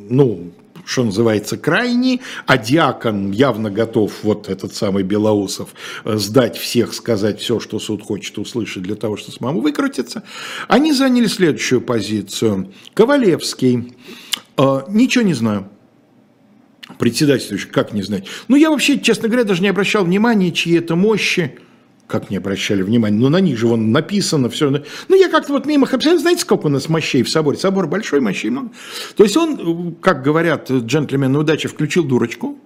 ну, 0.09 0.51
что 0.85 1.03
называется, 1.03 1.57
крайний, 1.57 2.21
а 2.45 2.57
диакон 2.57 3.31
явно 3.31 3.69
готов, 3.69 4.13
вот 4.23 4.49
этот 4.49 4.73
самый 4.73 5.03
Белоусов, 5.03 5.69
сдать 6.05 6.57
всех, 6.57 6.93
сказать 6.93 7.39
все, 7.41 7.59
что 7.59 7.79
суд 7.79 8.03
хочет 8.03 8.37
услышать 8.37 8.83
для 8.83 8.95
того, 8.95 9.17
чтобы 9.17 9.37
самому 9.37 9.61
выкрутиться, 9.61 10.23
они 10.67 10.93
заняли 10.93 11.27
следующую 11.27 11.81
позицию. 11.81 12.71
Ковалевский, 12.93 13.95
э, 14.57 14.81
ничего 14.89 15.23
не 15.23 15.33
знаю, 15.33 15.69
председательствующий, 16.99 17.69
как 17.69 17.93
не 17.93 18.03
знать. 18.03 18.25
Ну, 18.47 18.55
я 18.55 18.69
вообще, 18.69 18.99
честно 18.99 19.27
говоря, 19.27 19.43
даже 19.43 19.61
не 19.61 19.69
обращал 19.69 20.05
внимания, 20.05 20.51
чьи 20.51 20.77
это 20.77 20.95
мощи 20.95 21.59
как 22.07 22.29
не 22.29 22.37
обращали 22.37 22.81
внимания, 22.81 23.17
ну 23.17 23.29
на 23.29 23.39
них 23.39 23.57
же 23.57 23.67
вон 23.67 23.91
написано 23.91 24.49
все. 24.49 24.69
Ну 24.69 25.15
я 25.15 25.29
как-то 25.29 25.53
вот 25.53 25.65
мимо 25.65 25.85
обсуждал, 25.85 26.19
знаете, 26.19 26.41
сколько 26.41 26.67
у 26.67 26.69
нас 26.69 26.89
мощей 26.89 27.23
в 27.23 27.29
соборе? 27.29 27.57
Собор 27.57 27.87
большой, 27.87 28.19
мощей 28.19 28.49
много. 28.49 28.69
То 29.15 29.23
есть 29.23 29.35
он, 29.37 29.95
как 29.95 30.23
говорят 30.23 30.69
джентльмены 30.69 31.39
удачи, 31.39 31.67
включил 31.67 32.03
дурочку, 32.03 32.59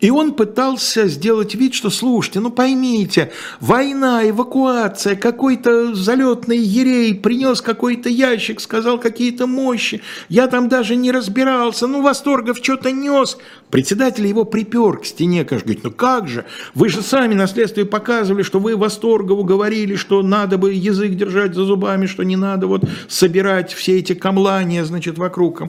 и 0.00 0.10
он 0.10 0.32
пытался 0.32 1.06
сделать 1.08 1.54
вид, 1.54 1.74
что, 1.74 1.90
слушайте, 1.90 2.40
ну 2.40 2.50
поймите, 2.50 3.32
война, 3.60 4.28
эвакуация, 4.28 5.16
какой-то 5.16 5.94
залетный 5.94 6.58
ерей 6.58 7.14
принес 7.14 7.60
какой-то 7.60 8.08
ящик, 8.08 8.60
сказал 8.60 8.98
какие-то 8.98 9.46
мощи, 9.46 10.02
я 10.28 10.46
там 10.46 10.68
даже 10.68 10.96
не 10.96 11.12
разбирался, 11.12 11.86
ну 11.86 12.02
Восторгов 12.02 12.58
что-то 12.58 12.90
нес. 12.90 13.38
Председатель 13.70 14.26
его 14.26 14.44
припер 14.44 14.98
к 14.98 15.06
стене, 15.06 15.44
конечно, 15.44 15.66
говорит, 15.66 15.84
ну 15.84 15.90
как 15.90 16.28
же, 16.28 16.44
вы 16.74 16.88
же 16.88 17.02
сами 17.02 17.34
на 17.34 17.46
следствии 17.46 17.84
показывали, 17.84 18.42
что 18.42 18.58
вы 18.58 18.76
Восторгову 18.76 19.44
говорили, 19.44 19.96
что 19.96 20.22
надо 20.22 20.58
бы 20.58 20.72
язык 20.72 21.12
держать 21.12 21.54
за 21.54 21.64
зубами, 21.64 22.06
что 22.06 22.22
не 22.22 22.36
надо 22.36 22.66
вот 22.66 22.84
собирать 23.08 23.72
все 23.72 23.98
эти 23.98 24.14
камлания, 24.14 24.84
значит, 24.84 25.18
вокруг. 25.18 25.62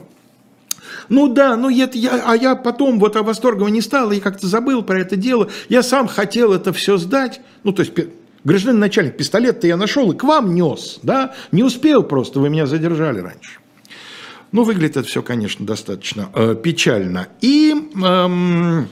Ну 1.08 1.28
да, 1.28 1.56
ну 1.56 1.70
это 1.70 1.98
я, 1.98 2.22
а 2.26 2.36
я 2.36 2.54
потом 2.54 2.98
вот 2.98 3.16
о 3.16 3.22
Восторгово 3.22 3.68
не 3.68 3.80
стал, 3.80 4.12
и 4.12 4.20
как-то 4.20 4.46
забыл 4.46 4.82
про 4.82 5.00
это 5.00 5.16
дело. 5.16 5.48
Я 5.68 5.82
сам 5.82 6.08
хотел 6.08 6.52
это 6.52 6.72
все 6.72 6.96
сдать. 6.96 7.40
Ну, 7.64 7.72
то 7.72 7.82
есть 7.82 7.92
гражданин 8.44 8.78
начальник, 8.78 9.16
пистолет-то 9.16 9.66
я 9.66 9.76
нашел 9.76 10.12
и 10.12 10.16
к 10.16 10.24
вам 10.24 10.54
нес, 10.54 10.98
да? 11.02 11.34
Не 11.52 11.64
успел 11.64 12.02
просто, 12.02 12.40
вы 12.40 12.48
меня 12.48 12.66
задержали 12.66 13.20
раньше. 13.20 13.58
Ну, 14.52 14.62
выглядит 14.62 14.96
это 14.96 15.06
все, 15.06 15.22
конечно, 15.22 15.66
достаточно 15.66 16.30
э, 16.34 16.54
печально. 16.54 17.28
И, 17.40 17.72
эм, 17.72 18.88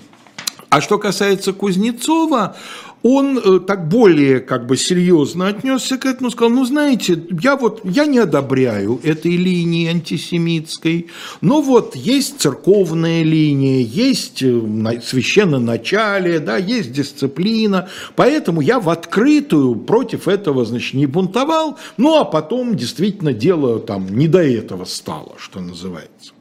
а 0.68 0.80
что 0.80 0.98
касается 0.98 1.52
Кузнецова, 1.52 2.56
он 3.04 3.38
э, 3.38 3.60
так 3.60 3.86
более 3.88 4.40
как 4.40 4.66
бы 4.66 4.78
серьезно 4.78 5.48
отнесся 5.48 5.98
к 5.98 6.06
этому, 6.06 6.30
сказал, 6.30 6.50
ну 6.54 6.64
знаете, 6.64 7.22
я 7.42 7.54
вот, 7.54 7.82
я 7.84 8.06
не 8.06 8.18
одобряю 8.18 8.98
этой 9.02 9.36
линии 9.36 9.88
антисемитской, 9.88 11.08
но 11.42 11.60
вот 11.60 11.94
есть 11.96 12.40
церковная 12.40 13.22
линия, 13.22 13.82
есть 13.82 14.42
э, 14.42 15.00
священноначалие, 15.04 16.40
да, 16.40 16.56
есть 16.56 16.92
дисциплина, 16.92 17.90
поэтому 18.16 18.62
я 18.62 18.80
в 18.80 18.88
открытую 18.88 19.76
против 19.76 20.26
этого, 20.26 20.64
значит, 20.64 20.94
не 20.94 21.04
бунтовал, 21.04 21.78
ну 21.98 22.18
а 22.18 22.24
потом 22.24 22.74
действительно 22.74 23.34
дело 23.34 23.80
там 23.80 24.16
не 24.16 24.28
до 24.28 24.42
этого 24.42 24.86
стало, 24.86 25.34
что 25.36 25.60
называется 25.60 26.33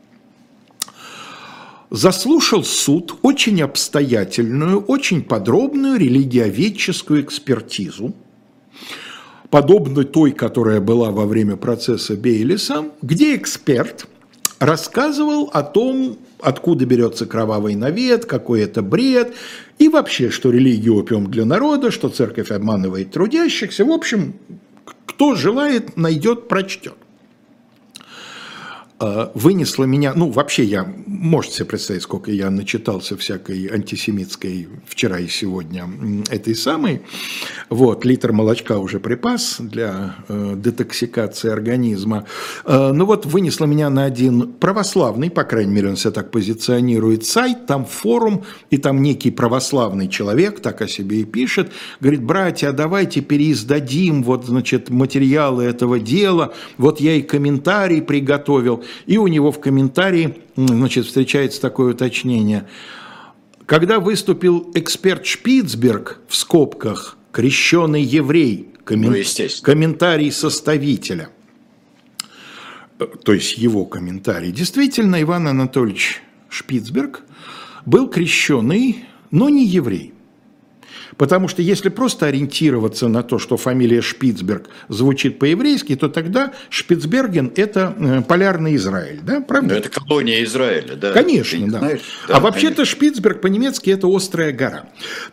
заслушал 1.94 2.64
суд 2.64 3.16
очень 3.22 3.62
обстоятельную, 3.62 4.82
очень 4.82 5.22
подробную 5.22 5.98
религиоведческую 6.00 7.22
экспертизу, 7.22 8.16
подобную 9.52 10.08
той, 10.08 10.32
которая 10.32 10.82
была 10.82 11.12
во 11.12 11.28
время 11.28 11.56
процесса 11.56 12.16
Бейлиса, 12.16 12.86
где 13.04 13.36
эксперт 13.36 14.08
рассказывал 14.58 15.52
о 15.54 15.62
том, 15.62 16.18
откуда 16.41 16.88
берется 16.88 17.28
кровавый 17.28 17.76
навет, 17.76 18.26
какой 18.26 18.62
это 18.62 18.82
бред, 18.82 19.36
и 19.78 19.88
вообще, 19.88 20.32
что 20.32 20.50
религия 20.50 20.91
опиум 20.91 21.30
для 21.30 21.46
народа, 21.46 21.91
что 21.91 22.10
церковь 22.10 22.50
обманывает 22.50 23.12
трудящихся. 23.12 23.86
В 23.86 23.91
общем, 23.91 24.34
кто 25.06 25.36
желает, 25.36 25.96
найдет, 25.96 26.48
прочтет. 26.48 26.96
Э, 29.00 29.30
вынесла 29.34 29.86
меня, 29.86 30.14
ну, 30.16 30.30
вообще 30.30 30.64
я, 30.64 30.86
можете 31.08 31.56
себе 31.56 31.66
представить, 31.66 32.04
сколько 32.04 32.32
я 32.32 32.52
начитался 32.52 33.18
всякой 33.18 33.68
антисемитской 33.68 34.70
вчера 34.86 35.20
и 35.20 35.28
сегодня 35.28 35.89
этой 36.30 36.56
самой, 36.56 37.02
вот, 37.70 38.06
литр 38.06 38.32
молочка 38.34 38.78
уже 38.78 39.00
припас 39.00 39.56
для 39.60 40.16
э, 40.28 40.54
детоксикации 40.58 41.50
организма, 41.50 42.26
э, 42.66 42.91
ну 42.94 43.06
вот 43.06 43.26
вынесла 43.26 43.66
меня 43.66 43.89
на 43.89 44.06
один 44.06 44.54
православный, 44.54 45.32
по 45.32 45.44
крайней 45.44 45.74
мере 45.74 45.89
он 45.89 45.98
себя 45.98 46.12
так 46.12 46.30
позиционирует, 46.30 47.26
сайт, 47.26 47.66
там 47.66 47.86
форум, 47.86 48.44
и 48.70 48.78
там 48.78 49.02
некий 49.02 49.32
православный 49.32 50.08
человек 50.08 50.60
так 50.60 50.82
о 50.82 50.88
себе 50.88 51.22
и 51.22 51.26
пишет, 51.26 51.72
говорит, 52.00 52.24
братья, 52.24 52.70
а 52.70 52.74
давайте 52.74 53.22
переиздадим 53.22 54.22
вот, 54.22 54.46
значит, 54.46 54.91
материалы 54.91 55.64
этого 55.64 56.00
дела, 56.00 56.54
вот 56.78 57.00
я 57.00 57.16
и 57.16 57.24
комментарий 57.24 58.04
приготовил, 58.04 58.82
и 59.05 59.17
у 59.17 59.27
него 59.27 59.51
в 59.51 59.59
комментарии 59.59 60.38
значит, 60.55 61.05
встречается 61.05 61.61
такое 61.61 61.93
уточнение. 61.93 62.67
Когда 63.65 63.99
выступил 63.99 64.71
эксперт 64.75 65.25
Шпицберг 65.25 66.19
в 66.27 66.36
скобках 66.36 67.17
«крещеный 67.31 68.03
еврей», 68.03 68.69
коммен... 68.84 69.13
ну, 69.13 69.47
комментарий 69.61 70.31
составителя, 70.31 71.29
то 73.23 73.34
есть 73.34 73.57
его 73.57 73.86
комментарий, 73.86 74.51
действительно 74.51 75.21
Иван 75.21 75.47
Анатольевич 75.47 76.21
Шпицберг 76.49 77.23
был 77.86 78.07
крещеный, 78.09 79.05
но 79.31 79.49
не 79.49 79.65
еврей. 79.65 80.12
Потому 81.18 81.47
что 81.47 81.61
если 81.61 81.89
просто 81.89 82.28
ориентироваться 82.28 83.07
на 83.07 83.24
то, 83.24 83.39
что 83.39 83.57
фамилия 83.57 84.01
Шпицберг 84.01 84.70
звучит 84.89 85.39
по-еврейски, 85.39 85.95
то 85.95 86.09
тогда 86.09 86.53
Шпицберген– 86.70 87.51
это 87.55 87.95
э, 87.97 88.22
полярный 88.22 88.76
Израиль, 88.76 89.20
да, 89.22 89.41
правда? 89.41 89.74
Но 89.74 89.80
это 89.80 89.89
колония 89.89 90.43
Израиля, 90.43 90.95
да. 90.95 91.11
Конечно, 91.11 91.68
да. 91.68 91.80
Знаешь? 91.80 92.01
да. 92.28 92.38
А 92.38 92.39
вообще-то 92.39 92.86
Шпицберг 92.86 93.41
по-немецки– 93.41 93.89
это 93.91 94.07
острая 94.14 94.51
гора. 94.51 94.86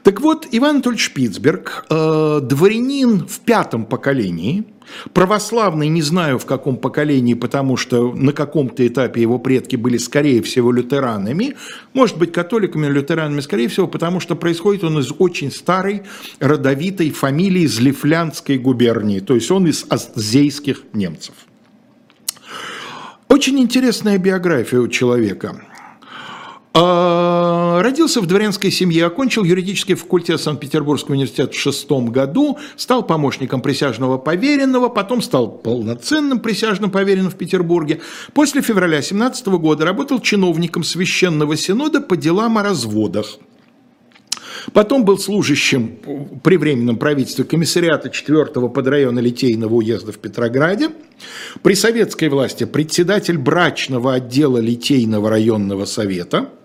Так 0.03 0.21
вот, 0.21 0.47
Иван 0.51 0.77
Анатольевич 0.77 1.05
Шпицберг, 1.07 1.87
э, 1.91 2.41
дворянин 2.43 3.27
в 3.27 3.41
пятом 3.41 3.85
поколении– 3.85 4.65
Православный 5.13 5.89
не 5.89 6.03
знаю 6.03 6.39
в 6.39 6.47
каком 6.47 6.77
поколении, 6.77 7.35
потому 7.35 7.77
что 7.77 8.13
на 8.13 8.33
каком-то 8.33 8.87
этапе 8.87 9.23
его 9.23 9.39
предки 9.39 9.77
были, 9.77 9.99
скорее 9.99 10.43
всего, 10.43 10.73
лютеранами. 10.73 11.57
Может 11.93 12.19
быть, 12.19 12.33
католиками, 12.33 12.87
лютеранами, 12.87 13.41
скорее 13.41 13.69
всего, 13.69 13.87
потому 13.87 14.21
что 14.21 14.37
происходит 14.37 14.85
он 14.85 14.99
из 14.99 15.13
очень 15.19 15.51
старой 15.51 16.03
родовитой 16.39 17.11
фамилии 17.11 17.63
из 17.63 17.79
Лифлянской 17.81 18.59
губернии. 18.59 19.21
То 19.21 19.35
есть 19.35 19.51
он 19.51 19.67
из 19.67 19.87
азейских 19.89 20.83
немцев. 20.93 21.35
Очень 23.29 23.61
интересная 23.61 24.19
биография 24.19 24.81
у 24.81 24.89
человека. 24.89 25.63
А, 26.73 27.83
родился 27.83 28.21
в 28.21 28.27
дворянской 28.27 28.71
семье, 28.71 29.07
окончил 29.07 29.43
юридический 29.43 29.97
факультет 29.97 30.41
Санкт-Петербургского 30.41 31.15
университета 31.15 31.53
в 31.53 31.57
шестом 31.59 32.13
году, 32.13 32.59
стал 32.77 33.05
помощником 33.05 33.61
присяжного 33.61 34.19
поверенного, 34.19 34.89
потом 34.89 35.21
стал 35.21 35.51
полноценным 35.51 36.39
присяжным 36.39 36.93
поверенным 36.93 37.33
в 37.33 37.37
Петербурге. 37.37 38.01
После 38.35 38.63
февраля 38.63 39.03
17 39.03 39.49
года 39.49 39.85
работал 39.85 40.21
чиновником 40.21 40.85
Священного 40.85 41.57
Синода 41.57 42.01
по 42.01 42.17
делам 42.17 42.57
о 42.59 42.63
разводах. 42.63 43.39
Потом 44.73 45.05
был 45.05 45.19
служащим 45.19 45.97
при 46.45 46.57
Временном 46.57 46.99
правительстве 46.99 47.45
комиссариата 47.45 48.11
4-го 48.11 48.69
подрайона 48.69 49.19
Литейного 49.19 49.75
уезда 49.75 50.13
в 50.13 50.19
Петрограде. 50.19 50.91
При 51.63 51.75
советской 51.75 52.29
власти 52.29 52.65
председатель 52.65 53.39
брачного 53.39 54.15
отдела 54.15 54.59
Литейного 54.59 55.31
районного 55.31 55.85
совета– 55.85 56.51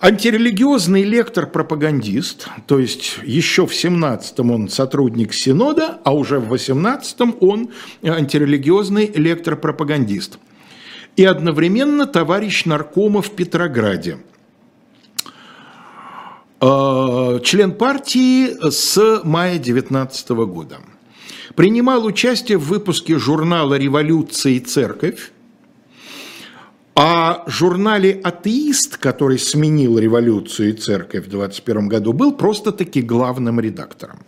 Антирелигиозный 0.00 1.02
лектор-пропагандист, 1.02 2.48
то 2.68 2.78
есть 2.78 3.18
еще 3.24 3.66
в 3.66 3.72
17-м 3.72 4.50
он 4.52 4.68
сотрудник 4.68 5.34
Синода, 5.34 5.98
а 6.04 6.14
уже 6.14 6.38
в 6.38 6.54
18-м 6.54 7.36
он 7.40 7.70
антирелигиозный 8.04 9.10
лектор-пропагандист. 9.12 10.38
И 11.16 11.24
одновременно 11.24 12.06
товарищ 12.06 12.64
наркома 12.64 13.22
в 13.22 13.32
Петрограде. 13.32 14.18
А, 16.60 17.40
член 17.40 17.72
партии 17.72 18.70
с 18.70 19.20
мая 19.24 19.58
19 19.58 20.28
года. 20.30 20.78
Принимал 21.56 22.04
участие 22.04 22.58
в 22.58 22.66
выпуске 22.68 23.18
журнала 23.18 23.74
«Революция 23.74 24.52
и 24.52 24.60
церковь», 24.60 25.32
а 27.00 27.44
журнале 27.46 28.20
«Атеист», 28.24 28.96
который 28.96 29.38
сменил 29.38 30.00
революцию 30.00 30.70
и 30.70 30.72
церковь 30.72 31.26
в 31.26 31.30
21 31.30 31.86
году, 31.86 32.12
был 32.12 32.32
просто-таки 32.32 33.02
главным 33.02 33.60
редактором. 33.60 34.18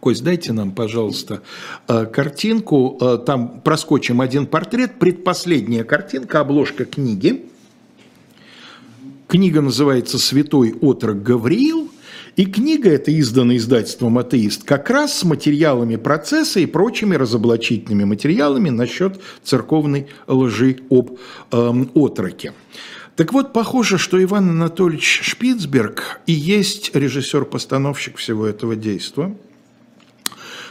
Кость, 0.00 0.24
дайте 0.24 0.52
нам, 0.52 0.72
пожалуйста, 0.72 1.40
э, 1.86 2.06
картинку. 2.06 2.98
Э, 3.00 3.18
там 3.24 3.60
проскочим 3.60 4.20
один 4.20 4.46
портрет. 4.46 4.98
Предпоследняя 4.98 5.84
картинка, 5.84 6.40
обложка 6.40 6.84
книги. 6.84 7.46
Книга 9.28 9.60
называется 9.60 10.18
«Святой 10.18 10.74
отрок 10.80 11.22
Гавриил». 11.22 11.92
И 12.38 12.46
книга 12.46 12.90
эта 12.90 13.18
издана 13.18 13.56
издательством 13.56 14.16
«Атеист» 14.16 14.62
как 14.62 14.90
раз 14.90 15.12
с 15.12 15.24
материалами 15.24 15.96
процесса 15.96 16.60
и 16.60 16.66
прочими 16.66 17.16
разоблачительными 17.16 18.04
материалами 18.04 18.70
насчет 18.70 19.20
церковной 19.42 20.06
лжи 20.28 20.76
об 20.88 21.18
эм, 21.50 21.90
отроке. 21.94 22.52
Так 23.16 23.32
вот, 23.32 23.52
похоже, 23.52 23.98
что 23.98 24.22
Иван 24.22 24.50
Анатольевич 24.50 25.22
Шпицберг 25.24 26.20
и 26.26 26.32
есть 26.32 26.94
режиссер-постановщик 26.94 28.18
всего 28.18 28.46
этого 28.46 28.76
действия, 28.76 29.36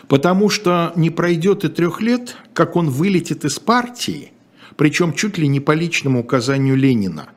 потому 0.07 0.47
что 0.47 0.93
не 0.95 1.09
пройдет 1.09 1.65
и 1.65 1.68
трех 1.68 1.99
лет, 1.99 2.38
как 2.53 2.78
он 2.78 2.89
вылетит 2.89 3.43
из 3.43 3.59
партии, 3.59 4.32
причем 4.78 5.11
чуть 5.11 5.38
ли 5.38 5.49
не 5.49 5.59
по 5.59 5.74
личному 5.74 6.22
указанию 6.22 6.78
Ленина– 6.78 7.28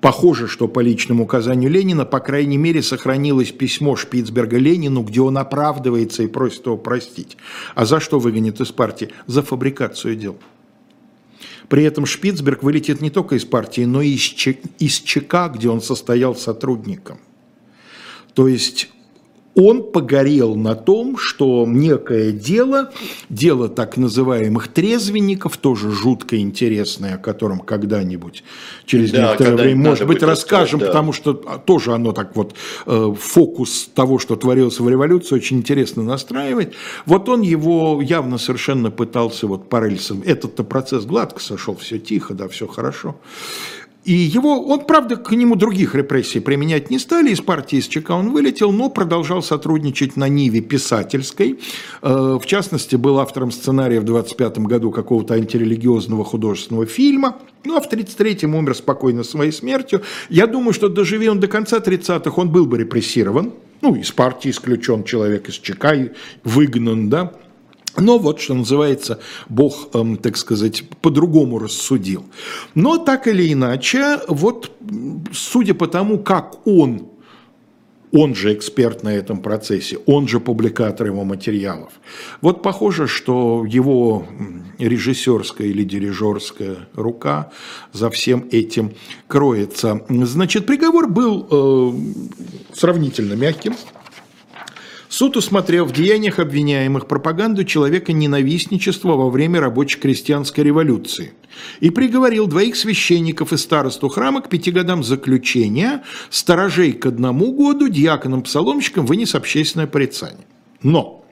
Похоже, 0.00 0.48
что 0.48 0.68
по 0.68 0.80
личному 0.80 1.24
указанию 1.24 1.70
Ленина, 1.70 2.04
по 2.04 2.20
крайней 2.20 2.56
мере, 2.56 2.82
сохранилось 2.82 3.52
письмо 3.52 3.96
Шпицберга 3.96 4.58
Ленину, 4.58 5.02
где 5.02 5.20
он 5.20 5.38
оправдывается 5.38 6.22
и 6.22 6.28
просит 6.28 6.66
его 6.66 6.76
простить. 6.76 7.36
А 7.74 7.84
за 7.84 8.00
что 8.00 8.18
выгонят 8.18 8.60
из 8.60 8.72
партии? 8.72 9.10
За 9.26 9.42
фабрикацию 9.42 10.16
дел. 10.16 10.36
При 11.68 11.82
этом 11.82 12.06
Шпицберг 12.06 12.62
вылетит 12.62 13.00
не 13.00 13.10
только 13.10 13.34
из 13.34 13.44
партии, 13.44 13.82
но 13.82 14.00
и 14.02 14.10
из 14.10 15.00
ЧК, 15.00 15.48
где 15.48 15.68
он 15.68 15.80
состоял 15.82 16.36
сотрудником. 16.36 17.18
То 18.34 18.46
есть 18.46 18.90
он 19.56 19.90
погорел 19.90 20.54
на 20.54 20.74
том, 20.74 21.16
что 21.16 21.64
некое 21.66 22.30
дело, 22.30 22.92
дело 23.30 23.70
так 23.70 23.96
называемых 23.96 24.68
трезвенников, 24.68 25.56
тоже 25.56 25.90
жутко 25.90 26.38
интересное, 26.38 27.14
о 27.14 27.18
котором 27.18 27.60
когда-нибудь 27.60 28.44
через 28.84 29.10
да, 29.10 29.32
некоторое 29.32 29.56
время, 29.56 29.88
может 29.88 30.06
быть, 30.06 30.22
расскажем, 30.22 30.80
да. 30.80 30.86
потому 30.88 31.14
что 31.14 31.32
тоже 31.32 31.94
оно 31.94 32.12
так 32.12 32.36
вот, 32.36 32.54
э, 32.84 33.14
фокус 33.18 33.88
того, 33.94 34.18
что 34.18 34.36
творилось 34.36 34.78
в 34.78 34.88
революции, 34.88 35.34
очень 35.34 35.56
интересно 35.56 36.02
настраивать. 36.02 36.74
Вот 37.06 37.28
он 37.30 37.40
его 37.40 38.02
явно 38.02 38.36
совершенно 38.36 38.90
пытался 38.90 39.46
вот 39.46 39.70
по 39.70 39.82
рельсам. 39.82 40.22
Этот-то 40.24 40.64
процесс 40.64 41.06
гладко 41.06 41.40
сошел, 41.40 41.74
все 41.76 41.98
тихо, 41.98 42.34
да, 42.34 42.48
все 42.48 42.66
хорошо. 42.66 43.16
И 44.06 44.12
его, 44.12 44.64
он, 44.64 44.84
правда, 44.84 45.16
к 45.16 45.32
нему 45.32 45.56
других 45.56 45.96
репрессий 45.96 46.38
применять 46.38 46.90
не 46.90 47.00
стали, 47.00 47.30
из 47.30 47.40
партии 47.40 47.78
из 47.78 47.88
ЧК 47.88 48.14
он 48.14 48.30
вылетел, 48.30 48.70
но 48.70 48.88
продолжал 48.88 49.42
сотрудничать 49.42 50.14
на 50.16 50.28
Ниве 50.28 50.60
писательской. 50.60 51.58
Э, 52.02 52.38
в 52.40 52.46
частности, 52.46 52.94
был 52.94 53.18
автором 53.18 53.50
сценария 53.50 53.98
в 53.98 54.04
25 54.04 54.58
году 54.60 54.92
какого-то 54.92 55.34
антирелигиозного 55.34 56.24
художественного 56.24 56.86
фильма. 56.86 57.38
Ну, 57.64 57.76
а 57.76 57.80
в 57.80 57.90
33-м 57.90 58.54
умер 58.54 58.76
спокойно 58.76 59.24
своей 59.24 59.50
смертью. 59.50 60.02
Я 60.28 60.46
думаю, 60.46 60.72
что 60.72 60.88
доживи 60.88 61.28
он 61.28 61.40
до 61.40 61.48
конца 61.48 61.78
30-х, 61.78 62.40
он 62.40 62.50
был 62.50 62.66
бы 62.66 62.78
репрессирован. 62.78 63.54
Ну, 63.82 63.96
из 63.96 64.12
партии 64.12 64.50
исключен 64.50 65.02
человек, 65.02 65.48
из 65.48 65.54
ЧК 65.54 66.12
выгнан, 66.44 67.10
да. 67.10 67.32
Но 67.98 68.18
вот, 68.18 68.40
что 68.40 68.54
называется, 68.54 69.20
Бог, 69.48 69.94
эм, 69.94 70.16
так 70.16 70.36
сказать, 70.36 70.84
по-другому 71.00 71.58
рассудил. 71.58 72.24
Но 72.74 72.98
так 72.98 73.26
или 73.26 73.52
иначе, 73.52 74.20
вот 74.28 74.72
судя 75.32 75.74
по 75.74 75.86
тому, 75.86 76.18
как 76.18 76.66
он, 76.66 77.08
он 78.12 78.34
же 78.34 78.54
эксперт 78.54 79.02
на 79.02 79.14
этом 79.14 79.40
процессе, 79.40 79.98
он 80.06 80.28
же 80.28 80.40
публикатор 80.40 81.08
его 81.08 81.24
материалов, 81.24 81.92
вот 82.40 82.62
похоже, 82.62 83.06
что 83.06 83.64
его 83.66 84.26
режиссерская 84.78 85.66
или 85.66 85.82
дирижерская 85.82 86.88
рука 86.94 87.50
за 87.92 88.10
всем 88.10 88.46
этим 88.50 88.94
кроется. 89.26 90.02
Значит, 90.08 90.66
приговор 90.66 91.08
был 91.08 91.46
э, 91.50 92.74
сравнительно 92.74 93.34
мягким. 93.34 93.74
Суд 95.16 95.34
усмотрел 95.38 95.86
в 95.86 95.94
деяниях 95.94 96.38
обвиняемых 96.38 97.08
пропаганду 97.08 97.64
человека 97.64 98.12
ненавистничества 98.12 99.14
во 99.14 99.30
время 99.30 99.60
рабоче-крестьянской 99.60 100.62
революции 100.62 101.32
и 101.80 101.88
приговорил 101.88 102.46
двоих 102.46 102.76
священников 102.76 103.54
и 103.54 103.56
старосту 103.56 104.10
храма 104.10 104.42
к 104.42 104.50
пяти 104.50 104.70
годам 104.70 105.02
заключения, 105.02 106.02
сторожей 106.28 106.92
к 106.92 107.06
одному 107.06 107.54
году, 107.54 107.88
диаконам-псаломщикам 107.88 109.06
вынес 109.06 109.34
общественное 109.34 109.86
порицание. 109.86 110.44
Но 110.82 111.24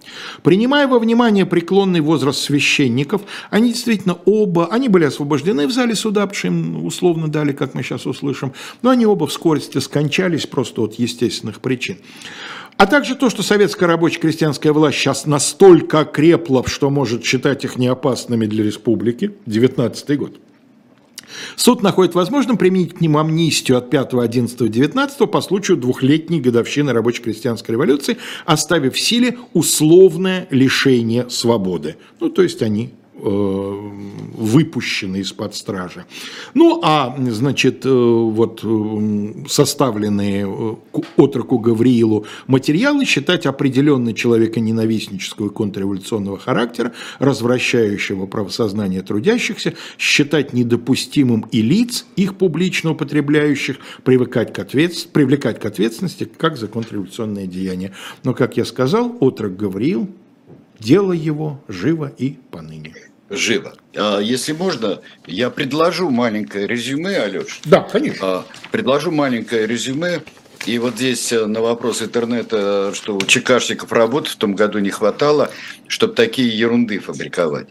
Принимая 0.42 0.86
во 0.86 0.98
внимание 0.98 1.46
преклонный 1.46 2.00
возраст 2.00 2.40
священников, 2.40 3.22
они 3.50 3.72
действительно 3.72 4.18
оба, 4.24 4.68
они 4.70 4.88
были 4.88 5.04
освобождены 5.04 5.66
в 5.66 5.72
зале 5.72 5.94
суда, 5.94 6.22
потому 6.22 6.38
что 6.38 6.48
им 6.48 6.86
условно 6.86 7.28
дали, 7.28 7.52
как 7.52 7.74
мы 7.74 7.82
сейчас 7.82 8.06
услышим, 8.06 8.52
но 8.82 8.90
они 8.90 9.06
оба 9.06 9.26
в 9.26 9.32
скорости 9.32 9.78
скончались 9.78 10.46
просто 10.46 10.82
от 10.82 10.94
естественных 10.94 11.60
причин. 11.60 11.98
А 12.76 12.86
также 12.86 13.14
то, 13.14 13.30
что 13.30 13.42
советская 13.42 13.88
рабочая 13.88 14.20
крестьянская 14.20 14.72
власть 14.72 14.98
сейчас 14.98 15.26
настолько 15.26 16.00
окрепла, 16.00 16.64
что 16.66 16.90
может 16.90 17.24
считать 17.24 17.64
их 17.64 17.76
неопасными 17.76 18.46
для 18.46 18.64
республики, 18.64 19.32
19 19.46 20.18
год. 20.18 20.36
Суд 21.56 21.82
находит 21.82 22.14
возможным 22.14 22.56
применить 22.56 22.94
к 22.94 23.00
ним 23.00 23.16
амнистию 23.16 23.78
от 23.78 23.90
5, 23.90 24.14
11, 24.14 24.70
19 24.70 25.30
по 25.30 25.40
случаю 25.40 25.76
двухлетней 25.76 26.40
годовщины 26.40 26.92
рабоче-крестьянской 26.92 27.72
революции, 27.72 28.18
оставив 28.44 28.94
в 28.94 29.00
силе 29.00 29.38
условное 29.52 30.46
лишение 30.50 31.28
свободы. 31.30 31.96
Ну, 32.20 32.28
то 32.28 32.42
есть 32.42 32.62
они 32.62 32.92
выпущены 33.16 35.18
из-под 35.18 35.54
стражи. 35.54 36.04
Ну, 36.54 36.80
а, 36.82 37.16
значит, 37.30 37.86
э, 37.86 37.88
вот 37.88 38.60
э, 38.64 39.46
составленные 39.48 40.76
отроку 41.16 41.58
Гавриилу 41.58 42.26
материалы 42.46 43.04
считать 43.04 43.46
определенно 43.46 44.14
человеконенавистнического 44.14 45.46
и 45.46 45.50
контрреволюционного 45.50 46.38
характера, 46.38 46.92
развращающего 47.20 48.26
правосознание 48.26 49.02
трудящихся, 49.02 49.74
считать 49.96 50.52
недопустимым 50.52 51.46
и 51.52 51.62
лиц, 51.62 52.06
их 52.16 52.36
публично 52.36 52.92
употребляющих, 52.92 53.76
привыкать 54.02 54.52
к 54.52 54.58
ответ... 54.58 54.92
привлекать 55.12 55.60
к 55.60 55.64
ответственности 55.64 56.28
как 56.36 56.56
за 56.56 56.66
контрреволюционное 56.66 57.46
деяние. 57.46 57.92
Но, 58.24 58.34
как 58.34 58.56
я 58.56 58.64
сказал, 58.64 59.16
отрок 59.20 59.56
Гавриил 59.56 60.08
Дело 60.78 61.12
его 61.12 61.60
живо 61.68 62.12
и 62.18 62.38
поныне. 62.50 62.94
Живо. 63.30 63.74
А, 63.96 64.18
если 64.18 64.52
можно, 64.52 65.00
я 65.26 65.50
предложу 65.50 66.10
маленькое 66.10 66.66
резюме, 66.66 67.16
Алеш. 67.16 67.60
Да, 67.64 67.80
конечно. 67.80 68.26
А, 68.26 68.46
предложу 68.70 69.10
маленькое 69.10 69.66
резюме. 69.66 70.22
И 70.66 70.78
вот 70.78 70.94
здесь 70.94 71.32
э, 71.32 71.44
на 71.46 71.60
вопрос 71.60 72.00
интернета, 72.02 72.92
что 72.94 73.16
у 73.16 73.20
ЧКшников 73.20 73.92
работы 73.92 74.30
в 74.30 74.36
том 74.36 74.54
году 74.54 74.78
не 74.78 74.90
хватало, 74.90 75.50
чтобы 75.88 76.14
такие 76.14 76.48
ерунды 76.56 76.98
фабриковать. 77.00 77.68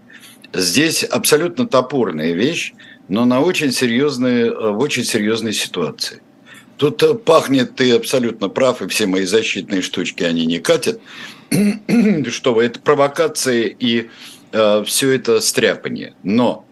Здесь 0.53 1.03
абсолютно 1.03 1.67
топорная 1.67 2.33
вещь, 2.33 2.73
но 3.07 3.25
на 3.25 3.41
очень 3.41 3.71
серьезной, 3.71 4.41
э, 4.43 4.71
в 4.71 4.79
очень 4.79 5.03
серьезной 5.03 5.53
ситуации. 5.53 6.21
Тут 6.77 7.01
э, 7.01 7.15
пахнет, 7.15 7.75
ты 7.75 7.91
абсолютно 7.93 8.49
прав, 8.49 8.81
и 8.81 8.87
все 8.87 9.07
мои 9.07 9.25
защитные 9.25 9.81
штучки, 9.81 10.23
они 10.23 10.45
не 10.45 10.59
катят. 10.59 10.99
что 12.29 12.61
это 12.61 12.79
провокации 12.79 13.75
и 13.79 14.09
э, 14.51 14.83
все 14.85 15.11
это 15.11 15.41
стряпание. 15.41 16.13
Но 16.23 16.65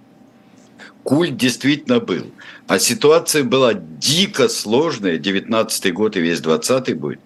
культ 1.03 1.37
действительно 1.37 1.99
был. 1.99 2.31
А 2.67 2.79
ситуация 2.79 3.43
была 3.43 3.73
дико 3.73 4.47
сложная, 4.47 5.17
19 5.17 5.93
год 5.93 6.15
и 6.15 6.21
весь 6.21 6.39
20 6.39 6.97
будет, 6.97 7.19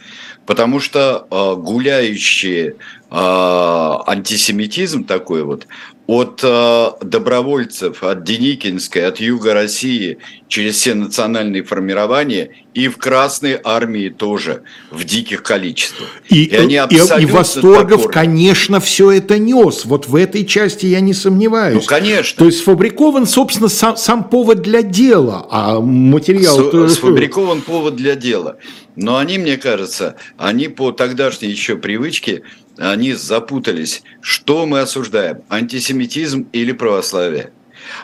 потому 0.45 0.79
что 0.79 1.27
э, 1.29 1.55
гуляющий 1.61 2.69
э, 2.69 2.73
антисемитизм 3.18 5.05
такой 5.05 5.43
вот, 5.43 5.68
от 6.07 6.41
э, 6.43 6.91
добровольцев, 7.01 8.03
от 8.03 8.24
Деникинской, 8.24 9.07
от 9.07 9.20
Юга 9.20 9.53
России, 9.53 10.20
через 10.47 10.76
все 10.76 10.93
национальные 10.93 11.63
формирования, 11.63 12.51
и 12.76 12.89
в 12.89 12.97
Красной 12.97 13.59
армии 13.63 14.09
тоже 14.09 14.61
в 14.91 15.03
диких 15.03 15.41
количествах. 15.41 16.07
И, 16.30 16.43
и, 16.43 16.55
они 16.55 16.76
и, 16.76 17.22
и 17.22 17.26
Восторгов, 17.26 18.03
топорны. 18.03 18.13
конечно, 18.13 18.80
все 18.80 19.11
это 19.11 19.39
нес. 19.39 19.86
Вот 19.86 20.07
в 20.07 20.16
этой 20.16 20.45
части 20.45 20.86
я 20.86 20.99
не 20.99 21.13
сомневаюсь. 21.13 21.82
Ну, 21.82 21.88
конечно. 21.88 22.38
То 22.38 22.45
есть 22.45 22.59
сфабрикован, 22.59 23.26
собственно, 23.26 23.70
сам, 23.70 23.97
сам 23.97 24.26
повод 24.26 24.61
для 24.61 24.84
дела, 24.84 25.47
а 25.49 25.80
материал... 25.80 26.88
С, 26.88 26.95
сфабрикован 26.95 27.61
повод 27.61 27.95
для 27.95 28.16
дела. 28.16 28.57
Но 28.95 29.18
они, 29.18 29.39
мне 29.39 29.57
кажется, 29.57 30.18
они 30.38 30.68
по 30.68 30.91
тогдашней 30.91 31.49
еще 31.49 31.76
привычке 31.78 32.43
они 32.78 33.13
запутались. 33.13 34.03
Что 34.21 34.65
мы 34.65 34.82
осуждаем? 34.82 35.41
Антисемитизм 35.49 36.47
или 36.51 36.71
православие? 36.71 37.51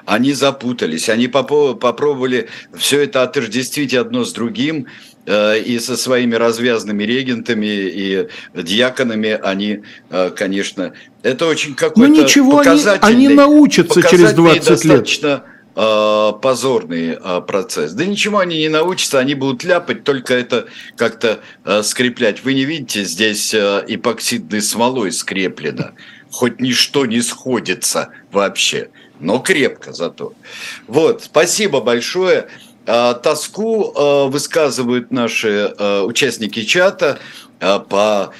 Они 0.06 0.34
запутались, 0.34 1.10
они 1.10 1.28
попробовали 1.28 2.50
все 2.78 3.02
это 3.02 3.24
отождествить 3.24 3.96
одно 3.96 4.26
с 4.26 4.32
другим, 4.32 4.86
э, 5.26 5.60
и 5.60 5.80
со 5.80 5.98
своими 5.98 6.36
развязанными 6.36 7.04
регентами 7.04 7.66
и 7.66 8.28
диаконами 8.54 9.40
они, 9.42 9.82
э, 10.12 10.30
конечно, 10.36 10.94
это 11.24 11.48
очень 11.48 11.74
какой-то 11.74 12.12
Ну 12.12 12.24
ничего, 12.24 12.60
они, 12.60 12.84
они 13.02 13.28
научатся 13.30 14.04
через 14.04 14.34
20 14.34 14.86
лет 14.86 15.44
э, 15.82 16.34
позорный 16.42 17.18
э, 17.20 17.42
процесс. 17.42 17.94
Да 17.94 18.06
ничего 18.06 18.38
они 18.38 18.58
не 18.60 18.70
научатся, 18.70 19.18
они 19.18 19.34
будут 19.34 19.64
ляпать, 19.64 20.04
только 20.04 20.36
это 20.36 20.68
как-то 20.96 21.40
э, 21.66 21.82
скреплять. 21.82 22.44
Вы 22.44 22.54
не 22.54 22.66
видите, 22.66 23.04
здесь 23.04 23.56
эпоксидной 23.56 24.62
смолой 24.62 25.12
скреплено. 25.12 25.92
Хоть 26.32 26.62
ничто 26.62 27.08
не 27.08 27.22
сходится 27.22 28.10
вообще, 28.32 28.90
но 29.20 29.40
крепко 29.40 29.92
зато. 29.92 30.34
Вот, 30.88 31.24
спасибо 31.24 31.82
большое. 31.82 32.48
Тоску 32.86 34.28
высказывают 34.30 35.12
наши 35.12 35.74
участники 36.06 36.64
чата 36.64 37.20
по 37.60 38.34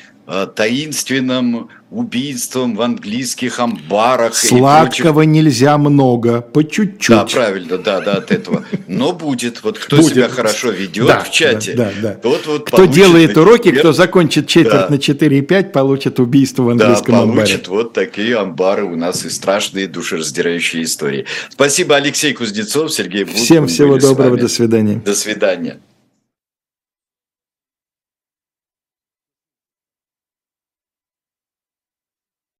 таинственным 0.56 1.70
убийством 1.92 2.76
в 2.76 2.82
английских 2.82 3.60
амбарах. 3.60 4.34
Сладкого 4.34 5.22
нельзя 5.24 5.78
много, 5.78 6.42
по 6.42 6.64
чуть-чуть. 6.64 7.16
Да, 7.16 7.26
правильно, 7.26 7.78
да, 7.78 8.00
да, 8.00 8.14
от 8.14 8.32
этого. 8.32 8.64
Но 8.88 9.12
будет. 9.12 9.62
Вот 9.62 9.78
кто 9.78 9.98
будет. 9.98 10.12
себя 10.12 10.30
хорошо 10.30 10.72
ведет 10.72 11.08
да, 11.08 11.20
в 11.20 11.30
чате, 11.30 11.74
да, 11.74 11.92
да, 12.02 12.10
да. 12.10 12.14
тот 12.16 12.48
вот 12.48 12.68
Кто 12.68 12.86
делает 12.86 13.38
уроки, 13.38 13.68
лет, 13.68 13.80
кто 13.80 13.92
закончит 13.92 14.48
четверть 14.48 14.74
да. 14.74 14.90
на 14.90 14.96
4,5, 14.96 15.72
получит 15.72 16.20
убийство 16.20 16.64
в 16.64 16.70
английском 16.70 17.14
да, 17.14 17.22
амбаре. 17.24 17.42
получит 17.42 17.68
вот 17.68 17.94
такие 17.94 18.38
амбары 18.38 18.86
у 18.86 18.96
нас 18.96 19.26
и 19.26 19.30
страшные 19.30 19.88
душераздирающие 19.88 20.84
истории. 20.84 21.26
Спасибо, 21.50 21.98
Алексей 21.98 22.34
Кузнецов, 22.34 22.94
Сергей 22.94 23.26
Бутман. 23.26 23.44
Всем 23.44 23.68
всего 23.68 23.98
доброго, 23.98 24.38
до 24.38 24.48
свидания. 24.48 25.02
До 25.04 25.14
свидания. 25.14 25.78